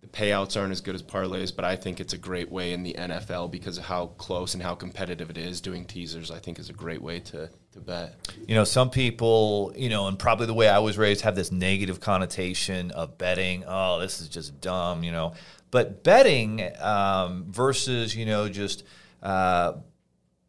the 0.00 0.06
payouts 0.06 0.58
aren't 0.58 0.72
as 0.72 0.80
good 0.80 0.94
as 0.94 1.02
parlays, 1.02 1.54
but 1.54 1.64
I 1.64 1.76
think 1.76 2.00
it's 2.00 2.14
a 2.14 2.18
great 2.18 2.50
way 2.50 2.72
in 2.72 2.82
the 2.82 2.94
NFL 2.94 3.50
because 3.50 3.76
of 3.76 3.84
how 3.84 4.06
close 4.06 4.54
and 4.54 4.62
how 4.62 4.74
competitive 4.74 5.28
it 5.28 5.36
is. 5.36 5.60
Doing 5.60 5.84
teasers, 5.84 6.30
I 6.30 6.38
think, 6.38 6.58
is 6.58 6.70
a 6.70 6.72
great 6.72 7.02
way 7.02 7.20
to, 7.20 7.50
to 7.72 7.80
bet. 7.80 8.14
You 8.48 8.54
know, 8.54 8.64
some 8.64 8.88
people, 8.88 9.74
you 9.76 9.90
know, 9.90 10.06
and 10.06 10.18
probably 10.18 10.46
the 10.46 10.54
way 10.54 10.68
I 10.68 10.78
was 10.78 10.96
raised 10.96 11.20
have 11.22 11.36
this 11.36 11.52
negative 11.52 12.00
connotation 12.00 12.90
of 12.92 13.18
betting. 13.18 13.64
Oh, 13.66 14.00
this 14.00 14.22
is 14.22 14.28
just 14.28 14.60
dumb, 14.62 15.04
you 15.04 15.12
know. 15.12 15.34
But 15.70 16.02
betting 16.02 16.66
um, 16.80 17.44
versus, 17.48 18.16
you 18.16 18.24
know, 18.24 18.48
just, 18.48 18.84
uh, 19.22 19.74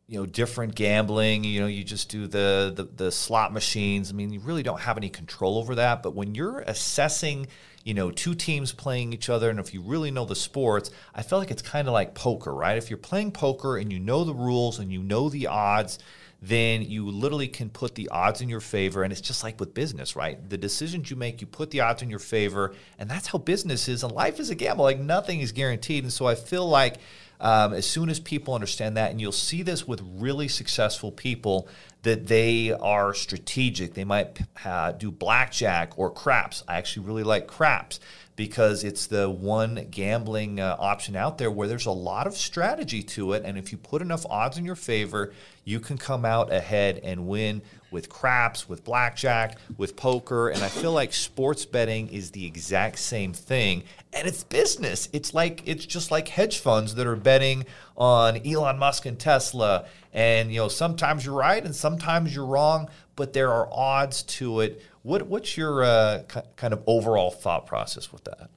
you 0.07 0.17
know, 0.17 0.25
different 0.25 0.75
gambling, 0.75 1.43
you 1.43 1.59
know, 1.59 1.67
you 1.67 1.83
just 1.83 2.09
do 2.09 2.27
the, 2.27 2.73
the 2.75 2.83
the 2.83 3.11
slot 3.11 3.53
machines. 3.53 4.11
I 4.11 4.13
mean, 4.13 4.31
you 4.33 4.39
really 4.39 4.63
don't 4.63 4.81
have 4.81 4.97
any 4.97 5.09
control 5.09 5.57
over 5.57 5.75
that. 5.75 6.03
But 6.03 6.15
when 6.15 6.35
you're 6.35 6.59
assessing, 6.61 7.47
you 7.83 7.93
know, 7.93 8.11
two 8.11 8.35
teams 8.35 8.71
playing 8.71 9.13
each 9.13 9.29
other, 9.29 9.49
and 9.49 9.59
if 9.59 9.73
you 9.73 9.81
really 9.81 10.11
know 10.11 10.25
the 10.25 10.35
sports, 10.35 10.91
I 11.15 11.23
feel 11.23 11.39
like 11.39 11.51
it's 11.51 11.61
kind 11.61 11.87
of 11.87 11.93
like 11.93 12.13
poker, 12.13 12.53
right? 12.53 12.77
If 12.77 12.89
you're 12.89 12.97
playing 12.97 13.31
poker 13.31 13.77
and 13.77 13.91
you 13.91 13.99
know 13.99 14.23
the 14.23 14.33
rules 14.33 14.79
and 14.79 14.91
you 14.91 15.01
know 15.01 15.29
the 15.29 15.47
odds, 15.47 15.99
then 16.41 16.81
you 16.81 17.07
literally 17.09 17.47
can 17.47 17.69
put 17.69 17.93
the 17.93 18.09
odds 18.09 18.41
in 18.41 18.49
your 18.49 18.59
favor. 18.59 19.03
And 19.03 19.13
it's 19.13 19.21
just 19.21 19.43
like 19.43 19.59
with 19.59 19.75
business, 19.75 20.15
right? 20.15 20.49
The 20.49 20.57
decisions 20.57 21.11
you 21.11 21.15
make, 21.15 21.39
you 21.39 21.45
put 21.45 21.69
the 21.69 21.81
odds 21.81 22.01
in 22.01 22.09
your 22.09 22.19
favor. 22.19 22.73
And 22.97 23.09
that's 23.09 23.27
how 23.27 23.37
business 23.37 23.87
is. 23.87 24.03
And 24.03 24.11
life 24.11 24.39
is 24.39 24.49
a 24.49 24.55
gamble. 24.55 24.83
Like 24.83 24.99
nothing 24.99 25.41
is 25.41 25.51
guaranteed. 25.51 26.03
And 26.03 26.11
so 26.11 26.25
I 26.25 26.33
feel 26.33 26.67
like 26.67 26.97
um, 27.41 27.73
as 27.73 27.89
soon 27.89 28.09
as 28.09 28.19
people 28.19 28.53
understand 28.53 28.95
that, 28.97 29.11
and 29.11 29.19
you'll 29.19 29.31
see 29.31 29.63
this 29.63 29.87
with 29.87 30.01
really 30.03 30.47
successful 30.47 31.11
people, 31.11 31.67
that 32.03 32.27
they 32.27 32.71
are 32.71 33.13
strategic. 33.13 33.93
They 33.93 34.03
might 34.03 34.39
uh, 34.63 34.93
do 34.93 35.11
blackjack 35.11 35.97
or 35.97 36.11
craps. 36.11 36.63
I 36.67 36.77
actually 36.77 37.07
really 37.07 37.23
like 37.23 37.47
craps 37.47 37.99
because 38.35 38.83
it's 38.83 39.07
the 39.07 39.29
one 39.29 39.87
gambling 39.91 40.59
uh, 40.59 40.75
option 40.79 41.15
out 41.15 41.37
there 41.37 41.51
where 41.51 41.67
there's 41.67 41.85
a 41.85 41.91
lot 41.91 42.27
of 42.27 42.35
strategy 42.35 43.03
to 43.03 43.33
it. 43.33 43.43
And 43.43 43.57
if 43.57 43.71
you 43.71 43.77
put 43.77 44.01
enough 44.01 44.25
odds 44.29 44.57
in 44.57 44.65
your 44.65 44.75
favor, 44.75 45.33
you 45.63 45.79
can 45.79 45.97
come 45.97 46.25
out 46.25 46.51
ahead 46.51 47.01
and 47.03 47.27
win 47.27 47.61
with 47.91 48.09
craps, 48.09 48.67
with 48.67 48.83
blackjack, 48.83 49.57
with 49.77 49.95
poker. 49.95 50.49
And 50.49 50.63
I 50.63 50.69
feel 50.69 50.93
like 50.93 51.13
sports 51.13 51.65
betting 51.65 52.07
is 52.07 52.31
the 52.31 52.45
exact 52.45 52.99
same 52.99 53.33
thing. 53.33 53.83
And 54.13 54.27
it's 54.27 54.43
business. 54.43 55.09
It's 55.13 55.33
like 55.33 55.61
it's 55.67 55.85
just 55.85 56.09
like 56.09 56.29
hedge 56.29 56.59
funds 56.59 56.95
that 56.95 57.05
are 57.05 57.15
betting 57.15 57.65
on 57.97 58.37
Elon 58.45 58.79
Musk 58.79 59.05
and 59.05 59.19
Tesla. 59.19 59.85
And 60.13 60.51
you 60.51 60.59
know, 60.59 60.67
sometimes 60.69 61.25
you're 61.25 61.35
right 61.35 61.63
and 61.63 61.75
sometimes 61.75 62.33
you're 62.35 62.45
wrong, 62.45 62.89
but 63.15 63.33
there 63.33 63.51
are 63.51 63.69
odds 63.71 64.23
to 64.23 64.61
it. 64.61 64.81
What 65.03 65.27
what's 65.27 65.57
your 65.57 65.83
uh, 65.83 66.23
ki- 66.27 66.41
kind 66.55 66.73
of 66.73 66.81
overall 66.87 67.31
thought 67.31 67.67
process 67.67 68.11
with 68.11 68.23
that? 68.23 68.49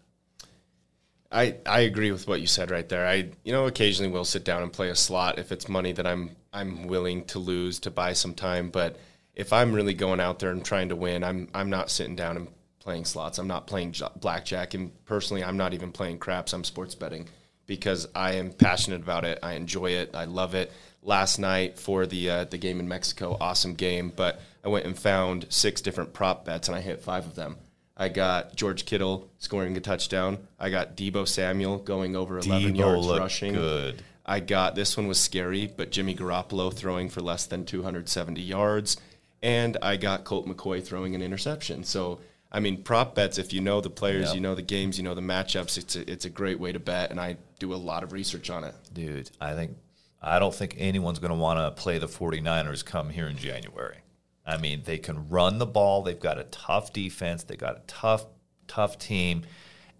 I, 1.34 1.56
I 1.66 1.80
agree 1.80 2.12
with 2.12 2.28
what 2.28 2.40
you 2.40 2.46
said 2.46 2.70
right 2.70 2.88
there. 2.88 3.06
I 3.06 3.30
you 3.42 3.52
know 3.52 3.66
occasionally 3.66 4.10
will 4.10 4.24
sit 4.24 4.44
down 4.44 4.62
and 4.62 4.72
play 4.72 4.90
a 4.90 4.94
slot 4.94 5.38
if 5.38 5.50
it's 5.50 5.68
money 5.68 5.92
that 5.92 6.06
I'm 6.06 6.30
I'm 6.52 6.86
willing 6.86 7.24
to 7.26 7.40
lose 7.40 7.80
to 7.80 7.90
buy 7.90 8.12
some 8.12 8.34
time. 8.34 8.70
But 8.70 8.96
if 9.34 9.52
I'm 9.52 9.72
really 9.72 9.94
going 9.94 10.20
out 10.20 10.38
there 10.38 10.50
and 10.50 10.64
trying 10.64 10.88
to 10.90 10.96
win, 10.96 11.24
I'm 11.24 11.48
I'm 11.54 11.70
not 11.70 11.90
sitting 11.90 12.16
down 12.16 12.36
and 12.36 12.48
playing 12.78 13.04
slots. 13.04 13.38
I'm 13.38 13.48
not 13.48 13.66
playing 13.66 13.94
blackjack, 14.16 14.74
and 14.74 14.92
personally, 15.04 15.42
I'm 15.42 15.56
not 15.56 15.74
even 15.74 15.92
playing 15.92 16.18
craps. 16.18 16.52
I'm 16.52 16.64
sports 16.64 16.94
betting 16.94 17.28
because 17.66 18.06
I 18.14 18.34
am 18.34 18.52
passionate 18.52 19.02
about 19.02 19.24
it. 19.24 19.38
I 19.42 19.54
enjoy 19.54 19.92
it. 19.92 20.14
I 20.14 20.24
love 20.26 20.54
it. 20.54 20.70
Last 21.02 21.38
night 21.38 21.78
for 21.78 22.06
the 22.06 22.30
uh, 22.30 22.44
the 22.44 22.58
game 22.58 22.80
in 22.80 22.88
Mexico, 22.88 23.36
awesome 23.40 23.74
game. 23.74 24.12
But 24.14 24.40
I 24.64 24.68
went 24.68 24.86
and 24.86 24.98
found 24.98 25.46
six 25.50 25.80
different 25.80 26.12
prop 26.12 26.44
bets, 26.44 26.68
and 26.68 26.76
I 26.76 26.80
hit 26.80 27.02
five 27.02 27.26
of 27.26 27.34
them. 27.34 27.56
I 27.96 28.08
got 28.08 28.56
George 28.56 28.86
Kittle 28.86 29.30
scoring 29.38 29.76
a 29.76 29.80
touchdown. 29.80 30.38
I 30.58 30.70
got 30.70 30.96
Deebo 30.96 31.28
Samuel 31.28 31.78
going 31.78 32.16
over 32.16 32.38
11 32.38 32.74
Deebo 32.74 32.78
yards 32.78 33.06
rushing. 33.06 33.52
good. 33.52 34.02
I 34.26 34.40
got 34.40 34.74
this 34.74 34.96
one 34.96 35.06
was 35.06 35.20
scary, 35.20 35.66
but 35.74 35.90
Jimmy 35.90 36.14
Garoppolo 36.14 36.72
throwing 36.72 37.08
for 37.08 37.20
less 37.20 37.46
than 37.46 37.66
270 37.66 38.40
yards, 38.40 38.96
and 39.44 39.76
I 39.82 39.96
got 39.96 40.24
Colt 40.24 40.46
McCoy 40.48 40.82
throwing 40.84 41.14
an 41.14 41.22
interception. 41.22 41.84
So 41.84 42.18
I 42.50 42.60
mean, 42.60 42.82
prop 42.84 43.14
bets. 43.16 43.36
If 43.38 43.52
you 43.52 43.60
know 43.60 43.80
the 43.80 43.90
players, 43.90 44.26
Yep. 44.26 44.34
you 44.36 44.40
know 44.40 44.54
the 44.54 44.62
games, 44.62 44.96
you 44.96 45.02
know 45.04 45.14
the 45.14 45.20
matchups. 45.20 45.76
It's 45.76 45.96
a, 45.96 46.10
it's 46.10 46.24
a 46.24 46.30
great 46.30 46.58
way 46.60 46.70
to 46.72 46.78
bet, 46.78 47.10
and 47.10 47.20
I 47.20 47.36
do 47.58 47.74
a 47.74 47.76
lot 47.76 48.04
of 48.04 48.12
research 48.12 48.48
on 48.48 48.62
it. 48.64 48.74
Dude, 48.92 49.30
I 49.40 49.54
think 49.54 49.76
I 50.22 50.38
don't 50.38 50.54
think 50.54 50.76
anyone's 50.78 51.18
going 51.18 51.32
to 51.32 51.36
want 51.36 51.58
to 51.58 51.70
play 51.82 51.98
the 51.98 52.06
49ers 52.06 52.84
come 52.84 53.10
here 53.10 53.26
in 53.28 53.36
January. 53.36 53.98
I 54.46 54.56
mean, 54.58 54.82
they 54.84 54.98
can 54.98 55.28
run 55.28 55.58
the 55.58 55.66
ball. 55.66 56.02
They've 56.02 56.18
got 56.20 56.38
a 56.38 56.44
tough 56.44 56.92
defense. 56.92 57.42
They 57.42 57.56
got 57.56 57.76
a 57.76 57.82
tough, 57.86 58.24
tough 58.68 58.98
team. 58.98 59.42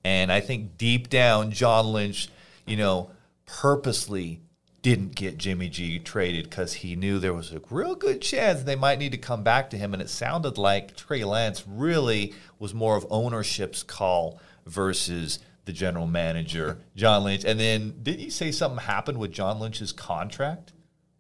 And 0.04 0.30
I 0.30 0.40
think 0.40 0.76
deep 0.78 1.08
down, 1.08 1.50
John 1.50 1.92
Lynch, 1.92 2.28
you 2.66 2.76
know, 2.76 3.10
purposely 3.46 4.40
didn't 4.84 5.14
get 5.14 5.38
Jimmy 5.38 5.70
G 5.70 5.98
traded 5.98 6.44
because 6.44 6.74
he 6.74 6.94
knew 6.94 7.18
there 7.18 7.32
was 7.32 7.52
a 7.52 7.60
real 7.70 7.94
good 7.94 8.20
chance 8.20 8.62
they 8.62 8.76
might 8.76 8.98
need 8.98 9.12
to 9.12 9.18
come 9.18 9.42
back 9.42 9.70
to 9.70 9.78
him. 9.78 9.94
And 9.94 10.02
it 10.02 10.10
sounded 10.10 10.58
like 10.58 10.94
Trey 10.94 11.24
Lance 11.24 11.64
really 11.66 12.34
was 12.58 12.74
more 12.74 12.94
of 12.94 13.06
ownership's 13.08 13.82
call 13.82 14.38
versus 14.66 15.38
the 15.64 15.72
general 15.72 16.06
manager, 16.06 16.76
John 16.96 17.24
Lynch. 17.24 17.46
And 17.46 17.58
then 17.58 17.94
didn't 18.02 18.20
you 18.20 18.30
say 18.30 18.52
something 18.52 18.78
happened 18.78 19.16
with 19.16 19.32
John 19.32 19.58
Lynch's 19.58 19.90
contract? 19.90 20.74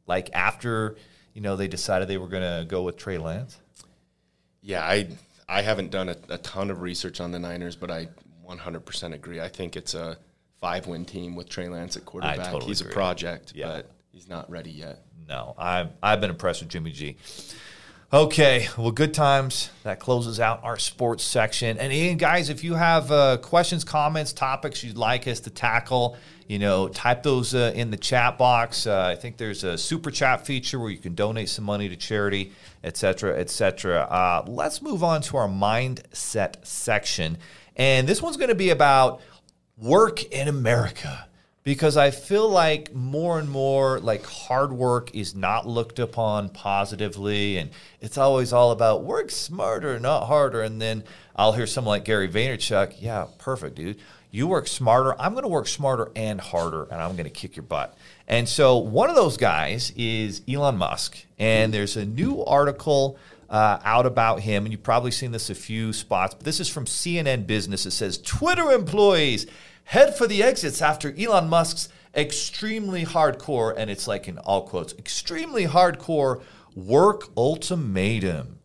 Like 0.06 0.28
after, 0.34 0.96
you 1.32 1.40
know, 1.40 1.56
they 1.56 1.66
decided 1.66 2.06
they 2.06 2.18
were 2.18 2.28
going 2.28 2.42
to 2.42 2.66
go 2.68 2.82
with 2.82 2.98
Trey 2.98 3.16
Lance? 3.16 3.58
Yeah, 4.60 4.84
I 4.84 5.08
I 5.48 5.62
haven't 5.62 5.90
done 5.90 6.10
a, 6.10 6.16
a 6.28 6.36
ton 6.36 6.70
of 6.70 6.82
research 6.82 7.18
on 7.18 7.32
the 7.32 7.38
Niners, 7.38 7.76
but 7.76 7.90
I 7.90 8.08
100% 8.46 9.14
agree. 9.14 9.40
I 9.40 9.48
think 9.48 9.74
it's 9.74 9.94
a 9.94 10.18
five 10.60 10.86
win 10.86 11.04
team 11.04 11.36
with 11.36 11.48
Trey 11.48 11.68
Lance 11.68 11.96
at 11.96 12.04
quarterback. 12.04 12.46
totally 12.50 12.66
he's 12.66 12.80
agree. 12.80 12.92
a 12.92 12.94
project, 12.94 13.52
Yeah. 13.54 13.66
but 13.66 13.90
he's 14.12 14.28
not 14.28 14.50
ready 14.50 14.70
yet. 14.70 15.02
No, 15.28 15.54
I've, 15.58 15.88
I've 16.02 16.20
been 16.20 16.30
impressed 16.30 16.60
with 16.60 16.70
Jimmy 16.70 16.90
G. 16.92 17.16
Okay, 18.12 18.68
well, 18.78 18.92
good 18.92 19.12
times. 19.12 19.70
That 19.82 19.98
closes 19.98 20.38
out 20.38 20.62
our 20.62 20.78
sports 20.78 21.24
section. 21.24 21.78
And 21.78 21.92
Ian, 21.92 22.16
guys, 22.16 22.48
if 22.48 22.62
you 22.62 22.74
have 22.74 23.10
uh, 23.10 23.38
questions, 23.38 23.82
comments, 23.82 24.32
topics 24.32 24.84
you'd 24.84 24.96
like 24.96 25.26
us 25.26 25.40
to 25.40 25.50
tackle, 25.50 26.16
you 26.46 26.60
know, 26.60 26.86
type 26.88 27.24
those 27.24 27.54
uh, 27.56 27.72
in 27.74 27.90
the 27.90 27.96
chat 27.96 28.38
box. 28.38 28.86
Uh, 28.86 29.02
I 29.02 29.16
think 29.16 29.36
there's 29.36 29.64
a 29.64 29.76
super 29.76 30.12
chat 30.12 30.46
feature 30.46 30.78
where 30.78 30.90
you 30.90 30.98
can 30.98 31.16
donate 31.16 31.48
some 31.48 31.64
money 31.64 31.88
to 31.88 31.96
charity, 31.96 32.52
et 32.84 32.96
cetera, 32.96 33.36
et 33.36 33.50
cetera. 33.50 34.02
Uh, 34.02 34.44
let's 34.46 34.80
move 34.80 35.02
on 35.02 35.20
to 35.22 35.36
our 35.36 35.48
mindset 35.48 36.64
section. 36.64 37.36
And 37.74 38.06
this 38.08 38.22
one's 38.22 38.36
going 38.36 38.50
to 38.50 38.54
be 38.54 38.70
about 38.70 39.22
work 39.76 40.22
in 40.24 40.48
America 40.48 41.26
because 41.64 41.96
I 41.96 42.10
feel 42.10 42.48
like 42.48 42.94
more 42.94 43.38
and 43.38 43.48
more 43.48 43.98
like 43.98 44.24
hard 44.24 44.72
work 44.72 45.14
is 45.14 45.34
not 45.34 45.66
looked 45.66 45.98
upon 45.98 46.50
positively 46.50 47.56
and 47.56 47.70
it's 48.00 48.18
always 48.18 48.52
all 48.52 48.70
about 48.70 49.02
work 49.02 49.30
smarter, 49.30 49.98
not 49.98 50.26
harder. 50.26 50.60
And 50.60 50.80
then 50.80 51.04
I'll 51.34 51.52
hear 51.52 51.66
someone 51.66 51.92
like 51.92 52.04
Gary 52.04 52.28
Vaynerchuk, 52.28 52.96
yeah, 53.00 53.26
perfect, 53.38 53.76
dude. 53.76 53.98
You 54.30 54.46
work 54.48 54.66
smarter. 54.66 55.18
I'm 55.20 55.32
going 55.32 55.44
to 55.44 55.48
work 55.48 55.68
smarter 55.68 56.10
and 56.16 56.40
harder, 56.40 56.88
and 56.90 57.00
I'm 57.00 57.12
going 57.12 57.22
to 57.22 57.30
kick 57.30 57.54
your 57.54 57.62
butt. 57.62 57.96
And 58.26 58.48
so 58.48 58.78
one 58.78 59.08
of 59.08 59.14
those 59.14 59.36
guys 59.36 59.92
is 59.94 60.42
Elon 60.48 60.76
Musk. 60.76 61.24
And 61.38 61.72
there's 61.72 61.96
a 61.96 62.04
new 62.04 62.44
article 62.44 63.16
uh, 63.50 63.78
out 63.84 64.06
about 64.06 64.40
him, 64.40 64.64
and 64.64 64.72
you've 64.72 64.82
probably 64.82 65.10
seen 65.10 65.32
this 65.32 65.50
a 65.50 65.54
few 65.54 65.92
spots, 65.92 66.34
but 66.34 66.44
this 66.44 66.60
is 66.60 66.68
from 66.68 66.84
CNN 66.84 67.46
Business. 67.46 67.86
It 67.86 67.92
says 67.92 68.18
Twitter 68.18 68.70
employees 68.72 69.46
head 69.84 70.16
for 70.16 70.26
the 70.26 70.42
exits 70.42 70.80
after 70.80 71.14
Elon 71.18 71.48
Musk's 71.48 71.88
extremely 72.14 73.04
hardcore, 73.04 73.74
and 73.76 73.90
it's 73.90 74.08
like 74.08 74.28
in 74.28 74.38
all 74.38 74.66
quotes, 74.66 74.94
extremely 74.94 75.66
hardcore 75.66 76.42
work 76.74 77.28
ultimatum. 77.36 78.58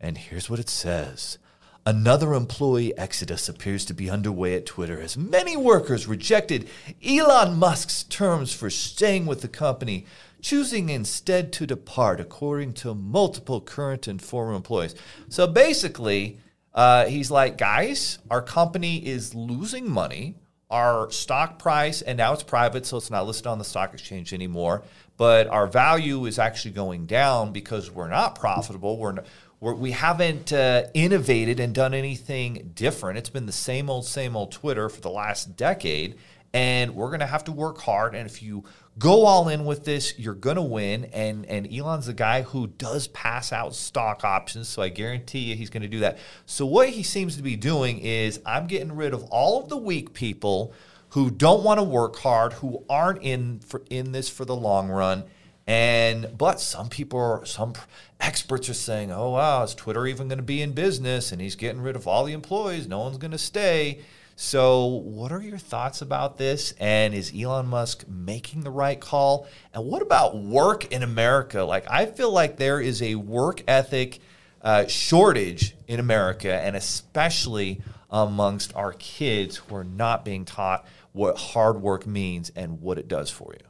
And 0.00 0.18
here's 0.18 0.50
what 0.50 0.60
it 0.60 0.68
says. 0.68 1.38
Another 1.84 2.34
employee 2.34 2.96
exodus 2.98 3.48
appears 3.48 3.84
to 3.84 3.94
be 3.94 4.10
underway 4.10 4.56
at 4.56 4.66
Twitter 4.66 5.00
as 5.00 5.16
many 5.16 5.56
workers 5.56 6.08
rejected 6.08 6.68
Elon 7.06 7.56
Musk's 7.56 8.02
terms 8.02 8.52
for 8.52 8.70
staying 8.70 9.24
with 9.24 9.40
the 9.40 9.48
company, 9.48 10.04
choosing 10.46 10.90
instead 10.90 11.52
to 11.52 11.66
depart, 11.66 12.20
according 12.20 12.72
to 12.72 12.94
multiple 12.94 13.60
current 13.60 14.06
and 14.06 14.22
former 14.22 14.54
employees. 14.54 14.94
So 15.28 15.48
basically, 15.48 16.38
uh, 16.72 17.06
he's 17.06 17.32
like, 17.32 17.58
guys, 17.58 18.18
our 18.30 18.42
company 18.42 19.04
is 19.04 19.34
losing 19.34 19.90
money. 19.90 20.36
Our 20.70 21.10
stock 21.10 21.58
price, 21.58 22.02
and 22.02 22.16
now 22.18 22.32
it's 22.32 22.42
private, 22.42 22.86
so 22.86 22.96
it's 22.96 23.10
not 23.10 23.26
listed 23.26 23.46
on 23.46 23.58
the 23.58 23.64
stock 23.64 23.92
exchange 23.92 24.32
anymore. 24.32 24.82
But 25.16 25.46
our 25.48 25.66
value 25.66 26.26
is 26.26 26.38
actually 26.38 26.72
going 26.72 27.06
down 27.06 27.52
because 27.52 27.90
we're 27.90 28.08
not 28.08 28.38
profitable. 28.38 28.98
We're 28.98 29.16
we're, 29.58 29.74
we 29.74 29.92
have 29.92 30.18
not 30.18 30.52
uh, 30.52 30.82
innovated 30.92 31.60
and 31.60 31.74
done 31.74 31.94
anything 31.94 32.72
different. 32.74 33.18
It's 33.18 33.30
been 33.30 33.46
the 33.46 33.52
same 33.52 33.88
old, 33.88 34.04
same 34.04 34.36
old 34.36 34.52
Twitter 34.52 34.88
for 34.88 35.00
the 35.00 35.10
last 35.10 35.56
decade. 35.56 36.16
And 36.52 36.94
we're 36.94 37.08
going 37.08 37.20
to 37.20 37.26
have 37.26 37.44
to 37.44 37.52
work 37.52 37.78
hard. 37.78 38.14
And 38.14 38.26
if 38.26 38.42
you 38.42 38.64
go 38.98 39.26
all 39.26 39.48
in 39.48 39.64
with 39.64 39.84
this, 39.84 40.18
you're 40.18 40.34
going 40.34 40.56
to 40.56 40.62
win. 40.62 41.04
And, 41.06 41.44
and 41.46 41.70
Elon's 41.72 42.06
the 42.06 42.14
guy 42.14 42.42
who 42.42 42.66
does 42.66 43.08
pass 43.08 43.52
out 43.52 43.74
stock 43.74 44.24
options. 44.24 44.68
So 44.68 44.80
I 44.82 44.88
guarantee 44.88 45.40
you 45.40 45.56
he's 45.56 45.70
going 45.70 45.82
to 45.82 45.88
do 45.88 46.00
that. 46.00 46.18
So 46.46 46.64
what 46.64 46.88
he 46.88 47.02
seems 47.02 47.36
to 47.36 47.42
be 47.42 47.56
doing 47.56 47.98
is 47.98 48.40
I'm 48.46 48.66
getting 48.66 48.96
rid 48.96 49.12
of 49.12 49.24
all 49.24 49.62
of 49.62 49.68
the 49.68 49.76
weak 49.76 50.14
people 50.14 50.72
who 51.10 51.30
don't 51.30 51.62
want 51.62 51.78
to 51.78 51.84
work 51.84 52.16
hard, 52.16 52.54
who 52.54 52.84
aren't 52.88 53.22
in 53.22 53.60
for, 53.60 53.82
in 53.90 54.12
this 54.12 54.28
for 54.28 54.44
the 54.44 54.56
long 54.56 54.88
run 54.88 55.24
and 55.66 56.36
but 56.36 56.60
some 56.60 56.88
people 56.88 57.18
are 57.18 57.44
some 57.44 57.74
experts 58.20 58.68
are 58.68 58.74
saying, 58.74 59.10
"Oh 59.10 59.30
wow, 59.30 59.64
is 59.64 59.74
Twitter 59.74 60.06
even 60.06 60.28
going 60.28 60.38
to 60.38 60.44
be 60.44 60.62
in 60.62 60.72
business?" 60.72 61.32
And 61.32 61.40
he's 61.40 61.56
getting 61.56 61.80
rid 61.80 61.96
of 61.96 62.06
all 62.06 62.24
the 62.24 62.32
employees. 62.32 62.86
No 62.86 63.00
one's 63.00 63.18
going 63.18 63.32
to 63.32 63.38
stay. 63.38 64.00
So, 64.38 64.84
what 64.84 65.32
are 65.32 65.40
your 65.40 65.56
thoughts 65.56 66.02
about 66.02 66.36
this? 66.36 66.74
And 66.78 67.14
is 67.14 67.32
Elon 67.34 67.68
Musk 67.68 68.06
making 68.06 68.60
the 68.60 68.70
right 68.70 69.00
call? 69.00 69.48
And 69.72 69.86
what 69.86 70.02
about 70.02 70.36
work 70.36 70.92
in 70.92 71.02
America? 71.02 71.64
Like, 71.64 71.90
I 71.90 72.04
feel 72.04 72.30
like 72.30 72.58
there 72.58 72.78
is 72.78 73.00
a 73.00 73.14
work 73.14 73.62
ethic 73.66 74.20
uh, 74.60 74.86
shortage 74.88 75.74
in 75.88 76.00
America, 76.00 76.52
and 76.52 76.76
especially 76.76 77.80
amongst 78.10 78.76
our 78.76 78.92
kids 78.92 79.56
who 79.56 79.74
are 79.74 79.84
not 79.84 80.22
being 80.22 80.44
taught 80.44 80.86
what 81.12 81.38
hard 81.38 81.80
work 81.80 82.06
means 82.06 82.52
and 82.54 82.82
what 82.82 82.98
it 82.98 83.08
does 83.08 83.30
for 83.30 83.54
you. 83.54 83.66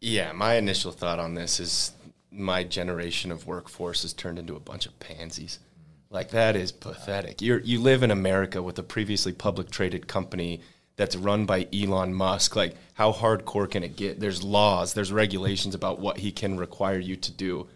Yeah, 0.00 0.32
my 0.32 0.54
initial 0.54 0.90
thought 0.90 1.20
on 1.20 1.34
this 1.34 1.60
is 1.60 1.92
my 2.32 2.64
generation 2.64 3.30
of 3.30 3.46
workforce 3.46 4.02
has 4.02 4.12
turned 4.12 4.40
into 4.40 4.56
a 4.56 4.60
bunch 4.60 4.86
of 4.86 4.98
pansies. 4.98 5.60
Like 6.10 6.30
that 6.30 6.56
is 6.56 6.72
pathetic. 6.72 7.42
You 7.42 7.60
you 7.64 7.80
live 7.80 8.02
in 8.02 8.10
America 8.10 8.62
with 8.62 8.78
a 8.78 8.82
previously 8.82 9.32
public 9.32 9.70
traded 9.70 10.06
company 10.06 10.60
that's 10.96 11.16
run 11.16 11.46
by 11.46 11.66
Elon 11.72 12.14
Musk. 12.14 12.56
Like 12.56 12.76
how 12.94 13.12
hardcore 13.12 13.70
can 13.70 13.82
it 13.82 13.96
get? 13.96 14.20
There's 14.20 14.42
laws, 14.42 14.94
there's 14.94 15.12
regulations 15.12 15.74
about 15.74 15.98
what 16.00 16.18
he 16.18 16.32
can 16.32 16.56
require 16.56 16.98
you 16.98 17.16
to 17.16 17.32
do. 17.32 17.68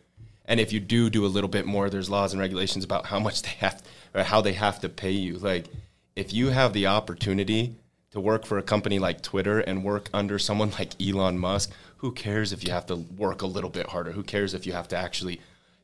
And 0.44 0.58
if 0.58 0.72
you 0.72 0.80
do 0.80 1.10
do 1.10 1.24
a 1.24 1.28
little 1.28 1.50
bit 1.50 1.66
more, 1.66 1.90
there's 1.90 2.10
laws 2.10 2.32
and 2.32 2.40
regulations 2.40 2.84
about 2.84 3.06
how 3.06 3.20
much 3.20 3.42
they 3.42 3.50
have 3.58 3.82
or 4.14 4.22
how 4.22 4.40
they 4.40 4.54
have 4.54 4.80
to 4.80 4.88
pay 4.88 5.10
you. 5.12 5.38
Like 5.38 5.66
if 6.16 6.32
you 6.32 6.48
have 6.48 6.72
the 6.72 6.86
opportunity 6.86 7.74
to 8.10 8.20
work 8.20 8.44
for 8.44 8.58
a 8.58 8.62
company 8.62 8.98
like 8.98 9.22
Twitter 9.22 9.60
and 9.60 9.84
work 9.84 10.08
under 10.12 10.38
someone 10.38 10.70
like 10.78 11.00
Elon 11.00 11.38
Musk, 11.38 11.70
who 11.98 12.12
cares 12.12 12.52
if 12.52 12.64
you 12.64 12.72
have 12.72 12.86
to 12.86 12.96
work 12.96 13.42
a 13.42 13.46
little 13.46 13.70
bit 13.70 13.86
harder? 13.86 14.12
Who 14.12 14.22
cares 14.22 14.54
if 14.54 14.66
you 14.66 14.72
have 14.72 14.88
to 14.88 14.96
actually, 14.96 15.40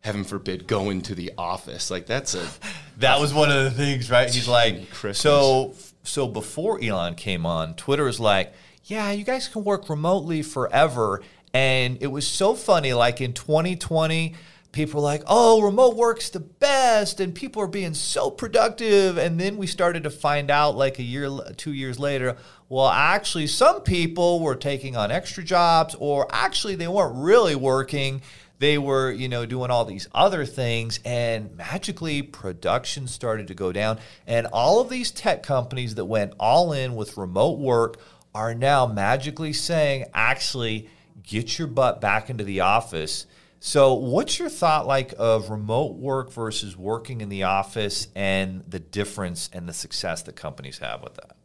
heaven 0.06 0.24
forbid, 0.24 0.66
go 0.66 0.88
into 0.88 1.14
the 1.14 1.32
office? 1.36 1.90
Like 1.90 2.06
that's 2.06 2.34
a 2.34 2.48
that 2.98 3.20
was 3.20 3.34
one 3.34 3.50
of 3.50 3.64
the 3.64 3.70
things, 3.70 4.10
right? 4.10 4.32
He's 4.32 4.48
like, 4.48 4.90
Christmas. 4.90 5.20
so 5.20 5.74
so 6.04 6.26
before 6.28 6.82
Elon 6.82 7.14
came 7.16 7.44
on, 7.44 7.74
Twitter 7.74 8.04
was 8.04 8.20
like, 8.20 8.54
yeah, 8.84 9.10
you 9.10 9.24
guys 9.24 9.48
can 9.48 9.64
work 9.64 9.90
remotely 9.90 10.42
forever, 10.42 11.22
and 11.52 11.98
it 12.00 12.06
was 12.06 12.26
so 12.26 12.54
funny. 12.54 12.94
Like 12.94 13.20
in 13.20 13.32
2020 13.32 14.34
people 14.76 15.00
were 15.00 15.04
like, 15.04 15.22
oh, 15.26 15.62
remote 15.62 15.96
work's 15.96 16.28
the 16.28 16.38
best, 16.38 17.18
and 17.18 17.34
people 17.34 17.62
are 17.62 17.66
being 17.66 17.94
so 17.94 18.30
productive. 18.30 19.16
And 19.16 19.40
then 19.40 19.56
we 19.56 19.66
started 19.66 20.04
to 20.04 20.10
find 20.10 20.50
out, 20.50 20.76
like 20.76 20.98
a 20.98 21.02
year, 21.02 21.30
two 21.56 21.72
years 21.72 21.98
later, 21.98 22.36
well, 22.68 22.88
actually, 22.88 23.46
some 23.46 23.80
people 23.80 24.40
were 24.40 24.54
taking 24.54 24.94
on 24.94 25.10
extra 25.10 25.42
jobs, 25.42 25.96
or 25.98 26.28
actually, 26.30 26.76
they 26.76 26.88
weren't 26.88 27.16
really 27.16 27.54
working. 27.54 28.22
They 28.58 28.78
were, 28.78 29.10
you 29.10 29.28
know, 29.28 29.44
doing 29.46 29.70
all 29.70 29.84
these 29.84 30.08
other 30.14 30.46
things, 30.46 31.00
and 31.04 31.56
magically, 31.56 32.22
production 32.22 33.06
started 33.06 33.48
to 33.48 33.54
go 33.54 33.72
down. 33.72 33.98
And 34.26 34.46
all 34.46 34.80
of 34.80 34.88
these 34.88 35.10
tech 35.10 35.42
companies 35.42 35.94
that 35.96 36.06
went 36.06 36.32
all 36.40 36.72
in 36.72 36.94
with 36.94 37.16
remote 37.16 37.58
work 37.58 38.00
are 38.34 38.54
now 38.54 38.86
magically 38.86 39.52
saying, 39.52 40.06
actually, 40.14 40.88
get 41.22 41.58
your 41.58 41.68
butt 41.68 42.00
back 42.00 42.30
into 42.30 42.44
the 42.44 42.60
office 42.60 43.26
so, 43.66 43.94
what's 43.94 44.38
your 44.38 44.48
thought 44.48 44.86
like 44.86 45.14
of 45.18 45.50
remote 45.50 45.96
work 45.96 46.30
versus 46.30 46.76
working 46.76 47.20
in 47.20 47.28
the 47.28 47.44
office 47.44 48.08
and 48.14 48.62
the 48.68 48.78
difference 48.78 49.48
and 49.52 49.68
the 49.68 49.72
success 49.72 50.22
that 50.22 50.36
companies 50.36 50.78
have 50.78 51.02
with 51.02 51.14
that? 51.14 51.36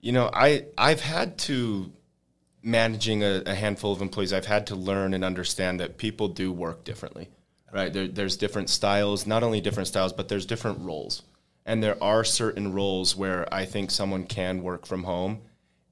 You 0.00 0.12
know, 0.12 0.30
I 0.32 0.66
I've 0.78 1.00
had 1.00 1.36
to 1.40 1.92
managing 2.62 3.22
a, 3.22 3.42
a 3.46 3.54
handful 3.54 3.92
of 3.92 4.02
employees. 4.02 4.32
I've 4.32 4.46
had 4.46 4.66
to 4.68 4.76
learn 4.76 5.14
and 5.14 5.24
understand 5.24 5.80
that 5.80 5.98
people 5.98 6.28
do 6.28 6.52
work 6.52 6.84
differently, 6.84 7.28
right? 7.72 7.92
There, 7.92 8.08
there's 8.08 8.36
different 8.36 8.70
styles, 8.70 9.26
not 9.26 9.42
only 9.42 9.60
different 9.60 9.88
styles, 9.88 10.12
but 10.12 10.28
there's 10.28 10.46
different 10.46 10.80
roles, 10.80 11.22
and 11.64 11.82
there 11.82 12.02
are 12.02 12.24
certain 12.24 12.72
roles 12.72 13.16
where 13.16 13.52
I 13.52 13.64
think 13.64 13.90
someone 13.90 14.24
can 14.24 14.62
work 14.62 14.86
from 14.86 15.04
home 15.04 15.40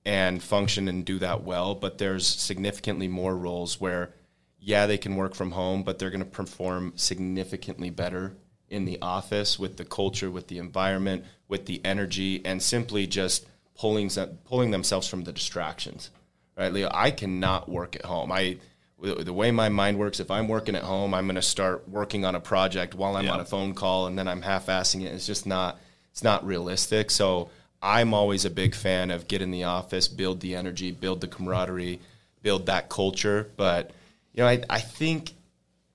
and 0.05 0.43
function 0.43 0.89
and 0.89 1.05
do 1.05 1.19
that 1.19 1.45
well. 1.45 1.75
But 1.75 1.99
there's 1.99 2.27
significantly 2.27 3.09
more 3.09 3.37
roles 3.37 3.81
where 3.81 4.15
yeah, 4.61 4.87
they 4.87 4.99
can 4.99 5.17
work 5.17 5.35
from 5.35 5.53
home, 5.53 5.83
but 5.83 5.99
they're 5.99 6.11
going 6.11 6.21
to 6.21 6.27
perform 6.27 6.93
significantly 6.97 7.91
better 7.91 8.37
in 8.69 8.85
the 8.85 8.99
office 9.01 9.59
with 9.59 9.77
the 9.77 9.85
culture, 9.85 10.31
with 10.31 10.49
the 10.49 10.59
environment, 10.59 11.25
with 11.47 11.67
the 11.67 11.81
energy, 11.85 12.45
and 12.45 12.63
simply 12.63 13.07
just 13.07 13.47
pulling 13.77 14.11
pulling 14.45 14.71
themselves 14.71 15.09
from 15.09 15.25
the 15.25 15.33
distractions. 15.33 16.11
Right, 16.59 16.73
Leo. 16.73 16.91
I 16.93 17.13
cannot 17.13 17.69
work 17.69 17.95
at 17.95 18.05
home. 18.05 18.33
I 18.33 18.59
the 19.01 19.33
way 19.33 19.53
my 19.53 19.69
mind 19.69 19.97
works, 19.97 20.19
if 20.19 20.29
I'm 20.29 20.49
working 20.49 20.75
at 20.75 20.83
home, 20.83 21.15
I'm 21.15 21.27
going 21.27 21.37
to 21.37 21.43
start 21.43 21.89
working 21.89 22.25
on 22.25 22.35
a 22.35 22.41
project 22.41 22.97
while 22.97 23.15
I'm 23.17 23.27
yeah. 23.27 23.35
on 23.35 23.41
a 23.41 23.45
phone 23.45 23.73
call, 23.73 24.09
and 24.09 24.19
then 24.19 24.27
I'm 24.27 24.43
half-assing 24.43 25.03
it. 25.03 25.13
It's 25.13 25.25
just 25.27 25.47
not 25.47 25.79
it's 26.11 26.25
not 26.25 26.45
realistic. 26.45 27.13
So 27.13 27.51
I'm 27.81 28.13
always 28.13 28.45
a 28.45 28.51
big 28.51 28.75
fan 28.75 29.13
of 29.13 29.29
get 29.29 29.41
in 29.41 29.53
the 29.53 29.65
office, 29.65 30.09
build 30.09 30.41
the 30.41 30.57
energy, 30.57 30.91
build 30.91 31.21
the 31.21 31.29
camaraderie, 31.29 32.01
build 32.43 32.67
that 32.67 32.89
culture, 32.89 33.51
but 33.57 33.93
you 34.33 34.43
know, 34.43 34.49
I, 34.49 34.63
I 34.69 34.81
think 34.81 35.33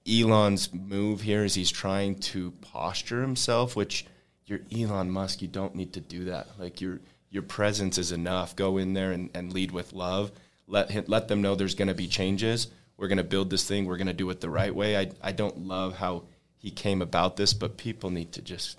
Elon's 0.10 0.74
move 0.74 1.22
here 1.22 1.44
is 1.44 1.56
he's 1.56 1.72
trying 1.72 2.16
to 2.20 2.52
posture 2.62 3.22
himself, 3.22 3.76
which 3.76 4.06
you're 4.46 4.60
Elon 4.74 5.12
Musk, 5.12 5.42
you 5.42 5.48
don't 5.48 5.76
need 5.76 5.94
to 5.94 6.02
do 6.02 6.26
that. 6.26 6.48
Like 6.60 6.82
your 6.82 7.00
your 7.30 7.44
presence 7.44 7.98
is 7.98 8.12
enough. 8.12 8.56
Go 8.56 8.78
in 8.78 8.94
there 8.94 9.12
and, 9.12 9.30
and 9.34 9.52
lead 9.52 9.72
with 9.72 9.94
love. 9.94 10.32
Let 10.68 10.92
him, 10.92 11.06
let 11.08 11.28
them 11.28 11.42
know 11.42 11.56
there's 11.56 11.76
going 11.76 11.88
to 11.90 11.94
be 11.94 12.08
changes. 12.08 12.68
We're 12.98 13.08
going 13.08 13.18
to 13.18 13.24
build 13.24 13.50
this 13.50 13.68
thing. 13.68 13.86
We're 13.86 13.98
going 13.98 14.08
to 14.08 14.14
do 14.14 14.30
it 14.30 14.42
the 14.42 14.50
right 14.50 14.74
way. 14.74 14.98
I 14.98 15.12
I 15.22 15.32
don't 15.32 15.68
love 15.68 15.98
how 15.98 16.24
he 16.58 16.72
came 16.72 17.02
about 17.02 17.36
this, 17.36 17.54
but 17.54 17.78
people 17.78 18.10
need 18.10 18.32
to 18.34 18.42
just 18.42 18.78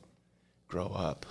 grow 0.68 0.86
up. 0.86 1.26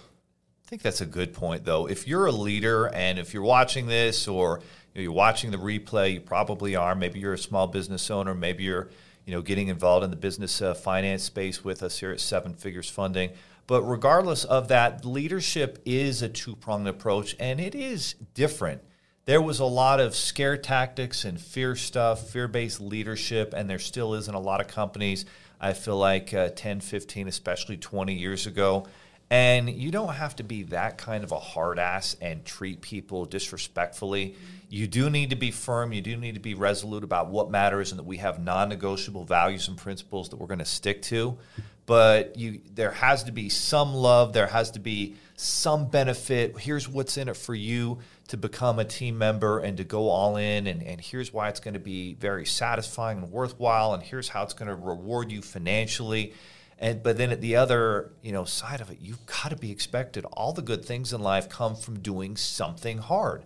I 0.66 0.70
think 0.70 0.82
that's 0.82 1.02
a 1.02 1.06
good 1.06 1.34
point, 1.34 1.66
though. 1.66 1.88
If 1.88 2.08
you're 2.08 2.26
a 2.28 2.32
leader 2.32 2.88
and 2.88 3.20
if 3.20 3.34
you're 3.34 3.44
watching 3.44 3.88
this 3.88 4.28
or 4.28 4.62
you're 4.94 5.12
watching 5.12 5.52
the 5.52 5.58
replay, 5.58 6.14
you 6.14 6.22
probably 6.22 6.76
are. 6.76 6.96
Maybe 6.96 7.20
you're 7.20 7.34
a 7.34 7.38
small 7.38 7.68
business 7.68 8.10
owner. 8.12 8.34
Maybe 8.34 8.64
you're 8.64 8.90
you 9.26 9.34
know, 9.34 9.42
getting 9.42 9.70
involved 9.70 10.04
in 10.04 10.10
the 10.10 10.16
business 10.18 10.62
uh, 10.62 10.74
finance 10.74 11.24
space 11.24 11.64
with 11.64 11.82
us 11.82 12.00
here 12.00 12.12
at 12.12 12.20
Seven 12.20 12.54
Figures 12.54 12.90
Funding. 12.90 13.32
But 13.68 13.84
regardless 13.84 14.44
of 14.44 14.68
that, 14.68 15.06
leadership 15.06 15.82
is 15.86 16.22
a 16.22 16.30
two 16.30 16.56
pronged 16.56 16.88
approach 16.88 17.36
and 17.40 17.60
it 17.62 17.74
is 17.74 18.16
different. 18.34 18.82
There 19.26 19.42
was 19.42 19.62
a 19.62 19.66
lot 19.66 20.02
of 20.02 20.16
scare 20.16 20.58
tactics 20.58 21.24
and 21.24 21.40
fear 21.40 21.78
stuff, 21.78 22.30
fear 22.30 22.50
based 22.50 22.82
leadership, 22.82 23.54
and 23.56 23.70
there 23.70 23.80
still 23.80 24.16
is 24.16 24.28
in 24.28 24.36
a 24.36 24.40
lot 24.40 24.60
of 24.60 24.68
companies. 24.68 25.26
I 25.62 25.72
feel 25.72 25.96
like 25.96 26.34
uh, 26.34 26.50
10, 26.54 26.82
15, 26.82 27.30
especially 27.30 27.78
20 27.78 28.16
years 28.16 28.48
ago. 28.48 28.86
And 29.30 29.70
you 29.70 29.92
don't 29.92 30.14
have 30.14 30.36
to 30.36 30.44
be 30.44 30.64
that 30.64 30.98
kind 30.98 31.24
of 31.24 31.32
a 31.32 31.40
hard 31.40 31.80
ass 31.80 32.18
and 32.20 32.44
treat 32.44 32.82
people 32.82 33.24
disrespectfully. 33.24 34.36
You 34.68 34.88
do 34.88 35.10
need 35.10 35.30
to 35.30 35.38
be 35.38 35.52
firm. 35.52 35.94
You 35.94 36.02
do 36.02 36.18
need 36.18 36.34
to 36.34 36.42
be 36.42 36.54
resolute 36.54 37.06
about 37.06 37.30
what 37.30 37.50
matters 37.50 37.94
and 37.94 38.00
that 38.00 38.04
we 38.04 38.18
have 38.18 38.44
non 38.44 38.68
negotiable 38.68 39.24
values 39.24 39.70
and 39.70 39.78
principles 39.78 40.30
that 40.30 40.36
we're 40.36 40.48
going 40.48 40.60
to 40.60 40.66
stick 40.66 41.02
to 41.04 41.38
but 41.86 42.38
you 42.38 42.62
there 42.74 42.92
has 42.92 43.24
to 43.24 43.32
be 43.32 43.50
some 43.50 43.94
love 43.94 44.34
there 44.34 44.48
has 44.48 44.72
to 44.72 44.80
be 44.80 45.16
some 45.36 45.88
benefit. 45.88 46.58
Here's 46.60 46.88
what's 46.88 47.18
in 47.18 47.28
it 47.28 47.36
for 47.36 47.56
you 47.56 48.00
to 48.28 48.38
become 48.38 48.80
a 48.80 48.86
team 48.86 49.18
member 49.18 49.60
and 49.60 49.78
to 49.78 49.84
go 49.84 50.10
all 50.10 50.38
in 50.38 50.68
and, 50.68 50.82
and 50.84 51.02
here's 51.02 51.34
why 51.34 51.50
it's 51.50 51.60
going 51.60 51.74
to 51.74 51.80
be 51.80 52.14
very 52.14 52.46
satisfying 52.46 53.18
and 53.18 53.32
worthwhile 53.32 53.94
and 53.94 54.02
here's 54.02 54.30
how 54.30 54.44
it's 54.44 54.54
going 54.54 54.70
to 54.70 54.76
reward 54.76 55.32
you 55.32 55.42
financially. 55.42 56.34
And 56.80 57.04
but 57.04 57.18
then 57.18 57.32
at 57.32 57.42
the 57.42 57.56
other 57.56 58.12
you 58.22 58.32
know 58.32 58.46
side 58.46 58.82
of 58.82 58.90
it 58.90 59.00
you've 59.02 59.26
got 59.26 59.50
to 59.50 59.56
be 59.56 59.72
expected. 59.72 60.26
All 60.34 60.54
the 60.54 60.62
good 60.62 60.86
things 60.86 61.14
in 61.14 61.22
life 61.22 61.50
come 61.50 61.76
from 61.76 62.00
doing 62.00 62.38
something 62.38 63.00
hard. 63.00 63.44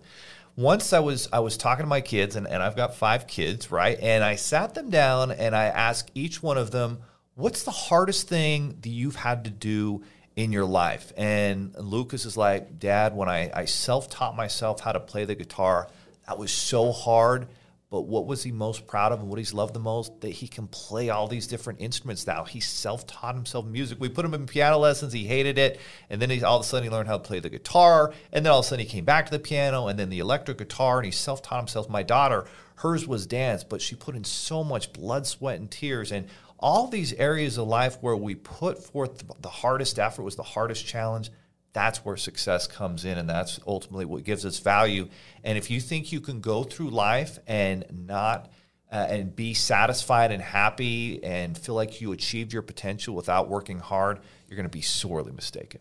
Once 0.56 0.92
I 0.92 1.00
was 1.00 1.28
I 1.32 1.40
was 1.40 1.56
talking 1.56 1.84
to 1.84 1.88
my 1.88 2.00
kids 2.00 2.36
and, 2.36 2.46
and 2.46 2.62
I've 2.62 2.76
got 2.76 2.94
five 2.94 3.26
kids, 3.26 3.70
right? 3.70 3.98
And 4.00 4.22
I 4.22 4.36
sat 4.36 4.74
them 4.74 4.90
down 4.90 5.30
and 5.30 5.56
I 5.56 5.64
asked 5.64 6.10
each 6.14 6.42
one 6.42 6.58
of 6.58 6.70
them, 6.70 6.98
what's 7.38 7.62
the 7.62 7.70
hardest 7.70 8.28
thing 8.28 8.76
that 8.80 8.88
you've 8.88 9.14
had 9.14 9.44
to 9.44 9.50
do 9.50 10.02
in 10.34 10.50
your 10.50 10.64
life? 10.64 11.12
And 11.16 11.72
Lucas 11.78 12.24
is 12.24 12.36
like, 12.36 12.80
Dad, 12.80 13.16
when 13.16 13.28
I, 13.28 13.50
I 13.54 13.64
self 13.64 14.10
taught 14.10 14.36
myself 14.36 14.80
how 14.80 14.92
to 14.92 15.00
play 15.00 15.24
the 15.24 15.36
guitar, 15.36 15.88
that 16.26 16.36
was 16.36 16.50
so 16.50 16.92
hard. 16.92 17.46
But 17.90 18.02
what 18.02 18.26
was 18.26 18.42
he 18.42 18.52
most 18.52 18.86
proud 18.86 19.12
of 19.12 19.20
and 19.20 19.30
what 19.30 19.38
he's 19.38 19.54
loved 19.54 19.72
the 19.72 19.80
most? 19.80 20.20
That 20.20 20.30
he 20.30 20.46
can 20.46 20.66
play 20.66 21.08
all 21.08 21.26
these 21.26 21.46
different 21.46 21.80
instruments 21.80 22.26
now. 22.26 22.44
He 22.44 22.60
self 22.60 23.06
taught 23.06 23.36
himself 23.36 23.64
music. 23.64 23.98
We 24.00 24.08
put 24.08 24.24
him 24.24 24.34
in 24.34 24.46
piano 24.46 24.76
lessons. 24.76 25.12
He 25.12 25.24
hated 25.24 25.58
it. 25.58 25.80
And 26.10 26.20
then 26.20 26.28
he, 26.28 26.42
all 26.42 26.58
of 26.58 26.66
a 26.66 26.68
sudden 26.68 26.84
he 26.84 26.90
learned 26.90 27.08
how 27.08 27.16
to 27.18 27.22
play 27.22 27.38
the 27.38 27.48
guitar. 27.48 28.12
And 28.32 28.44
then 28.44 28.52
all 28.52 28.58
of 28.58 28.66
a 28.66 28.68
sudden 28.68 28.84
he 28.84 28.90
came 28.90 29.04
back 29.06 29.26
to 29.26 29.30
the 29.30 29.38
piano 29.38 29.86
and 29.86 29.98
then 29.98 30.10
the 30.10 30.18
electric 30.18 30.58
guitar 30.58 30.98
and 30.98 31.06
he 31.06 31.12
self 31.12 31.40
taught 31.40 31.60
himself. 31.60 31.88
My 31.88 32.02
daughter, 32.02 32.46
hers 32.74 33.06
was 33.06 33.26
dance, 33.26 33.64
but 33.64 33.80
she 33.80 33.94
put 33.94 34.16
in 34.16 34.24
so 34.24 34.62
much 34.64 34.92
blood, 34.92 35.26
sweat, 35.26 35.58
and 35.58 35.70
tears. 35.70 36.12
And 36.12 36.26
all 36.58 36.88
these 36.88 37.12
areas 37.14 37.58
of 37.58 37.68
life 37.68 37.98
where 38.00 38.16
we 38.16 38.34
put 38.34 38.82
forth 38.82 39.22
the 39.40 39.48
hardest 39.48 39.98
effort 39.98 40.22
was 40.22 40.36
the 40.36 40.42
hardest 40.42 40.86
challenge 40.86 41.30
that's 41.72 42.04
where 42.04 42.16
success 42.16 42.66
comes 42.66 43.04
in 43.04 43.18
and 43.18 43.28
that's 43.28 43.60
ultimately 43.66 44.04
what 44.04 44.24
gives 44.24 44.44
us 44.44 44.58
value. 44.58 45.08
And 45.44 45.58
if 45.58 45.70
you 45.70 45.80
think 45.80 46.12
you 46.12 46.20
can 46.20 46.40
go 46.40 46.64
through 46.64 46.90
life 46.90 47.38
and 47.46 47.84
not 48.06 48.50
uh, 48.90 49.06
and 49.08 49.36
be 49.36 49.54
satisfied 49.54 50.32
and 50.32 50.42
happy 50.42 51.22
and 51.22 51.56
feel 51.56 51.74
like 51.74 52.00
you 52.00 52.12
achieved 52.12 52.52
your 52.52 52.62
potential 52.62 53.14
without 53.14 53.48
working 53.48 53.78
hard 53.78 54.18
you're 54.48 54.56
going 54.56 54.64
to 54.64 54.70
be 54.70 54.80
sorely 54.80 55.30
mistaken. 55.30 55.80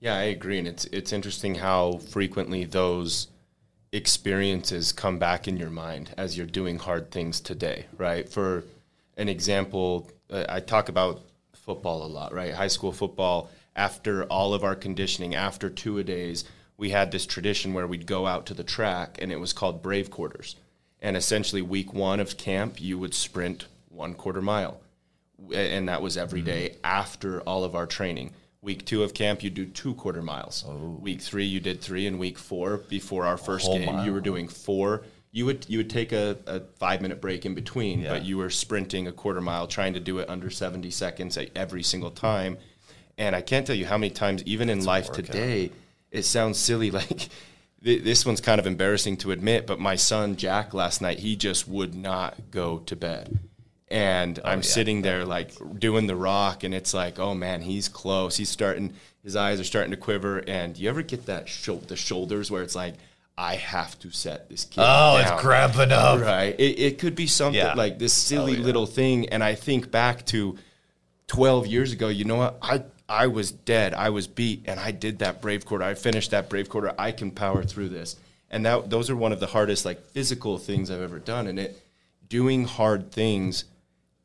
Yeah 0.00 0.16
i 0.16 0.22
agree 0.22 0.58
and 0.58 0.66
it's 0.66 0.86
it's 0.86 1.12
interesting 1.12 1.54
how 1.56 1.98
frequently 1.98 2.64
those 2.64 3.28
experiences 3.92 4.90
come 4.90 5.18
back 5.18 5.46
in 5.48 5.56
your 5.58 5.70
mind 5.70 6.14
as 6.16 6.36
you're 6.36 6.46
doing 6.46 6.78
hard 6.78 7.10
things 7.10 7.40
today 7.40 7.86
right? 7.98 8.28
For 8.28 8.64
an 9.18 9.28
example, 9.28 10.10
uh, 10.30 10.44
I 10.48 10.60
talk 10.60 10.88
about 10.88 11.20
football 11.52 12.06
a 12.06 12.08
lot, 12.08 12.32
right? 12.32 12.54
High 12.54 12.68
school 12.68 12.92
football, 12.92 13.50
after 13.76 14.24
all 14.24 14.54
of 14.54 14.64
our 14.64 14.74
conditioning, 14.74 15.34
after 15.34 15.68
two 15.68 15.98
a 15.98 16.04
days, 16.04 16.44
we 16.78 16.90
had 16.90 17.10
this 17.10 17.26
tradition 17.26 17.74
where 17.74 17.86
we'd 17.86 18.06
go 18.06 18.26
out 18.26 18.46
to 18.46 18.54
the 18.54 18.64
track 18.64 19.18
and 19.20 19.30
it 19.30 19.40
was 19.40 19.52
called 19.52 19.82
Brave 19.82 20.10
Quarters. 20.10 20.56
And 21.02 21.16
essentially, 21.16 21.62
week 21.62 21.92
one 21.92 22.20
of 22.20 22.36
camp, 22.36 22.80
you 22.80 22.98
would 22.98 23.14
sprint 23.14 23.66
one 23.88 24.14
quarter 24.14 24.40
mile. 24.40 24.80
And 25.54 25.88
that 25.88 26.02
was 26.02 26.16
every 26.16 26.42
day 26.42 26.70
mm-hmm. 26.70 26.80
after 26.84 27.40
all 27.42 27.64
of 27.64 27.74
our 27.74 27.86
training. 27.86 28.32
Week 28.62 28.84
two 28.84 29.04
of 29.04 29.14
camp, 29.14 29.44
you 29.44 29.50
do 29.50 29.66
two 29.66 29.94
quarter 29.94 30.22
miles. 30.22 30.64
Oh. 30.66 30.98
Week 31.00 31.20
three, 31.20 31.44
you 31.44 31.60
did 31.60 31.80
three. 31.80 32.06
And 32.06 32.18
week 32.18 32.38
four, 32.38 32.78
before 32.78 33.26
our 33.26 33.36
first 33.36 33.70
game, 33.70 33.86
mile. 33.86 34.04
you 34.04 34.12
were 34.12 34.20
doing 34.20 34.48
four 34.48 35.02
you 35.38 35.46
would 35.46 35.64
you 35.68 35.78
would 35.78 35.88
take 35.88 36.10
a, 36.10 36.36
a 36.48 36.60
five 36.80 37.00
minute 37.00 37.20
break 37.20 37.46
in 37.46 37.54
between, 37.54 38.00
yeah. 38.00 38.10
but 38.10 38.24
you 38.24 38.36
were 38.36 38.50
sprinting 38.50 39.06
a 39.06 39.12
quarter 39.12 39.40
mile, 39.40 39.68
trying 39.68 39.94
to 39.94 40.00
do 40.00 40.18
it 40.18 40.28
under 40.28 40.50
seventy 40.50 40.90
seconds 40.90 41.38
every 41.54 41.84
single 41.84 42.10
time. 42.10 42.58
And 43.16 43.36
I 43.36 43.40
can't 43.40 43.64
tell 43.64 43.76
you 43.76 43.86
how 43.86 43.96
many 43.96 44.10
times, 44.10 44.42
even 44.44 44.68
in 44.68 44.84
life 44.84 45.12
today, 45.12 45.70
it 46.10 46.24
sounds 46.24 46.58
silly. 46.58 46.90
Like 46.98 47.28
this 47.80 48.26
one's 48.26 48.40
kind 48.40 48.58
of 48.58 48.66
embarrassing 48.66 49.18
to 49.18 49.30
admit, 49.30 49.64
but 49.64 49.78
my 49.78 49.94
son 49.94 50.34
Jack 50.34 50.74
last 50.74 51.00
night, 51.00 51.20
he 51.20 51.36
just 51.36 51.68
would 51.68 51.94
not 51.94 52.50
go 52.50 52.80
to 52.80 52.96
bed. 52.96 53.38
And 53.86 54.40
oh, 54.40 54.48
I'm 54.48 54.58
yeah. 54.58 54.62
sitting 54.62 55.02
there 55.02 55.24
like 55.24 55.52
doing 55.78 56.08
the 56.08 56.16
rock, 56.16 56.64
and 56.64 56.74
it's 56.74 56.92
like, 56.92 57.20
oh 57.20 57.34
man, 57.34 57.62
he's 57.62 57.88
close. 57.88 58.36
He's 58.36 58.48
starting. 58.48 58.94
His 59.22 59.36
eyes 59.36 59.60
are 59.60 59.64
starting 59.64 59.92
to 59.92 59.96
quiver. 59.96 60.38
And 60.48 60.76
you 60.76 60.88
ever 60.88 61.02
get 61.02 61.26
that 61.26 61.48
sh- 61.48 61.70
the 61.86 61.94
shoulders 61.94 62.50
where 62.50 62.64
it's 62.64 62.74
like 62.74 62.94
I 63.38 63.54
have 63.54 63.96
to 64.00 64.10
set 64.10 64.48
this 64.48 64.64
kid. 64.64 64.80
Oh, 64.80 65.16
down. 65.16 65.20
it's 65.20 65.40
cramping 65.40 65.92
up. 65.92 66.20
Right. 66.20 66.58
It, 66.58 66.80
it 66.80 66.98
could 66.98 67.14
be 67.14 67.28
something 67.28 67.54
yeah. 67.54 67.74
like 67.74 68.00
this 68.00 68.12
silly 68.12 68.54
oh, 68.54 68.56
yeah. 68.56 68.64
little 68.64 68.86
thing. 68.86 69.28
And 69.28 69.44
I 69.44 69.54
think 69.54 69.92
back 69.92 70.26
to 70.26 70.58
12 71.28 71.68
years 71.68 71.92
ago, 71.92 72.08
you 72.08 72.24
know 72.24 72.34
what? 72.34 72.58
I, 72.60 72.82
I 73.08 73.28
was 73.28 73.52
dead. 73.52 73.94
I 73.94 74.10
was 74.10 74.26
beat 74.26 74.64
and 74.66 74.80
I 74.80 74.90
did 74.90 75.20
that 75.20 75.40
brave 75.40 75.64
quarter. 75.64 75.84
I 75.84 75.94
finished 75.94 76.32
that 76.32 76.50
brave 76.50 76.68
quarter. 76.68 76.92
I 76.98 77.12
can 77.12 77.30
power 77.30 77.62
through 77.62 77.90
this. 77.90 78.16
And 78.50 78.66
that 78.66 78.90
those 78.90 79.08
are 79.08 79.16
one 79.16 79.32
of 79.32 79.38
the 79.38 79.46
hardest 79.46 79.84
like 79.84 80.04
physical 80.06 80.58
things 80.58 80.90
I've 80.90 81.00
ever 81.00 81.20
done. 81.20 81.46
And 81.46 81.60
it 81.60 81.80
doing 82.28 82.64
hard 82.64 83.12
things 83.12 83.66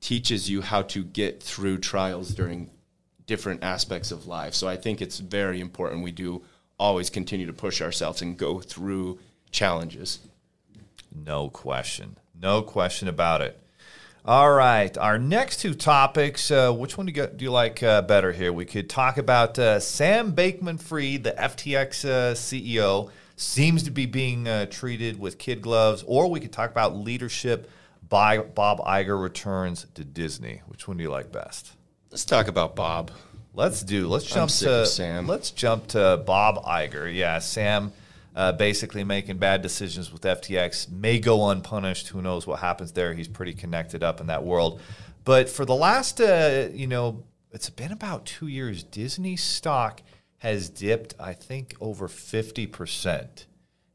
teaches 0.01 0.49
you 0.49 0.61
how 0.61 0.81
to 0.81 1.03
get 1.03 1.43
through 1.43 1.77
trials 1.77 2.33
during 2.33 2.71
different 3.27 3.63
aspects 3.63 4.11
of 4.11 4.25
life. 4.25 4.55
So 4.55 4.67
I 4.67 4.75
think 4.75 5.03
it's 5.03 5.19
very 5.19 5.61
important 5.61 6.03
we 6.03 6.11
do 6.11 6.41
always 6.79 7.09
continue 7.09 7.45
to 7.45 7.53
push 7.53 7.81
ourselves 7.81 8.21
and 8.21 8.37
go 8.37 8.59
through 8.59 9.19
challenges. 9.51 10.19
No 11.13 11.49
question. 11.49 12.17
No 12.39 12.61
question 12.61 13.07
about 13.07 13.41
it. 13.41 13.59
All 14.25 14.51
right. 14.51 14.97
Our 14.97 15.17
next 15.17 15.57
two 15.57 15.73
topics, 15.73 16.49
uh, 16.49 16.71
which 16.71 16.97
one 16.97 17.07
do 17.07 17.13
you, 17.13 17.27
do 17.27 17.43
you 17.43 17.51
like 17.51 17.83
uh, 17.83 18.01
better 18.03 18.31
here? 18.31 18.53
We 18.53 18.65
could 18.65 18.89
talk 18.89 19.17
about 19.17 19.59
uh, 19.59 19.79
Sam 19.81 20.33
Bankman-Fried, 20.33 21.25
the 21.25 21.31
FTX 21.33 22.05
uh, 22.05 22.33
CEO, 22.33 23.11
seems 23.35 23.83
to 23.83 23.91
be 23.91 24.05
being 24.05 24.47
uh, 24.47 24.67
treated 24.67 25.19
with 25.19 25.37
kid 25.37 25.61
gloves, 25.61 26.03
or 26.07 26.29
we 26.29 26.39
could 26.39 26.53
talk 26.53 26.71
about 26.71 26.95
leadership 26.95 27.69
by 28.07 28.37
Bob 28.37 28.79
Iger 28.79 29.21
returns 29.21 29.87
to 29.93 30.05
Disney. 30.05 30.61
Which 30.67 30.87
one 30.87 30.97
do 30.97 31.03
you 31.03 31.09
like 31.09 31.31
best? 31.31 31.73
Let's 32.09 32.25
talk 32.25 32.47
about 32.47 32.75
Bob. 32.75 33.11
Let's 33.55 33.83
do. 33.83 34.07
Let's 34.07 34.25
jump 34.25 34.49
to 34.49 34.85
Sam. 34.87 35.27
Let's 35.27 35.51
jump 35.51 35.87
to 35.89 36.21
Bob 36.25 36.63
Iger. 36.63 37.13
Yeah, 37.13 37.37
Sam. 37.39 37.93
Uh, 38.35 38.51
basically 38.51 39.03
making 39.03 39.37
bad 39.37 39.61
decisions 39.61 40.11
with 40.11 40.23
FTX 40.23 40.89
may 40.91 41.19
go 41.19 41.49
unpunished. 41.49 42.07
Who 42.07 42.19
knows 42.19 42.47
what 42.47 42.59
happens 42.59 42.91
there? 42.93 43.13
He's 43.13 43.27
pretty 43.27 43.53
connected 43.53 44.01
up 44.01 44.19
in 44.19 44.25
that 44.25 44.43
world. 44.43 44.81
But 45.23 45.49
for 45.49 45.65
the 45.65 45.75
last, 45.75 46.19
uh, 46.19 46.69
you 46.73 46.87
know, 46.87 47.23
it's 47.51 47.69
been 47.69 47.91
about 47.91 48.25
two 48.25 48.47
years. 48.47 48.81
Disney 48.81 49.35
stock 49.35 50.01
has 50.39 50.67
dipped, 50.67 51.13
I 51.19 51.33
think, 51.33 51.75
over 51.79 52.07
fifty 52.07 52.65
percent, 52.65 53.45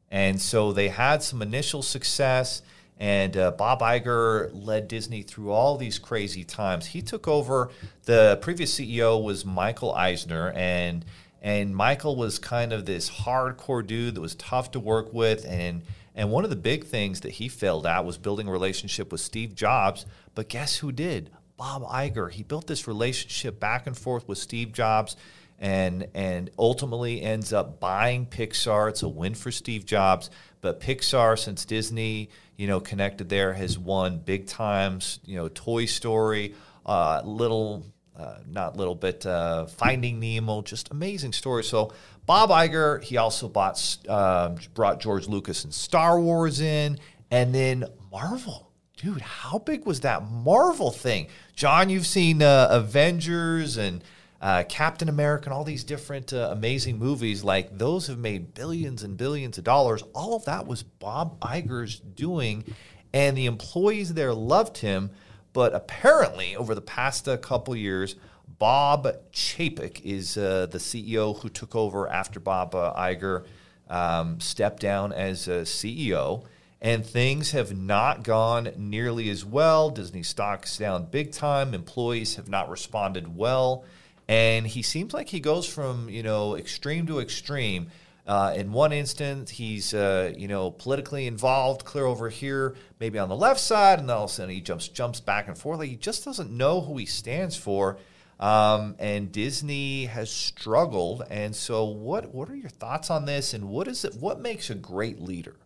and 0.09 0.41
so 0.41 0.73
they 0.73 0.89
had 0.89 1.25
some 1.25 1.43
initial 1.43 1.83
success. 1.83 2.63
And 2.99 3.37
uh, 3.37 3.53
Bob 3.53 3.81
Iger 3.81 4.51
led 4.53 4.89
Disney 4.89 5.23
through 5.23 5.53
all 5.53 5.77
these 5.77 5.99
crazy 5.99 6.45
times. 6.45 6.87
He 6.87 7.01
took 7.01 7.29
over. 7.29 7.71
The 8.05 8.39
previous 8.43 8.79
CEO 8.79 9.23
was 9.23 9.45
Michael 9.45 9.95
Eisner, 9.95 10.51
and 10.53 11.05
and 11.41 11.75
Michael 11.75 12.17
was 12.17 12.41
kind 12.41 12.73
of 12.73 12.87
this 12.87 13.09
hardcore 13.09 13.87
dude 13.87 14.17
that 14.17 14.21
was 14.21 14.35
tough 14.35 14.73
to 14.73 14.81
work 14.81 15.13
with. 15.13 15.47
And 15.47 15.83
and 16.17 16.33
one 16.33 16.43
of 16.43 16.51
the 16.51 16.57
big 16.57 16.87
things 16.87 17.21
that 17.21 17.33
he 17.33 17.49
failed 17.49 17.87
at 17.87 18.05
was 18.05 18.19
building 18.19 18.49
a 18.49 18.53
relationship 18.53 19.13
with 19.13 19.21
Steve 19.21 19.55
Jobs. 19.55 20.05
But 20.35 20.49
guess 20.49 20.79
who 20.79 20.91
did? 20.91 21.31
Bob 21.57 21.83
Iger. 21.85 22.31
He 22.31 22.43
built 22.43 22.67
this 22.67 22.89
relationship 22.89 23.61
back 23.61 23.87
and 23.87 23.97
forth 23.97 24.27
with 24.27 24.39
Steve 24.39 24.73
Jobs 24.73 25.17
and 25.59 26.07
and 26.15 26.51
ultimately 26.59 27.21
ends 27.23 27.53
up 27.53 27.81
buying 27.81 28.27
Pixar. 28.27 28.89
It's 28.89 29.03
a 29.03 29.09
win 29.09 29.35
for 29.35 29.51
Steve 29.51 29.85
Jobs, 29.85 30.31
but 30.61 30.81
Pixar 30.81 31.39
since 31.39 31.65
Disney 31.65 32.31
you 32.59 32.67
know, 32.67 32.81
connected 32.81 33.31
there 33.31 33.55
has 33.55 33.79
won 33.79 34.19
big 34.19 34.47
times. 34.47 35.21
You 35.25 35.37
know, 35.37 35.49
Toy 35.49 35.87
Story, 35.87 36.55
uh, 36.85 37.23
little, 37.25 37.87
uh, 38.19 38.39
not 38.47 38.77
little, 38.77 38.97
but 38.97 39.25
uh, 39.25 39.67
Finding 39.67 40.19
Nemo, 40.19 40.61
just 40.63 40.91
amazing 40.91 41.33
stories. 41.33 41.69
So 41.69 41.93
Bob 42.27 42.51
Iger, 42.51 43.03
he 43.03 43.17
also 43.17 43.49
bought, 43.49 43.81
um, 44.09 44.57
brought 44.75 45.01
George 45.01 45.29
Lucas 45.29 45.65
and 45.65 45.73
Star 45.73 46.21
Wars 46.21 46.61
in, 46.61 46.99
and 47.31 47.55
then 47.55 47.85
Marvel. 48.11 48.73
dude, 48.97 49.21
how 49.21 49.59
big 49.59 49.87
was 49.87 50.01
that 50.01 50.29
Marvel 50.29 50.91
thing? 50.91 51.29
John, 51.55 51.89
you've 51.89 52.07
seen 52.07 52.43
uh, 52.43 52.67
Avengers 52.71 53.77
and 53.77 54.03
uh, 54.41 54.65
Captain 54.69 55.09
America 55.09 55.47
and 55.47 55.55
all 55.55 55.65
these 55.65 55.85
different 55.85 56.33
uh, 56.33 56.49
amazing 56.53 56.99
movies. 56.99 57.43
Like 57.43 57.77
those 57.77 58.07
have 58.07 58.19
made 58.19 58.55
billions 58.55 59.03
and 59.03 59.17
billions 59.17 59.59
of 59.59 59.65
dollars. 59.65 60.03
All 60.15 60.35
of 60.35 60.45
that 60.45 60.67
was 60.67 60.83
Bob 60.83 61.41
Iger's 61.41 61.99
doing, 61.99 62.65
and 63.13 63.37
the 63.37 63.47
employees 63.47 64.15
there 64.15 64.35
loved 64.35 64.79
him. 64.79 65.11
But 65.53 65.75
apparently, 65.75 66.55
over 66.55 66.75
the 66.75 66.81
past 66.81 67.29
uh, 67.29 67.37
couple 67.37 67.75
years, 67.75 68.17
Bob 68.59 69.09
Chapek 69.33 70.01
is 70.03 70.37
uh, 70.37 70.67
the 70.71 70.79
CEO 70.79 71.41
who 71.41 71.49
took 71.49 71.75
over 71.75 72.09
after 72.09 72.39
Bob 72.39 72.75
uh, 72.75 72.95
Iger 72.95 73.47
um, 73.89 74.41
stepped 74.41 74.81
down 74.81 75.13
as 75.13 75.47
CEO 75.49 76.45
and 76.81 77.05
things 77.05 77.51
have 77.51 77.77
not 77.77 78.23
gone 78.23 78.71
nearly 78.77 79.29
as 79.31 79.45
well. 79.45 79.91
Disney 79.91 80.23
stock's 80.23 80.79
down 80.79 81.07
big 81.07 81.33
time. 81.33 81.75
Employees 81.75 82.37
have 82.37 82.49
not 82.49 82.71
responded 82.71 83.37
well, 83.37 83.85
and 84.29 84.67
he 84.67 84.83
seems 84.83 85.15
like 85.15 85.29
he 85.29 85.41
goes 85.41 85.67
from 85.67 86.09
you 86.09 86.23
know 86.23 86.57
extreme 86.57 87.07
to 87.07 87.21
extreme. 87.21 87.89
Uh, 88.27 88.53
in 88.55 88.73
one 88.73 88.93
instance, 88.93 89.51
he's 89.51 89.95
uh, 89.95 90.33
you 90.37 90.49
know 90.49 90.71
politically 90.71 91.27
involved, 91.27 91.85
clear 91.85 92.05
over 92.05 92.29
here, 92.29 92.77
maybe 93.01 93.19
on 93.19 93.29
the 93.29 93.37
left 93.37 93.61
side, 93.61 93.99
and 93.99 94.09
then 94.09 94.17
all 94.17 94.25
of 94.25 94.31
a 94.31 94.33
sudden 94.33 94.55
he 94.55 94.61
jumps 94.61 94.89
jumps 94.89 95.21
back 95.21 95.49
and 95.49 95.57
forth. 95.57 95.79
Like 95.79 95.89
he 95.89 95.97
just 95.97 96.25
doesn't 96.25 96.51
know 96.51 96.81
who 96.81 96.97
he 96.99 97.07
stands 97.07 97.57
for. 97.57 97.99
Um, 98.41 98.95
and 99.01 99.33
Disney 99.33 100.07
has 100.07 100.31
struggled. 100.31 101.25
And 101.29 101.57
so, 101.57 101.85
what 101.85 102.35
what 102.35 102.49
are 102.51 102.55
your 102.55 102.69
thoughts 102.69 103.11
on 103.11 103.25
this? 103.25 103.55
And 103.55 103.69
what 103.69 103.89
is 103.89 104.05
it? 104.05 104.15
What 104.15 104.41
makes 104.41 104.71
a 104.71 104.75
great 104.75 105.21
leader? 105.21 105.57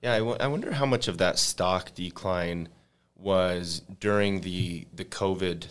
Yeah, 0.00 0.14
I, 0.14 0.18
w- 0.18 0.36
I 0.40 0.46
wonder 0.48 0.72
how 0.72 0.86
much 0.86 1.08
of 1.08 1.18
that 1.18 1.38
stock 1.38 1.94
decline 1.94 2.68
was 3.16 3.82
during 4.00 4.40
the 4.40 4.86
the 4.94 5.04
COVID 5.04 5.66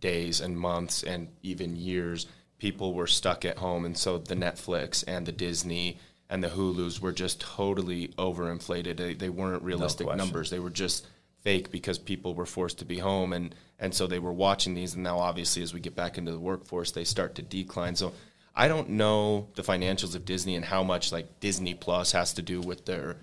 days 0.00 0.40
and 0.40 0.58
months 0.58 1.02
and 1.02 1.28
even 1.42 1.76
years. 1.76 2.26
People 2.58 2.94
were 2.94 3.06
stuck 3.06 3.44
at 3.44 3.58
home, 3.58 3.84
and 3.84 3.96
so 3.96 4.18
the 4.18 4.34
Netflix 4.34 5.02
and 5.06 5.24
the 5.24 5.32
Disney 5.32 5.98
and 6.28 6.44
the 6.44 6.48
Hulu's 6.48 7.00
were 7.00 7.12
just 7.12 7.40
totally 7.40 8.08
overinflated. 8.18 8.96
They, 8.96 9.14
they 9.14 9.28
weren't 9.28 9.62
realistic 9.62 10.06
no 10.06 10.14
numbers. 10.14 10.50
They 10.50 10.58
were 10.58 10.70
just 10.70 11.06
fake 11.40 11.70
because 11.70 11.98
people 11.98 12.34
were 12.34 12.46
forced 12.46 12.78
to 12.78 12.84
be 12.84 12.98
home, 12.98 13.32
and 13.32 13.54
and 13.78 13.94
so 13.94 14.06
they 14.06 14.18
were 14.18 14.32
watching 14.32 14.74
these. 14.74 14.94
And 14.94 15.02
now, 15.02 15.18
obviously, 15.18 15.62
as 15.62 15.72
we 15.72 15.80
get 15.80 15.96
back 15.96 16.18
into 16.18 16.32
the 16.32 16.38
workforce, 16.38 16.92
they 16.92 17.04
start 17.04 17.34
to 17.36 17.42
decline. 17.42 17.96
So. 17.96 18.12
I 18.52 18.66
don't 18.66 18.90
know 18.90 19.48
the 19.54 19.62
financials 19.62 20.16
of 20.16 20.24
Disney 20.24 20.56
and 20.56 20.64
how 20.64 20.82
much 20.82 21.12
like 21.12 21.38
Disney 21.38 21.72
Plus 21.72 22.10
has 22.12 22.34
to 22.34 22.42
do 22.42 22.60
with 22.60 22.84
their 22.84 23.16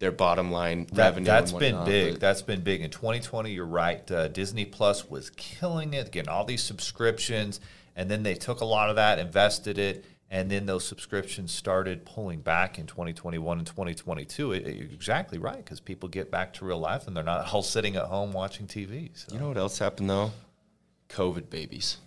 their 0.00 0.10
bottom 0.10 0.50
line 0.50 0.86
that, 0.92 1.10
revenue. 1.10 1.26
That's 1.26 1.52
been 1.52 1.84
big. 1.84 2.18
That's 2.18 2.42
been 2.42 2.62
big 2.62 2.80
in 2.80 2.90
2020. 2.90 3.52
You're 3.52 3.66
right. 3.66 4.10
Uh, 4.10 4.28
Disney 4.28 4.64
Plus 4.64 5.08
was 5.08 5.30
killing 5.30 5.94
it, 5.94 6.10
getting 6.10 6.30
all 6.30 6.44
these 6.44 6.62
subscriptions, 6.62 7.60
and 7.94 8.10
then 8.10 8.22
they 8.22 8.34
took 8.34 8.62
a 8.62 8.64
lot 8.64 8.88
of 8.90 8.96
that, 8.96 9.18
invested 9.18 9.78
it, 9.78 10.04
and 10.30 10.50
then 10.50 10.64
those 10.64 10.86
subscriptions 10.86 11.52
started 11.52 12.06
pulling 12.06 12.40
back 12.40 12.78
in 12.78 12.86
2021 12.86 13.58
and 13.58 13.66
2022. 13.66 14.52
It, 14.52 14.66
it, 14.66 14.92
exactly 14.92 15.38
right, 15.38 15.58
because 15.58 15.80
people 15.80 16.08
get 16.08 16.30
back 16.30 16.54
to 16.54 16.64
real 16.64 16.78
life 16.78 17.06
and 17.06 17.14
they're 17.14 17.22
not 17.22 17.52
all 17.52 17.62
sitting 17.62 17.94
at 17.96 18.06
home 18.06 18.32
watching 18.32 18.66
TV. 18.66 19.10
So. 19.14 19.34
You 19.34 19.40
know 19.40 19.48
what 19.48 19.58
else 19.58 19.78
happened 19.78 20.08
though? 20.08 20.32
COVID 21.10 21.50
babies. 21.50 21.98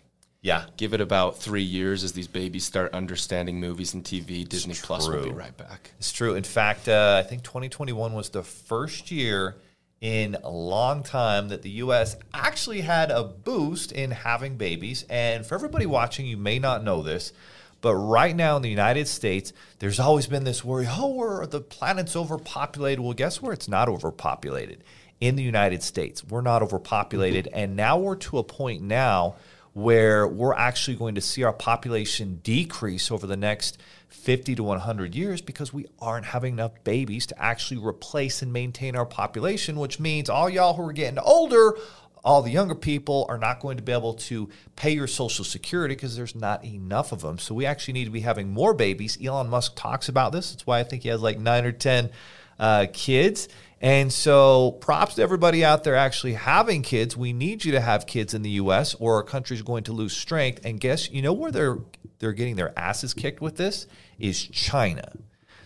Yeah. 0.43 0.65
Give 0.75 0.93
it 0.93 0.99
about 0.99 1.37
three 1.37 1.63
years 1.63 2.03
as 2.03 2.11
these 2.11 2.27
babies 2.27 2.65
start 2.65 2.93
understanding 2.93 3.61
movies 3.61 3.93
and 3.93 4.03
TV. 4.03 4.47
Disney 4.47 4.75
Plus 4.75 5.07
will 5.07 5.23
be 5.23 5.31
right 5.31 5.55
back. 5.55 5.91
It's 5.97 6.11
true. 6.11 6.35
In 6.35 6.43
fact, 6.43 6.89
uh, 6.89 7.23
I 7.23 7.27
think 7.27 7.43
2021 7.43 8.13
was 8.13 8.29
the 8.29 8.43
first 8.43 9.09
year 9.09 9.55
in 10.01 10.35
a 10.43 10.49
long 10.49 11.01
time 11.01 11.47
that 11.47 11.61
the 11.61 11.69
U.S. 11.69 12.17
actually 12.33 12.81
had 12.81 13.09
a 13.09 13.23
boost 13.23 13.93
in 13.93 14.11
having 14.11 14.57
babies. 14.57 15.05
And 15.09 15.45
for 15.45 15.55
everybody 15.55 15.85
watching, 15.85 16.25
you 16.25 16.35
may 16.35 16.59
not 16.59 16.83
know 16.83 17.01
this, 17.01 17.31
but 17.79 17.95
right 17.95 18.35
now 18.35 18.57
in 18.57 18.63
the 18.63 18.69
United 18.69 19.07
States, 19.07 19.53
there's 19.79 20.01
always 20.01 20.27
been 20.27 20.43
this 20.43 20.61
worry 20.61 20.87
oh, 20.89 21.13
we're, 21.13 21.45
the 21.45 21.61
planet's 21.61 22.17
overpopulated. 22.17 22.99
Well, 22.99 23.13
guess 23.13 23.41
where 23.41 23.53
it's 23.53 23.69
not 23.69 23.87
overpopulated? 23.87 24.83
In 25.21 25.37
the 25.37 25.43
United 25.43 25.83
States. 25.83 26.21
We're 26.21 26.41
not 26.41 26.61
overpopulated. 26.61 27.45
Mm-hmm. 27.45 27.57
And 27.57 27.75
now 27.77 27.97
we're 27.97 28.17
to 28.17 28.39
a 28.39 28.43
point 28.43 28.81
now 28.81 29.35
where 29.73 30.27
we're 30.27 30.53
actually 30.53 30.95
going 30.95 31.15
to 31.15 31.21
see 31.21 31.43
our 31.43 31.53
population 31.53 32.39
decrease 32.43 33.11
over 33.11 33.25
the 33.25 33.37
next 33.37 33.77
50 34.07 34.55
to 34.55 34.63
100 34.63 35.15
years 35.15 35.41
because 35.41 35.73
we 35.73 35.87
aren't 35.99 36.27
having 36.27 36.53
enough 36.53 36.71
babies 36.83 37.25
to 37.25 37.41
actually 37.41 37.83
replace 37.83 38.41
and 38.41 38.53
maintain 38.53 38.95
our 38.95 39.05
population, 39.05 39.77
which 39.77 39.99
means 39.99 40.29
all 40.29 40.49
y'all 40.49 40.75
who 40.75 40.87
are 40.87 40.93
getting 40.93 41.19
older, 41.19 41.75
all 42.23 42.41
the 42.41 42.51
younger 42.51 42.75
people 42.75 43.25
are 43.27 43.37
not 43.37 43.59
going 43.59 43.77
to 43.77 43.83
be 43.83 43.91
able 43.91 44.13
to 44.13 44.47
pay 44.75 44.91
your 44.91 45.07
social 45.07 45.43
security 45.43 45.95
because 45.95 46.15
there's 46.15 46.35
not 46.35 46.63
enough 46.63 47.11
of 47.11 47.21
them. 47.21 47.37
So 47.37 47.53
we 47.53 47.65
actually 47.65 47.95
need 47.95 48.05
to 48.05 48.11
be 48.11 48.21
having 48.21 48.49
more 48.49 48.73
babies. 48.73 49.17
Elon 49.21 49.49
Musk 49.49 49.73
talks 49.75 50.07
about 50.07 50.31
this. 50.31 50.51
That's 50.51 50.65
why 50.65 50.79
I 50.79 50.83
think 50.83 51.03
he 51.03 51.09
has 51.09 51.21
like 51.21 51.39
nine 51.39 51.65
or 51.65 51.73
10 51.73 52.11
uh, 52.59 52.85
kids. 52.93 53.49
And 53.83 54.13
so, 54.13 54.71
props 54.79 55.15
to 55.15 55.21
everybody 55.21 55.65
out 55.65 55.83
there 55.83 55.97
actually 55.97 56.35
having 56.35 56.83
kids. 56.83 57.17
We 57.17 57.33
need 57.33 57.65
you 57.65 57.73
to 57.73 57.81
have 57.81 58.07
kids 58.07 58.33
in 58.33 58.41
the 58.41 58.51
U.S., 58.51 58.95
or 58.95 59.15
our 59.15 59.23
country's 59.23 59.61
going 59.61 59.83
to 59.83 59.91
lose 59.91 60.15
strength. 60.15 60.61
And 60.63 60.79
guess 60.79 61.11
you 61.11 61.21
know 61.21 61.33
where 61.33 61.51
they're 61.51 61.79
they're 62.19 62.31
getting 62.31 62.55
their 62.55 62.77
asses 62.79 63.13
kicked 63.13 63.41
with 63.41 63.57
this 63.57 63.85
is 64.17 64.41
China. 64.41 65.11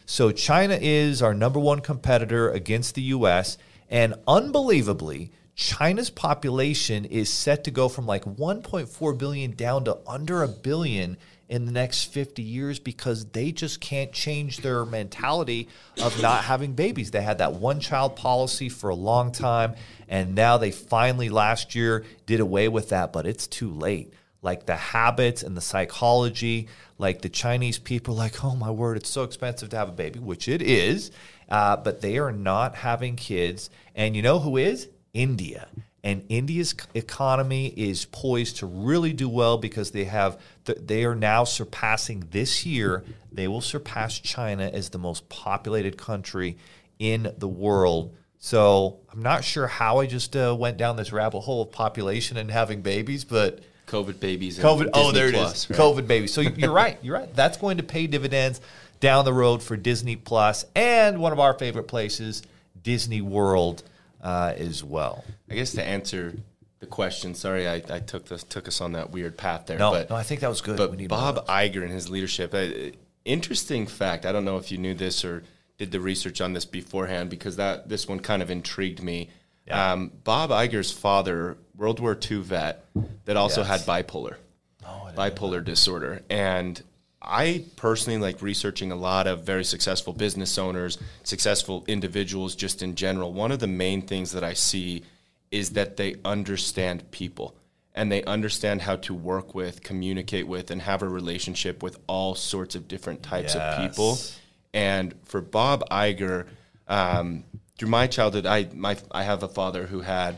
So 0.08 0.32
China 0.32 0.80
is 0.82 1.22
our 1.22 1.36
number 1.36 1.60
one 1.60 1.80
competitor 1.80 2.50
against 2.50 2.96
the 2.96 3.04
U.S. 3.04 3.60
And 3.88 4.16
unbelievably, 4.28 5.32
China's 5.54 6.10
population 6.10 7.06
is 7.06 7.32
set 7.32 7.66
to 7.66 7.72
go 7.72 7.88
from 7.88 8.08
like 8.08 8.26
1.4 8.26 9.18
billion 9.20 9.52
down 9.52 9.86
to 9.86 10.00
under 10.08 10.42
a 10.42 10.48
billion 10.48 11.18
in 11.50 11.66
the 11.66 11.72
next 11.72 12.06
50 12.06 12.42
years 12.42 12.80
because 12.80 13.26
they 13.26 13.52
just 13.52 13.80
can't 13.80 14.12
change 14.12 14.58
their 14.58 14.86
mentality 14.86 15.70
of 16.02 16.22
not 16.22 16.44
having 16.44 16.74
babies. 16.74 17.12
They 17.12 17.22
had 17.22 17.38
that 17.38 17.54
one 17.54 17.80
child 17.80 18.16
policy 18.16 18.70
for 18.70 18.90
a 18.90 18.96
long 18.96 19.32
time, 19.32 19.76
and 20.10 20.36
now 20.36 20.58
they 20.58 20.72
finally 20.72 21.30
last 21.30 21.74
year 21.74 22.06
did 22.26 22.40
away 22.40 22.68
with 22.68 22.90
that, 22.90 23.14
but 23.14 23.26
it's 23.26 23.48
too 23.48 23.72
late. 23.72 24.14
Like 24.42 24.66
the 24.66 24.76
habits 24.76 25.42
and 25.42 25.56
the 25.56 25.62
psychology, 25.62 26.68
like 26.98 27.22
the 27.22 27.30
Chinese 27.30 27.80
people, 27.80 28.16
like, 28.16 28.44
oh 28.44 28.56
my 28.56 28.70
word, 28.70 28.98
it's 28.98 29.10
so 29.10 29.24
expensive 29.24 29.70
to 29.70 29.78
have 29.78 29.90
a 29.90 29.94
baby, 29.94 30.20
which 30.20 30.48
it 30.48 30.62
is, 30.62 31.12
uh, 31.50 31.78
but 31.78 32.02
they 32.02 32.18
are 32.18 32.32
not 32.32 32.76
having 32.76 33.16
kids. 33.16 33.70
And 33.96 34.16
you 34.16 34.22
know 34.22 34.40
who 34.40 34.58
is? 34.58 34.90
India 35.14 35.68
and 36.04 36.24
India's 36.30 36.74
economy 36.94 37.68
is 37.76 38.06
poised 38.06 38.58
to 38.58 38.66
really 38.66 39.14
do 39.14 39.28
well 39.28 39.58
because 39.58 39.92
they 39.92 40.06
have 40.06 40.40
they 40.66 41.04
are 41.04 41.16
now 41.16 41.44
surpassing 41.44 42.28
this 42.32 42.66
year 42.66 43.04
they 43.32 43.48
will 43.48 43.62
surpass 43.62 44.18
China 44.18 44.70
as 44.74 44.90
the 44.90 44.98
most 44.98 45.28
populated 45.30 45.98
country 45.98 46.58
in 46.98 47.32
the 47.38 47.48
world. 47.48 48.16
So 48.40 49.00
I'm 49.12 49.22
not 49.22 49.44
sure 49.44 49.68
how 49.68 50.00
I 50.00 50.06
just 50.06 50.36
uh, 50.36 50.56
went 50.58 50.78
down 50.78 50.96
this 50.96 51.12
rabbit 51.12 51.42
hole 51.42 51.62
of 51.64 51.72
population 51.72 52.38
and 52.38 52.50
having 52.50 52.82
babies, 52.82 53.24
but 53.24 53.60
COVID 53.88 54.20
babies. 54.20 54.60
COVID. 54.60 54.90
oh, 54.94 55.12
there 55.12 55.32
Plus, 55.32 55.52
it 55.52 55.56
is. 55.56 55.70
Right? 55.70 55.80
COVID 55.80 56.08
babies. 56.08 56.34
So 56.34 56.42
you're 56.42 56.72
right. 56.72 56.98
You're 57.02 57.16
right. 57.16 57.34
That's 57.36 57.58
going 57.58 57.78
to 57.78 57.84
pay 57.84 58.08
dividends 58.08 58.62
down 59.00 59.26
the 59.26 59.34
road 59.34 59.62
for 59.62 59.78
Disney 59.78 60.16
Plus 60.16 60.66
and 60.76 61.20
one 61.20 61.32
of 61.32 61.40
our 61.40 61.54
favorite 61.54 61.88
places, 61.88 62.44
Disney 62.82 63.22
World 63.22 63.84
uh, 64.22 64.54
as 64.58 64.84
well. 64.84 65.24
I 65.50 65.56
guess 65.56 65.72
to 65.74 65.84
answer 65.84 66.36
the 66.80 66.86
question, 66.86 67.34
sorry, 67.36 67.68
I, 67.68 67.76
I 67.90 68.00
took 68.00 68.26
this, 68.28 68.44
took 68.44 68.68
us 68.68 68.82
on 68.82 68.94
that 68.94 69.12
weird 69.12 69.38
path 69.38 69.66
there. 69.66 69.80
No, 69.80 69.92
but, 69.92 70.10
no, 70.10 70.16
I 70.16 70.24
think 70.24 70.42
that 70.42 70.50
was 70.50 70.62
good. 70.62 70.78
But 70.78 71.08
Bob 71.08 71.46
Iger 71.48 71.84
and 71.84 71.92
his 71.92 72.10
leadership, 72.10 72.54
uh, 72.54 72.96
interesting 73.26 73.88
fact. 73.88 74.26
I 74.26 74.32
don't 74.32 74.46
know 74.46 74.58
if 74.58 74.72
you 74.72 74.78
knew 74.78 74.94
this 74.94 75.26
or 75.26 75.44
did 75.78 75.92
the 75.92 76.00
research 76.00 76.42
on 76.42 76.54
this 76.54 76.66
beforehand 76.66 77.30
because 77.30 77.58
that 77.58 77.90
this 77.90 78.08
one 78.08 78.20
kind 78.20 78.42
of 78.42 78.50
intrigued 78.50 79.02
me. 79.02 79.30
Yeah. 79.68 79.94
Um, 79.94 80.12
Bob 80.24 80.50
Iger's 80.50 80.92
father, 80.92 81.58
World 81.76 82.00
War 82.00 82.18
II 82.20 82.42
vet, 82.42 82.86
that 83.26 83.38
also 83.38 83.62
yes. 83.62 83.70
had 83.70 83.80
bipolar, 83.82 84.36
oh, 84.86 85.10
bipolar 85.16 85.64
disorder, 85.64 86.22
and 86.30 86.82
I 87.28 87.66
personally 87.76 88.20
like 88.20 88.42
researching 88.42 88.92
a 88.92 88.96
lot 88.96 89.28
of 89.28 89.44
very 89.44 89.66
successful 89.66 90.14
business 90.14 90.58
owners, 90.58 90.98
successful 91.24 91.84
individuals 91.88 92.56
just 92.56 92.82
in 92.82 92.96
general. 92.96 93.34
One 93.34 93.52
of 93.52 93.60
the 93.60 93.68
main 93.68 94.02
things 94.02 94.32
that 94.32 94.44
I 94.44 94.54
see 94.54 95.04
is 95.52 95.72
that 95.72 95.98
they 95.98 96.16
understand 96.24 97.10
people 97.12 97.56
and 97.94 98.12
they 98.12 98.24
understand 98.24 98.82
how 98.84 98.96
to 98.98 99.14
work 99.14 99.56
with, 99.56 99.84
communicate 99.84 100.48
with, 100.48 100.70
and 100.72 100.82
have 100.82 101.02
a 101.02 101.10
relationship 101.10 101.82
with 101.82 101.98
all 102.08 102.36
sorts 102.36 102.76
of 102.76 102.88
different 102.88 103.24
types 103.24 103.56
yes. 103.56 103.56
of 103.56 103.82
people. 103.82 104.18
And 104.74 105.16
for 105.26 105.42
Bob 105.42 105.84
Iger, 105.90 106.46
um, 106.88 107.44
through 107.78 107.90
my 107.90 108.08
childhood, 108.08 108.46
I 108.46 108.70
my 108.74 108.98
I 109.12 109.24
have 109.24 109.44
a 109.44 109.48
father 109.48 109.88
who 109.88 110.02
had 110.02 110.38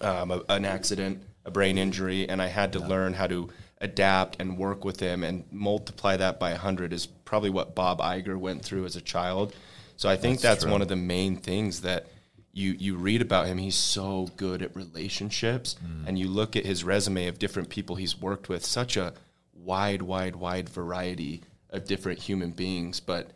um, 0.00 0.30
a, 0.30 0.42
an 0.48 0.64
accident, 0.64 1.22
a 1.44 1.50
brain 1.50 1.76
injury, 1.76 2.28
and 2.28 2.40
I 2.40 2.46
had 2.46 2.72
to 2.72 2.78
yeah. 2.78 2.86
learn 2.86 3.12
how 3.12 3.26
to 3.26 3.50
adapt 3.80 4.40
and 4.40 4.56
work 4.58 4.84
with 4.84 5.00
him 5.00 5.22
and 5.22 5.44
multiply 5.50 6.16
that 6.16 6.40
by 6.40 6.50
100 6.52 6.92
is 6.92 7.06
probably 7.06 7.50
what 7.50 7.74
Bob 7.74 7.98
Iger 8.00 8.38
went 8.38 8.64
through 8.64 8.84
as 8.86 8.96
a 8.96 9.00
child. 9.00 9.54
So 9.96 10.08
I 10.08 10.16
think 10.16 10.40
that's, 10.40 10.62
that's 10.62 10.70
one 10.70 10.82
of 10.82 10.88
the 10.88 10.96
main 10.96 11.36
things 11.36 11.82
that 11.82 12.06
you 12.52 12.74
you 12.78 12.96
read 12.96 13.20
about 13.20 13.46
him, 13.46 13.58
he's 13.58 13.74
so 13.76 14.30
good 14.38 14.62
at 14.62 14.74
relationships, 14.74 15.76
Mm. 15.84 16.08
and 16.08 16.18
you 16.18 16.26
look 16.28 16.56
at 16.56 16.64
his 16.64 16.84
resume 16.84 17.26
of 17.28 17.38
different 17.38 17.68
people 17.68 17.96
he's 17.96 18.18
worked 18.18 18.48
with, 18.48 18.64
such 18.64 18.96
a 18.96 19.12
wide, 19.52 20.00
wide, 20.00 20.36
wide 20.36 20.68
variety 20.70 21.42
of 21.68 21.84
different 21.84 22.18
human 22.20 22.52
beings, 22.52 22.98
but 23.00 23.32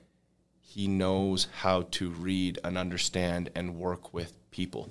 he 0.61 0.87
knows 0.89 1.49
how 1.59 1.83
to 1.91 2.09
read 2.09 2.59
and 2.65 2.79
understand 2.79 3.51
and 3.55 3.77
work 3.77 4.15
with 4.15 4.33
people. 4.51 4.91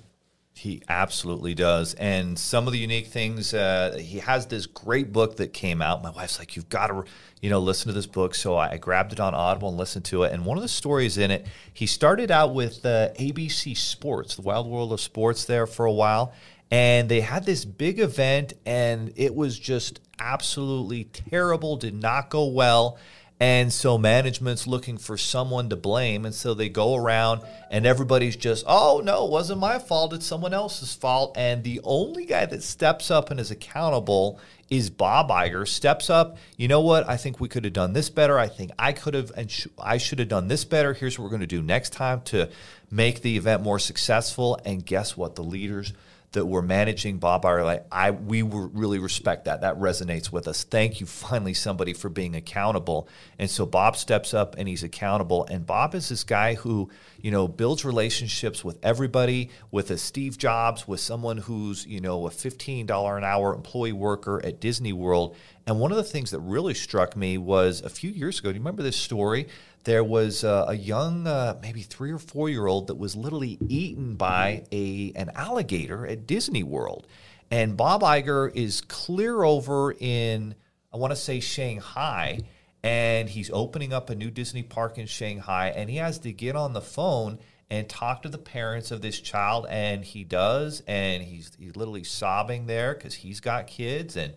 He 0.54 0.82
absolutely 0.88 1.54
does. 1.54 1.94
And 1.94 2.38
some 2.38 2.66
of 2.66 2.72
the 2.72 2.78
unique 2.78 3.06
things, 3.06 3.54
uh, 3.54 3.96
he 3.98 4.18
has 4.18 4.46
this 4.46 4.66
great 4.66 5.12
book 5.12 5.36
that 5.36 5.52
came 5.54 5.80
out. 5.80 6.02
My 6.02 6.10
wife's 6.10 6.38
like, 6.38 6.54
you've 6.54 6.68
got 6.68 6.88
to, 6.88 7.04
you 7.40 7.48
know, 7.48 7.60
listen 7.60 7.86
to 7.86 7.94
this 7.94 8.06
book. 8.06 8.34
So 8.34 8.56
I 8.56 8.76
grabbed 8.76 9.12
it 9.12 9.20
on 9.20 9.34
Audible 9.34 9.68
and 9.70 9.78
listened 9.78 10.04
to 10.06 10.24
it. 10.24 10.32
And 10.32 10.44
one 10.44 10.58
of 10.58 10.62
the 10.62 10.68
stories 10.68 11.16
in 11.16 11.30
it, 11.30 11.46
he 11.72 11.86
started 11.86 12.30
out 12.30 12.52
with 12.52 12.84
uh, 12.84 13.10
ABC 13.14 13.76
Sports, 13.76 14.36
the 14.36 14.42
Wide 14.42 14.66
World 14.66 14.92
of 14.92 15.00
Sports, 15.00 15.44
there 15.44 15.66
for 15.66 15.86
a 15.86 15.92
while. 15.92 16.34
And 16.70 17.08
they 17.08 17.20
had 17.20 17.44
this 17.46 17.64
big 17.64 17.98
event, 17.98 18.52
and 18.64 19.12
it 19.16 19.34
was 19.34 19.58
just 19.58 20.00
absolutely 20.20 21.04
terrible, 21.04 21.76
did 21.76 21.94
not 21.94 22.30
go 22.30 22.46
well. 22.46 22.98
And 23.40 23.72
so 23.72 23.96
management's 23.96 24.66
looking 24.66 24.98
for 24.98 25.16
someone 25.16 25.70
to 25.70 25.76
blame. 25.76 26.26
And 26.26 26.34
so 26.34 26.52
they 26.52 26.68
go 26.68 26.94
around 26.94 27.40
and 27.70 27.86
everybody's 27.86 28.36
just, 28.36 28.64
oh, 28.68 29.00
no, 29.02 29.24
it 29.24 29.30
wasn't 29.30 29.60
my 29.60 29.78
fault. 29.78 30.12
It's 30.12 30.26
someone 30.26 30.52
else's 30.52 30.94
fault. 30.94 31.34
And 31.38 31.64
the 31.64 31.80
only 31.82 32.26
guy 32.26 32.44
that 32.44 32.62
steps 32.62 33.10
up 33.10 33.30
and 33.30 33.40
is 33.40 33.50
accountable 33.50 34.38
is 34.68 34.90
Bob 34.90 35.30
Iger. 35.30 35.66
Steps 35.66 36.10
up, 36.10 36.36
you 36.58 36.68
know 36.68 36.82
what? 36.82 37.08
I 37.08 37.16
think 37.16 37.40
we 37.40 37.48
could 37.48 37.64
have 37.64 37.72
done 37.72 37.94
this 37.94 38.10
better. 38.10 38.38
I 38.38 38.46
think 38.46 38.72
I 38.78 38.92
could 38.92 39.14
have, 39.14 39.32
and 39.34 39.50
sh- 39.50 39.68
I 39.78 39.96
should 39.96 40.18
have 40.18 40.28
done 40.28 40.48
this 40.48 40.66
better. 40.66 40.92
Here's 40.92 41.18
what 41.18 41.24
we're 41.24 41.30
going 41.30 41.40
to 41.40 41.46
do 41.46 41.62
next 41.62 41.94
time 41.94 42.20
to 42.26 42.50
make 42.90 43.22
the 43.22 43.38
event 43.38 43.62
more 43.62 43.78
successful. 43.78 44.60
And 44.66 44.84
guess 44.84 45.16
what? 45.16 45.34
The 45.34 45.42
leaders 45.42 45.94
that 46.32 46.46
we're 46.46 46.62
managing 46.62 47.18
Bob 47.18 47.44
like 47.44 47.86
I 47.90 48.12
we 48.12 48.42
really 48.42 48.98
respect 48.98 49.46
that. 49.46 49.62
That 49.62 49.78
resonates 49.78 50.30
with 50.30 50.46
us. 50.46 50.62
Thank 50.62 51.00
you, 51.00 51.06
finally, 51.06 51.54
somebody 51.54 51.92
for 51.92 52.08
being 52.08 52.36
accountable. 52.36 53.08
And 53.38 53.50
so 53.50 53.66
Bob 53.66 53.96
steps 53.96 54.32
up 54.32 54.54
and 54.56 54.68
he's 54.68 54.84
accountable. 54.84 55.44
And 55.46 55.66
Bob 55.66 55.94
is 55.94 56.08
this 56.08 56.22
guy 56.22 56.54
who, 56.54 56.88
you 57.20 57.32
know, 57.32 57.48
builds 57.48 57.84
relationships 57.84 58.64
with 58.64 58.78
everybody, 58.82 59.50
with 59.72 59.90
a 59.90 59.98
Steve 59.98 60.38
Jobs, 60.38 60.86
with 60.86 61.00
someone 61.00 61.38
who's, 61.38 61.84
you 61.86 62.00
know, 62.00 62.26
a 62.26 62.30
$15 62.30 63.16
an 63.16 63.24
hour 63.24 63.54
employee 63.54 63.92
worker 63.92 64.40
at 64.44 64.60
Disney 64.60 64.92
World. 64.92 65.36
And 65.66 65.80
one 65.80 65.90
of 65.90 65.96
the 65.96 66.04
things 66.04 66.30
that 66.30 66.40
really 66.40 66.74
struck 66.74 67.16
me 67.16 67.38
was 67.38 67.82
a 67.82 67.88
few 67.88 68.10
years 68.10 68.38
ago. 68.38 68.50
Do 68.50 68.54
you 68.54 68.60
remember 68.60 68.82
this 68.82 68.96
story? 68.96 69.48
There 69.84 70.04
was 70.04 70.44
uh, 70.44 70.66
a 70.68 70.74
young, 70.74 71.26
uh, 71.26 71.58
maybe 71.62 71.80
three 71.82 72.10
or 72.10 72.18
four 72.18 72.48
year 72.48 72.66
old 72.66 72.88
that 72.88 72.96
was 72.96 73.16
literally 73.16 73.58
eaten 73.68 74.14
by 74.14 74.64
a 74.72 75.12
an 75.16 75.30
alligator 75.34 76.06
at 76.06 76.26
Disney 76.26 76.62
World, 76.62 77.06
and 77.50 77.76
Bob 77.76 78.02
Iger 78.02 78.54
is 78.54 78.82
clear 78.82 79.42
over 79.42 79.92
in 79.98 80.54
I 80.92 80.96
want 80.96 81.12
to 81.12 81.16
say 81.16 81.40
Shanghai, 81.40 82.40
and 82.82 83.28
he's 83.28 83.50
opening 83.50 83.92
up 83.92 84.10
a 84.10 84.14
new 84.14 84.30
Disney 84.30 84.62
park 84.62 84.98
in 84.98 85.06
Shanghai, 85.06 85.68
and 85.74 85.88
he 85.88 85.96
has 85.96 86.18
to 86.20 86.32
get 86.32 86.56
on 86.56 86.72
the 86.72 86.80
phone 86.80 87.38
and 87.70 87.88
talk 87.88 88.22
to 88.22 88.28
the 88.28 88.38
parents 88.38 88.90
of 88.90 89.00
this 89.00 89.20
child, 89.20 89.66
and 89.70 90.04
he 90.04 90.24
does, 90.24 90.82
and 90.86 91.22
he's 91.22 91.52
he's 91.58 91.76
literally 91.76 92.04
sobbing 92.04 92.66
there 92.66 92.94
because 92.94 93.14
he's 93.14 93.40
got 93.40 93.66
kids, 93.66 94.16
and 94.16 94.34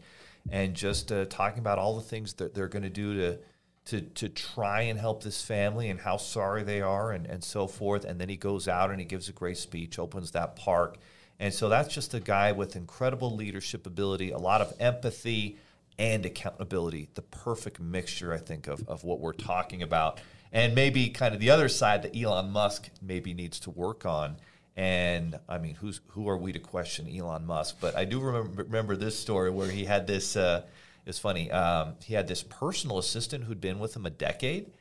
and 0.50 0.74
just 0.74 1.12
uh, 1.12 1.26
talking 1.26 1.60
about 1.60 1.80
all 1.80 1.96
the 1.96 2.02
things 2.02 2.34
that 2.34 2.54
they're 2.54 2.68
going 2.68 2.84
to 2.84 2.90
do 2.90 3.16
to 3.16 3.40
to 3.86 4.02
to 4.02 4.30
try 4.30 4.82
and 4.82 5.00
help 5.00 5.24
this 5.24 5.42
family 5.42 5.90
and 5.90 6.00
how 6.00 6.18
sorry 6.18 6.64
they 6.64 6.82
are 6.82 7.12
and, 7.12 7.26
and 7.26 7.44
so 7.44 7.68
forth. 7.68 8.06
And 8.06 8.20
then 8.20 8.30
he 8.30 8.38
goes 8.38 8.68
out 8.68 8.92
and 8.92 9.00
he 9.00 9.06
gives 9.06 9.30
a 9.30 9.34
great 9.34 9.58
speech, 9.58 10.00
opens 10.00 10.32
that 10.32 10.56
park. 10.56 10.98
And 11.40 11.54
so 11.54 11.68
that's 11.68 11.94
just 11.94 12.14
a 12.14 12.20
guy 12.20 12.52
with 12.52 12.76
incredible 12.76 13.36
leadership 13.36 13.86
ability, 13.86 14.32
a 14.32 14.38
lot 14.38 14.62
of 14.62 14.74
empathy 14.80 15.58
and 15.98 16.26
accountability, 16.26 17.10
the 17.16 17.22
perfect 17.22 17.80
mixture, 17.80 18.34
I 18.34 18.38
think, 18.38 18.68
of, 18.68 18.88
of 18.88 19.04
what 19.04 19.20
we're 19.20 19.34
talking 19.34 19.82
about. 19.82 20.22
And 20.52 20.76
maybe 20.76 21.10
kind 21.10 21.34
of 21.34 21.40
the 21.40 21.50
other 21.50 21.68
side 21.68 22.04
that 22.04 22.16
Elon 22.16 22.52
Musk 22.52 22.90
maybe 23.02 23.34
needs 23.34 23.60
to 23.62 23.72
work 23.72 24.06
on. 24.06 24.38
And 24.76 25.38
I 25.50 25.58
mean, 25.58 25.76
who's 25.76 26.00
who 26.10 26.30
are 26.30 26.38
we 26.38 26.54
to 26.54 26.60
question 26.60 27.08
Elon 27.16 27.46
Musk? 27.46 27.78
But 27.82 27.96
I 27.96 28.06
do 28.06 28.20
remember, 28.20 28.64
remember 28.64 28.96
this 28.96 29.18
story 29.20 29.50
where 29.50 29.70
he 29.70 29.86
had 29.86 30.08
this. 30.08 30.36
Uh, 30.38 30.64
it's 31.06 31.20
funny. 31.20 31.52
Um, 31.52 31.96
he 32.04 32.14
had 32.14 32.28
this 32.28 32.44
personal 32.44 32.98
assistant 32.98 33.44
who'd 33.44 33.62
been 33.62 33.80
with 33.80 33.96
him 33.96 34.06
a 34.06 34.10
decade, 34.10 34.72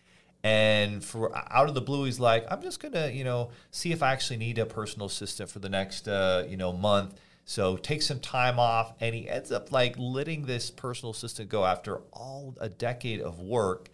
and 0.44 1.04
for 1.04 1.36
out 1.36 1.68
of 1.68 1.74
the 1.74 1.80
blue, 1.80 2.04
he's 2.04 2.20
like, 2.20 2.46
"I'm 2.50 2.62
just 2.62 2.80
gonna, 2.80 3.08
you 3.08 3.24
know, 3.24 3.50
see 3.70 3.92
if 3.92 4.02
I 4.02 4.12
actually 4.12 4.38
need 4.38 4.58
a 4.58 4.66
personal 4.66 5.06
assistant 5.06 5.50
for 5.50 5.58
the 5.58 5.68
next, 5.68 6.08
uh, 6.08 6.44
you 6.48 6.56
know, 6.56 6.72
month." 6.72 7.14
So 7.44 7.76
take 7.76 8.02
some 8.02 8.20
time 8.20 8.58
off, 8.58 8.94
and 9.00 9.14
he 9.14 9.28
ends 9.28 9.50
up 9.50 9.72
like 9.72 9.96
letting 9.98 10.42
this 10.46 10.70
personal 10.70 11.12
assistant 11.12 11.48
go 11.48 11.64
after 11.64 11.98
all 12.12 12.56
a 12.60 12.68
decade 12.68 13.20
of 13.20 13.40
work, 13.40 13.90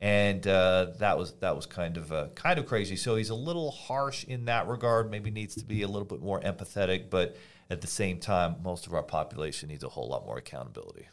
and 0.00 0.46
uh, 0.46 0.92
that 0.98 1.18
was 1.18 1.34
that 1.40 1.54
was 1.56 1.66
kind 1.66 1.96
of 1.96 2.12
uh, 2.12 2.28
kind 2.34 2.58
of 2.58 2.66
crazy. 2.66 2.96
So 2.96 3.16
he's 3.16 3.30
a 3.30 3.34
little 3.34 3.70
harsh 3.70 4.24
in 4.24 4.46
that 4.46 4.66
regard. 4.66 5.10
Maybe 5.10 5.30
needs 5.30 5.54
to 5.56 5.64
be 5.64 5.82
a 5.82 5.88
little 5.88 6.06
bit 6.06 6.22
more 6.22 6.40
empathetic, 6.40 7.10
but 7.10 7.36
at 7.68 7.80
the 7.80 7.86
same 7.86 8.18
time, 8.18 8.56
most 8.62 8.86
of 8.86 8.94
our 8.94 9.02
population 9.02 9.68
needs 9.68 9.84
a 9.84 9.88
whole 9.88 10.08
lot 10.08 10.24
more 10.24 10.38
accountability. 10.38 11.08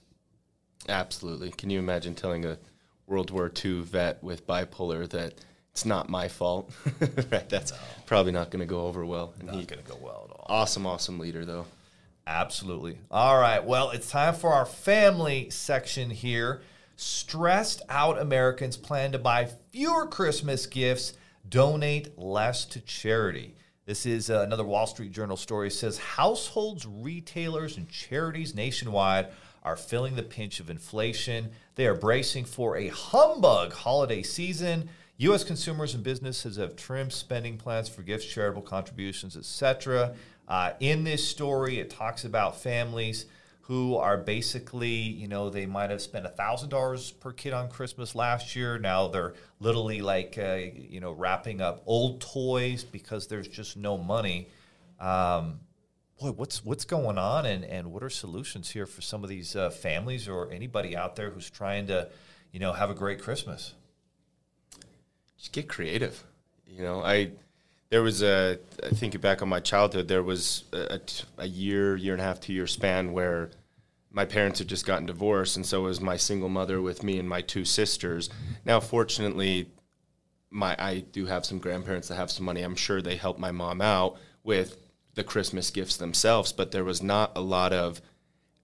Absolutely. 0.90 1.52
Can 1.52 1.70
you 1.70 1.80
imagine 1.80 2.16
telling 2.16 2.46
a 2.46 2.58
World 3.08 3.32
War 3.32 3.52
II 3.64 3.82
vet 3.82 4.24
with 4.24 4.46
bipolar 4.48 5.10
that 5.10 5.34
it's 5.72 5.86
not 5.86 6.10
my 6.10 6.28
fault? 6.28 6.72
right. 7.32 7.48
That's 7.50 7.74
probably 8.06 8.32
not 8.32 8.52
going 8.52 8.60
to 8.62 8.66
go 8.66 8.82
over 8.88 9.06
well. 9.06 9.34
And 9.40 9.48
Not 9.48 9.68
going 9.68 9.82
to 9.84 9.90
go 9.90 9.98
well 10.02 10.28
at 10.30 10.36
all. 10.36 10.46
awesome, 10.50 10.86
awesome 10.86 11.20
leader 11.20 11.46
though. 11.46 11.66
Absolutely. 12.26 12.98
All 13.12 13.38
right. 13.38 13.64
Well, 13.64 13.90
it's 13.92 14.10
time 14.10 14.34
for 14.36 14.54
our 14.54 14.66
family 14.66 15.50
section 15.50 16.10
here. 16.10 16.62
Stressed 16.96 17.82
out 17.90 18.20
Americans 18.22 18.78
plan 18.78 19.12
to 19.12 19.20
buy 19.20 19.50
fewer 19.72 20.06
Christmas 20.08 20.66
gifts, 20.66 21.14
donate 21.50 22.18
less 22.18 22.66
to 22.66 22.80
charity. 22.82 23.56
This 23.86 24.06
is 24.06 24.30
uh, 24.30 24.44
another 24.48 24.64
Wall 24.64 24.88
Street 24.88 25.12
Journal 25.12 25.36
story. 25.36 25.68
It 25.68 25.72
says 25.72 25.98
households, 25.98 26.86
retailers, 26.86 27.76
and 27.76 27.90
charities 27.90 28.56
nationwide 28.56 29.28
are 29.64 29.76
feeling 29.76 30.16
the 30.16 30.24
pinch 30.24 30.60
of 30.60 30.70
inflation. 30.70 31.52
They 31.76 31.88
are 31.88 31.96
bracing 31.96 32.46
for 32.46 32.78
a 32.78 32.90
humbug 32.90 33.74
holiday 33.74 34.22
season. 34.22 34.90
U.S. 35.18 35.44
consumers 35.44 35.94
and 35.94 36.04
businesses 36.04 36.58
have 36.58 36.76
trimmed 36.76 37.14
spending 37.14 37.58
plans 37.58 37.88
for 37.88 38.02
gifts, 38.02 38.26
charitable 38.26 38.64
contributions, 38.64 39.38
etc. 39.38 40.16
Uh, 40.48 40.74
in 40.80 41.04
this 41.04 41.28
story, 41.28 41.80
it 41.80 41.90
talks 41.90 42.26
about 42.26 42.60
families 42.60 43.26
who 43.62 43.96
are 43.96 44.18
basically, 44.18 44.90
you 44.90 45.28
know, 45.28 45.50
they 45.50 45.66
might 45.66 45.90
have 45.90 46.02
spent 46.02 46.26
$1,000 46.26 47.20
per 47.22 47.32
kid 47.32 47.54
on 47.54 47.70
Christmas 47.70 48.14
last 48.14 48.58
year. 48.58 48.78
Now 48.78 49.08
they're 49.08 49.36
literally 49.62 50.02
like, 50.02 50.38
uh, 50.38 50.60
you 50.76 51.00
know, 51.00 51.14
wrapping 51.14 51.62
up 51.62 51.82
old 51.86 52.20
toys 52.20 52.84
because 52.84 53.28
there's 53.28 53.48
just 53.48 53.78
no 53.78 53.98
money. 53.98 54.50
Um, 55.00 55.62
boy, 56.24 56.32
what's 56.32 56.64
what's 56.64 56.86
going 56.86 57.18
on, 57.18 57.46
and 57.46 57.64
and 57.66 57.92
what 57.92 58.04
are 58.04 58.10
solutions 58.10 58.72
here 58.72 58.86
for 58.86 59.02
some 59.02 59.24
of 59.24 59.30
these 59.30 59.56
uh, 59.56 59.70
families 59.70 60.28
or 60.28 60.52
anybody 60.52 60.96
out 60.96 61.16
there 61.16 61.30
who's 61.30 61.50
trying 61.50 61.88
to, 61.88 62.08
you 62.52 62.60
know, 62.60 62.74
have 62.74 62.90
a 62.90 62.96
great 62.96 63.22
Christmas? 63.22 63.74
just 65.38 65.52
get 65.52 65.68
creative. 65.68 66.24
You 66.66 66.84
know, 66.84 67.04
I 67.04 67.32
there 67.90 68.02
was 68.02 68.24
a 68.24 68.58
I 68.82 68.90
think 68.90 69.20
back 69.20 69.42
on 69.42 69.50
my 69.50 69.60
childhood, 69.60 70.08
there 70.08 70.24
was 70.24 70.64
a, 70.72 71.02
a 71.38 71.46
year, 71.48 71.98
year 71.98 72.14
and 72.14 72.22
a 72.22 72.26
half, 72.26 72.40
two 72.40 72.54
year 72.54 72.66
span 72.66 73.12
where 73.12 73.52
my 74.10 74.24
parents 74.24 74.60
had 74.60 74.70
just 74.70 74.86
gotten 74.86 75.06
divorced, 75.06 75.58
and 75.58 75.66
so 75.66 75.82
was 75.82 76.00
my 76.00 76.16
single 76.16 76.48
mother 76.48 76.82
with 76.82 77.04
me 77.04 77.20
and 77.20 77.28
my 77.28 77.42
two 77.42 77.66
sisters. 77.66 78.30
Now, 78.64 78.80
fortunately, 78.80 79.68
my 80.50 80.78
I 80.80 81.00
do 81.00 81.26
have 81.26 81.46
some 81.46 81.60
grandparents 81.60 82.08
that 82.08 82.16
have 82.16 82.32
some 82.32 82.46
money. 82.46 82.62
I'm 82.62 82.76
sure 82.76 83.02
they 83.02 83.18
helped 83.18 83.40
my 83.40 83.52
mom 83.52 83.82
out 83.82 84.18
with 84.44 84.78
the 85.16 85.24
Christmas 85.24 85.70
gifts 85.70 85.98
themselves, 85.98 86.52
but 86.52 86.72
there 86.72 86.84
was 86.84 87.04
not 87.04 87.32
a 87.36 87.42
lot 87.42 87.74
of 87.74 88.02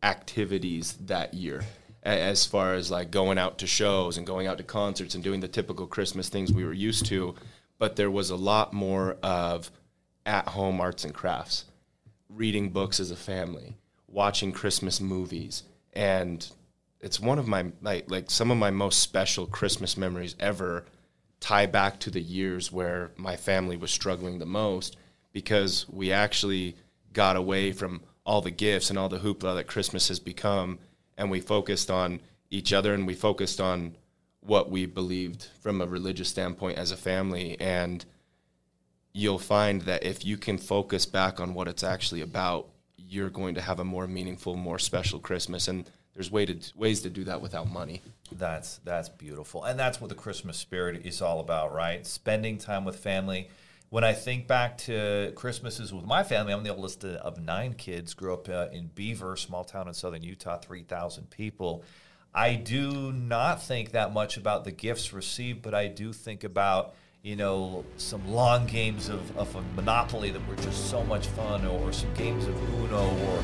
activities 0.01 0.93
that 1.05 1.33
year 1.33 1.63
as 2.01 2.45
far 2.45 2.73
as 2.73 2.89
like 2.89 3.11
going 3.11 3.37
out 3.37 3.57
to 3.57 3.67
shows 3.67 4.17
and 4.17 4.25
going 4.25 4.47
out 4.47 4.57
to 4.57 4.63
concerts 4.63 5.15
and 5.15 5.23
doing 5.23 5.41
the 5.41 5.47
typical 5.47 5.85
Christmas 5.85 6.29
things 6.29 6.51
we 6.51 6.63
were 6.63 6.73
used 6.73 7.05
to. 7.07 7.35
But 7.77 7.95
there 7.95 8.11
was 8.11 8.29
a 8.29 8.35
lot 8.35 8.73
more 8.73 9.17
of 9.21 9.69
at 10.25 10.49
home 10.49 10.79
arts 10.79 11.03
and 11.03 11.13
crafts, 11.13 11.65
reading 12.29 12.69
books 12.69 12.99
as 12.99 13.11
a 13.11 13.15
family, 13.15 13.75
watching 14.07 14.51
Christmas 14.51 15.01
movies. 15.01 15.63
And 15.93 16.47
it's 17.01 17.19
one 17.19 17.39
of 17.39 17.47
my, 17.47 17.71
like, 17.81 18.09
like 18.09 18.31
some 18.31 18.51
of 18.51 18.57
my 18.57 18.71
most 18.71 18.99
special 18.99 19.45
Christmas 19.45 19.97
memories 19.97 20.35
ever 20.39 20.85
tie 21.39 21.65
back 21.65 21.99
to 22.01 22.11
the 22.11 22.21
years 22.21 22.71
where 22.71 23.11
my 23.15 23.35
family 23.35 23.77
was 23.77 23.91
struggling 23.91 24.39
the 24.39 24.45
most 24.45 24.97
because 25.31 25.87
we 25.89 26.11
actually 26.11 26.75
got 27.13 27.35
away 27.35 27.71
from 27.71 28.01
all 28.25 28.41
the 28.41 28.51
gifts 28.51 28.89
and 28.89 28.99
all 28.99 29.09
the 29.09 29.19
hoopla 29.19 29.55
that 29.55 29.67
Christmas 29.67 30.07
has 30.07 30.19
become 30.19 30.79
and 31.17 31.29
we 31.29 31.39
focused 31.39 31.89
on 31.89 32.21
each 32.49 32.71
other 32.73 32.93
and 32.93 33.05
we 33.05 33.13
focused 33.13 33.59
on 33.59 33.95
what 34.41 34.69
we 34.69 34.85
believed 34.85 35.47
from 35.61 35.81
a 35.81 35.87
religious 35.87 36.29
standpoint 36.29 36.77
as 36.77 36.91
a 36.91 36.97
family 36.97 37.59
and 37.59 38.05
you'll 39.13 39.39
find 39.39 39.81
that 39.83 40.03
if 40.03 40.25
you 40.25 40.37
can 40.37 40.57
focus 40.57 41.05
back 41.05 41.39
on 41.39 41.53
what 41.53 41.67
it's 41.67 41.83
actually 41.83 42.21
about, 42.21 42.67
you're 42.97 43.29
going 43.29 43.55
to 43.55 43.61
have 43.61 43.79
a 43.79 43.83
more 43.83 44.07
meaningful, 44.07 44.55
more 44.55 44.79
special 44.79 45.19
Christmas. 45.19 45.67
And 45.67 45.89
there's 46.13 46.31
way 46.31 46.45
to, 46.45 46.57
ways 46.75 47.01
to 47.01 47.09
do 47.09 47.23
that 47.25 47.41
without 47.41 47.69
money. 47.69 48.01
That's 48.31 48.79
that's 48.83 49.09
beautiful, 49.09 49.63
and 49.63 49.79
that's 49.79 49.99
what 49.99 50.09
the 50.09 50.15
Christmas 50.15 50.57
spirit 50.57 51.03
is 51.03 51.19
all 51.19 51.39
about, 51.39 51.73
right? 51.73 52.05
Spending 52.05 52.59
time 52.59 52.85
with 52.85 52.97
family. 52.97 53.49
When 53.89 54.03
I 54.03 54.13
think 54.13 54.45
back 54.45 54.77
to 54.79 55.33
Christmases 55.35 55.91
with 55.91 56.05
my 56.05 56.23
family, 56.23 56.53
I'm 56.53 56.61
the 56.61 56.75
oldest 56.75 57.03
of 57.03 57.41
nine 57.41 57.73
kids. 57.73 58.13
Grew 58.13 58.33
up 58.33 58.47
uh, 58.47 58.67
in 58.71 58.91
Beaver, 58.93 59.35
small 59.35 59.63
town 59.63 59.87
in 59.87 59.95
southern 59.95 60.21
Utah, 60.21 60.57
three 60.57 60.83
thousand 60.83 61.31
people. 61.31 61.83
I 62.31 62.53
do 62.53 63.11
not 63.11 63.63
think 63.63 63.91
that 63.93 64.13
much 64.13 64.37
about 64.37 64.63
the 64.63 64.71
gifts 64.71 65.11
received, 65.11 65.63
but 65.63 65.73
I 65.73 65.87
do 65.87 66.13
think 66.13 66.43
about 66.43 66.93
you 67.21 67.35
know, 67.35 67.83
some 67.97 68.25
long 68.31 68.65
games 68.65 69.09
of, 69.09 69.37
of 69.37 69.53
a 69.55 69.61
Monopoly 69.75 70.31
that 70.31 70.47
were 70.47 70.55
just 70.55 70.89
so 70.89 71.03
much 71.03 71.27
fun, 71.27 71.65
or 71.65 71.91
some 71.91 72.13
games 72.13 72.45
of 72.45 72.55
Uno. 72.79 73.09
Or 73.09 73.41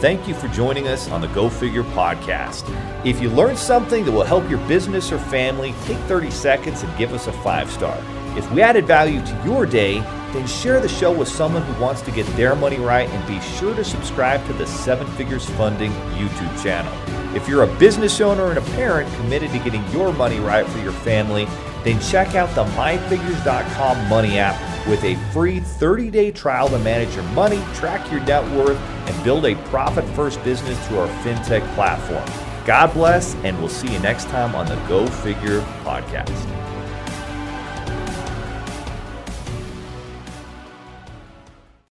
thank 0.00 0.26
you 0.26 0.34
for 0.34 0.48
joining 0.48 0.88
us 0.88 1.10
on 1.10 1.20
the 1.20 1.26
Go 1.28 1.50
Figure 1.50 1.82
podcast. 1.82 2.64
If 3.04 3.20
you 3.20 3.28
learned 3.28 3.58
something 3.58 4.04
that 4.04 4.12
will 4.12 4.24
help 4.24 4.48
your 4.48 4.66
business 4.68 5.12
or 5.12 5.18
family, 5.18 5.74
take 5.84 5.98
30 6.04 6.30
seconds 6.30 6.82
and 6.82 6.96
give 6.96 7.12
us 7.12 7.26
a 7.26 7.32
five 7.32 7.70
star. 7.70 8.00
If 8.38 8.48
we 8.52 8.62
added 8.62 8.86
value 8.86 9.20
to 9.20 9.42
your 9.44 9.66
day, 9.66 9.98
then 10.32 10.46
share 10.46 10.78
the 10.78 10.88
show 10.88 11.10
with 11.10 11.26
someone 11.26 11.62
who 11.62 11.82
wants 11.82 12.02
to 12.02 12.12
get 12.12 12.24
their 12.36 12.54
money 12.54 12.78
right 12.78 13.08
and 13.08 13.26
be 13.26 13.40
sure 13.40 13.74
to 13.74 13.84
subscribe 13.84 14.46
to 14.46 14.52
the 14.52 14.64
Seven 14.64 15.08
Figures 15.16 15.44
Funding 15.50 15.90
YouTube 16.14 16.62
channel. 16.62 16.92
If 17.34 17.48
you're 17.48 17.64
a 17.64 17.78
business 17.78 18.20
owner 18.20 18.48
and 18.50 18.58
a 18.58 18.70
parent 18.76 19.12
committed 19.16 19.50
to 19.50 19.58
getting 19.58 19.84
your 19.90 20.12
money 20.12 20.38
right 20.38 20.64
for 20.64 20.78
your 20.78 20.92
family, 20.92 21.46
then 21.82 22.00
check 22.00 22.36
out 22.36 22.54
the 22.54 22.64
myfigures.com 22.76 24.08
money 24.08 24.38
app 24.38 24.56
with 24.86 25.02
a 25.02 25.16
free 25.32 25.58
30 25.58 26.08
day 26.08 26.30
trial 26.30 26.68
to 26.68 26.78
manage 26.78 27.12
your 27.16 27.24
money, 27.30 27.60
track 27.74 28.08
your 28.08 28.20
net 28.20 28.48
worth, 28.56 28.78
and 28.78 29.24
build 29.24 29.46
a 29.46 29.56
profit 29.64 30.04
first 30.14 30.42
business 30.44 30.78
through 30.86 30.98
our 30.98 31.08
fintech 31.24 31.74
platform. 31.74 32.24
God 32.64 32.92
bless, 32.94 33.34
and 33.36 33.58
we'll 33.58 33.68
see 33.68 33.92
you 33.92 33.98
next 33.98 34.28
time 34.28 34.54
on 34.54 34.66
the 34.66 34.76
Go 34.86 35.08
Figure 35.08 35.60
podcast. 35.82 36.57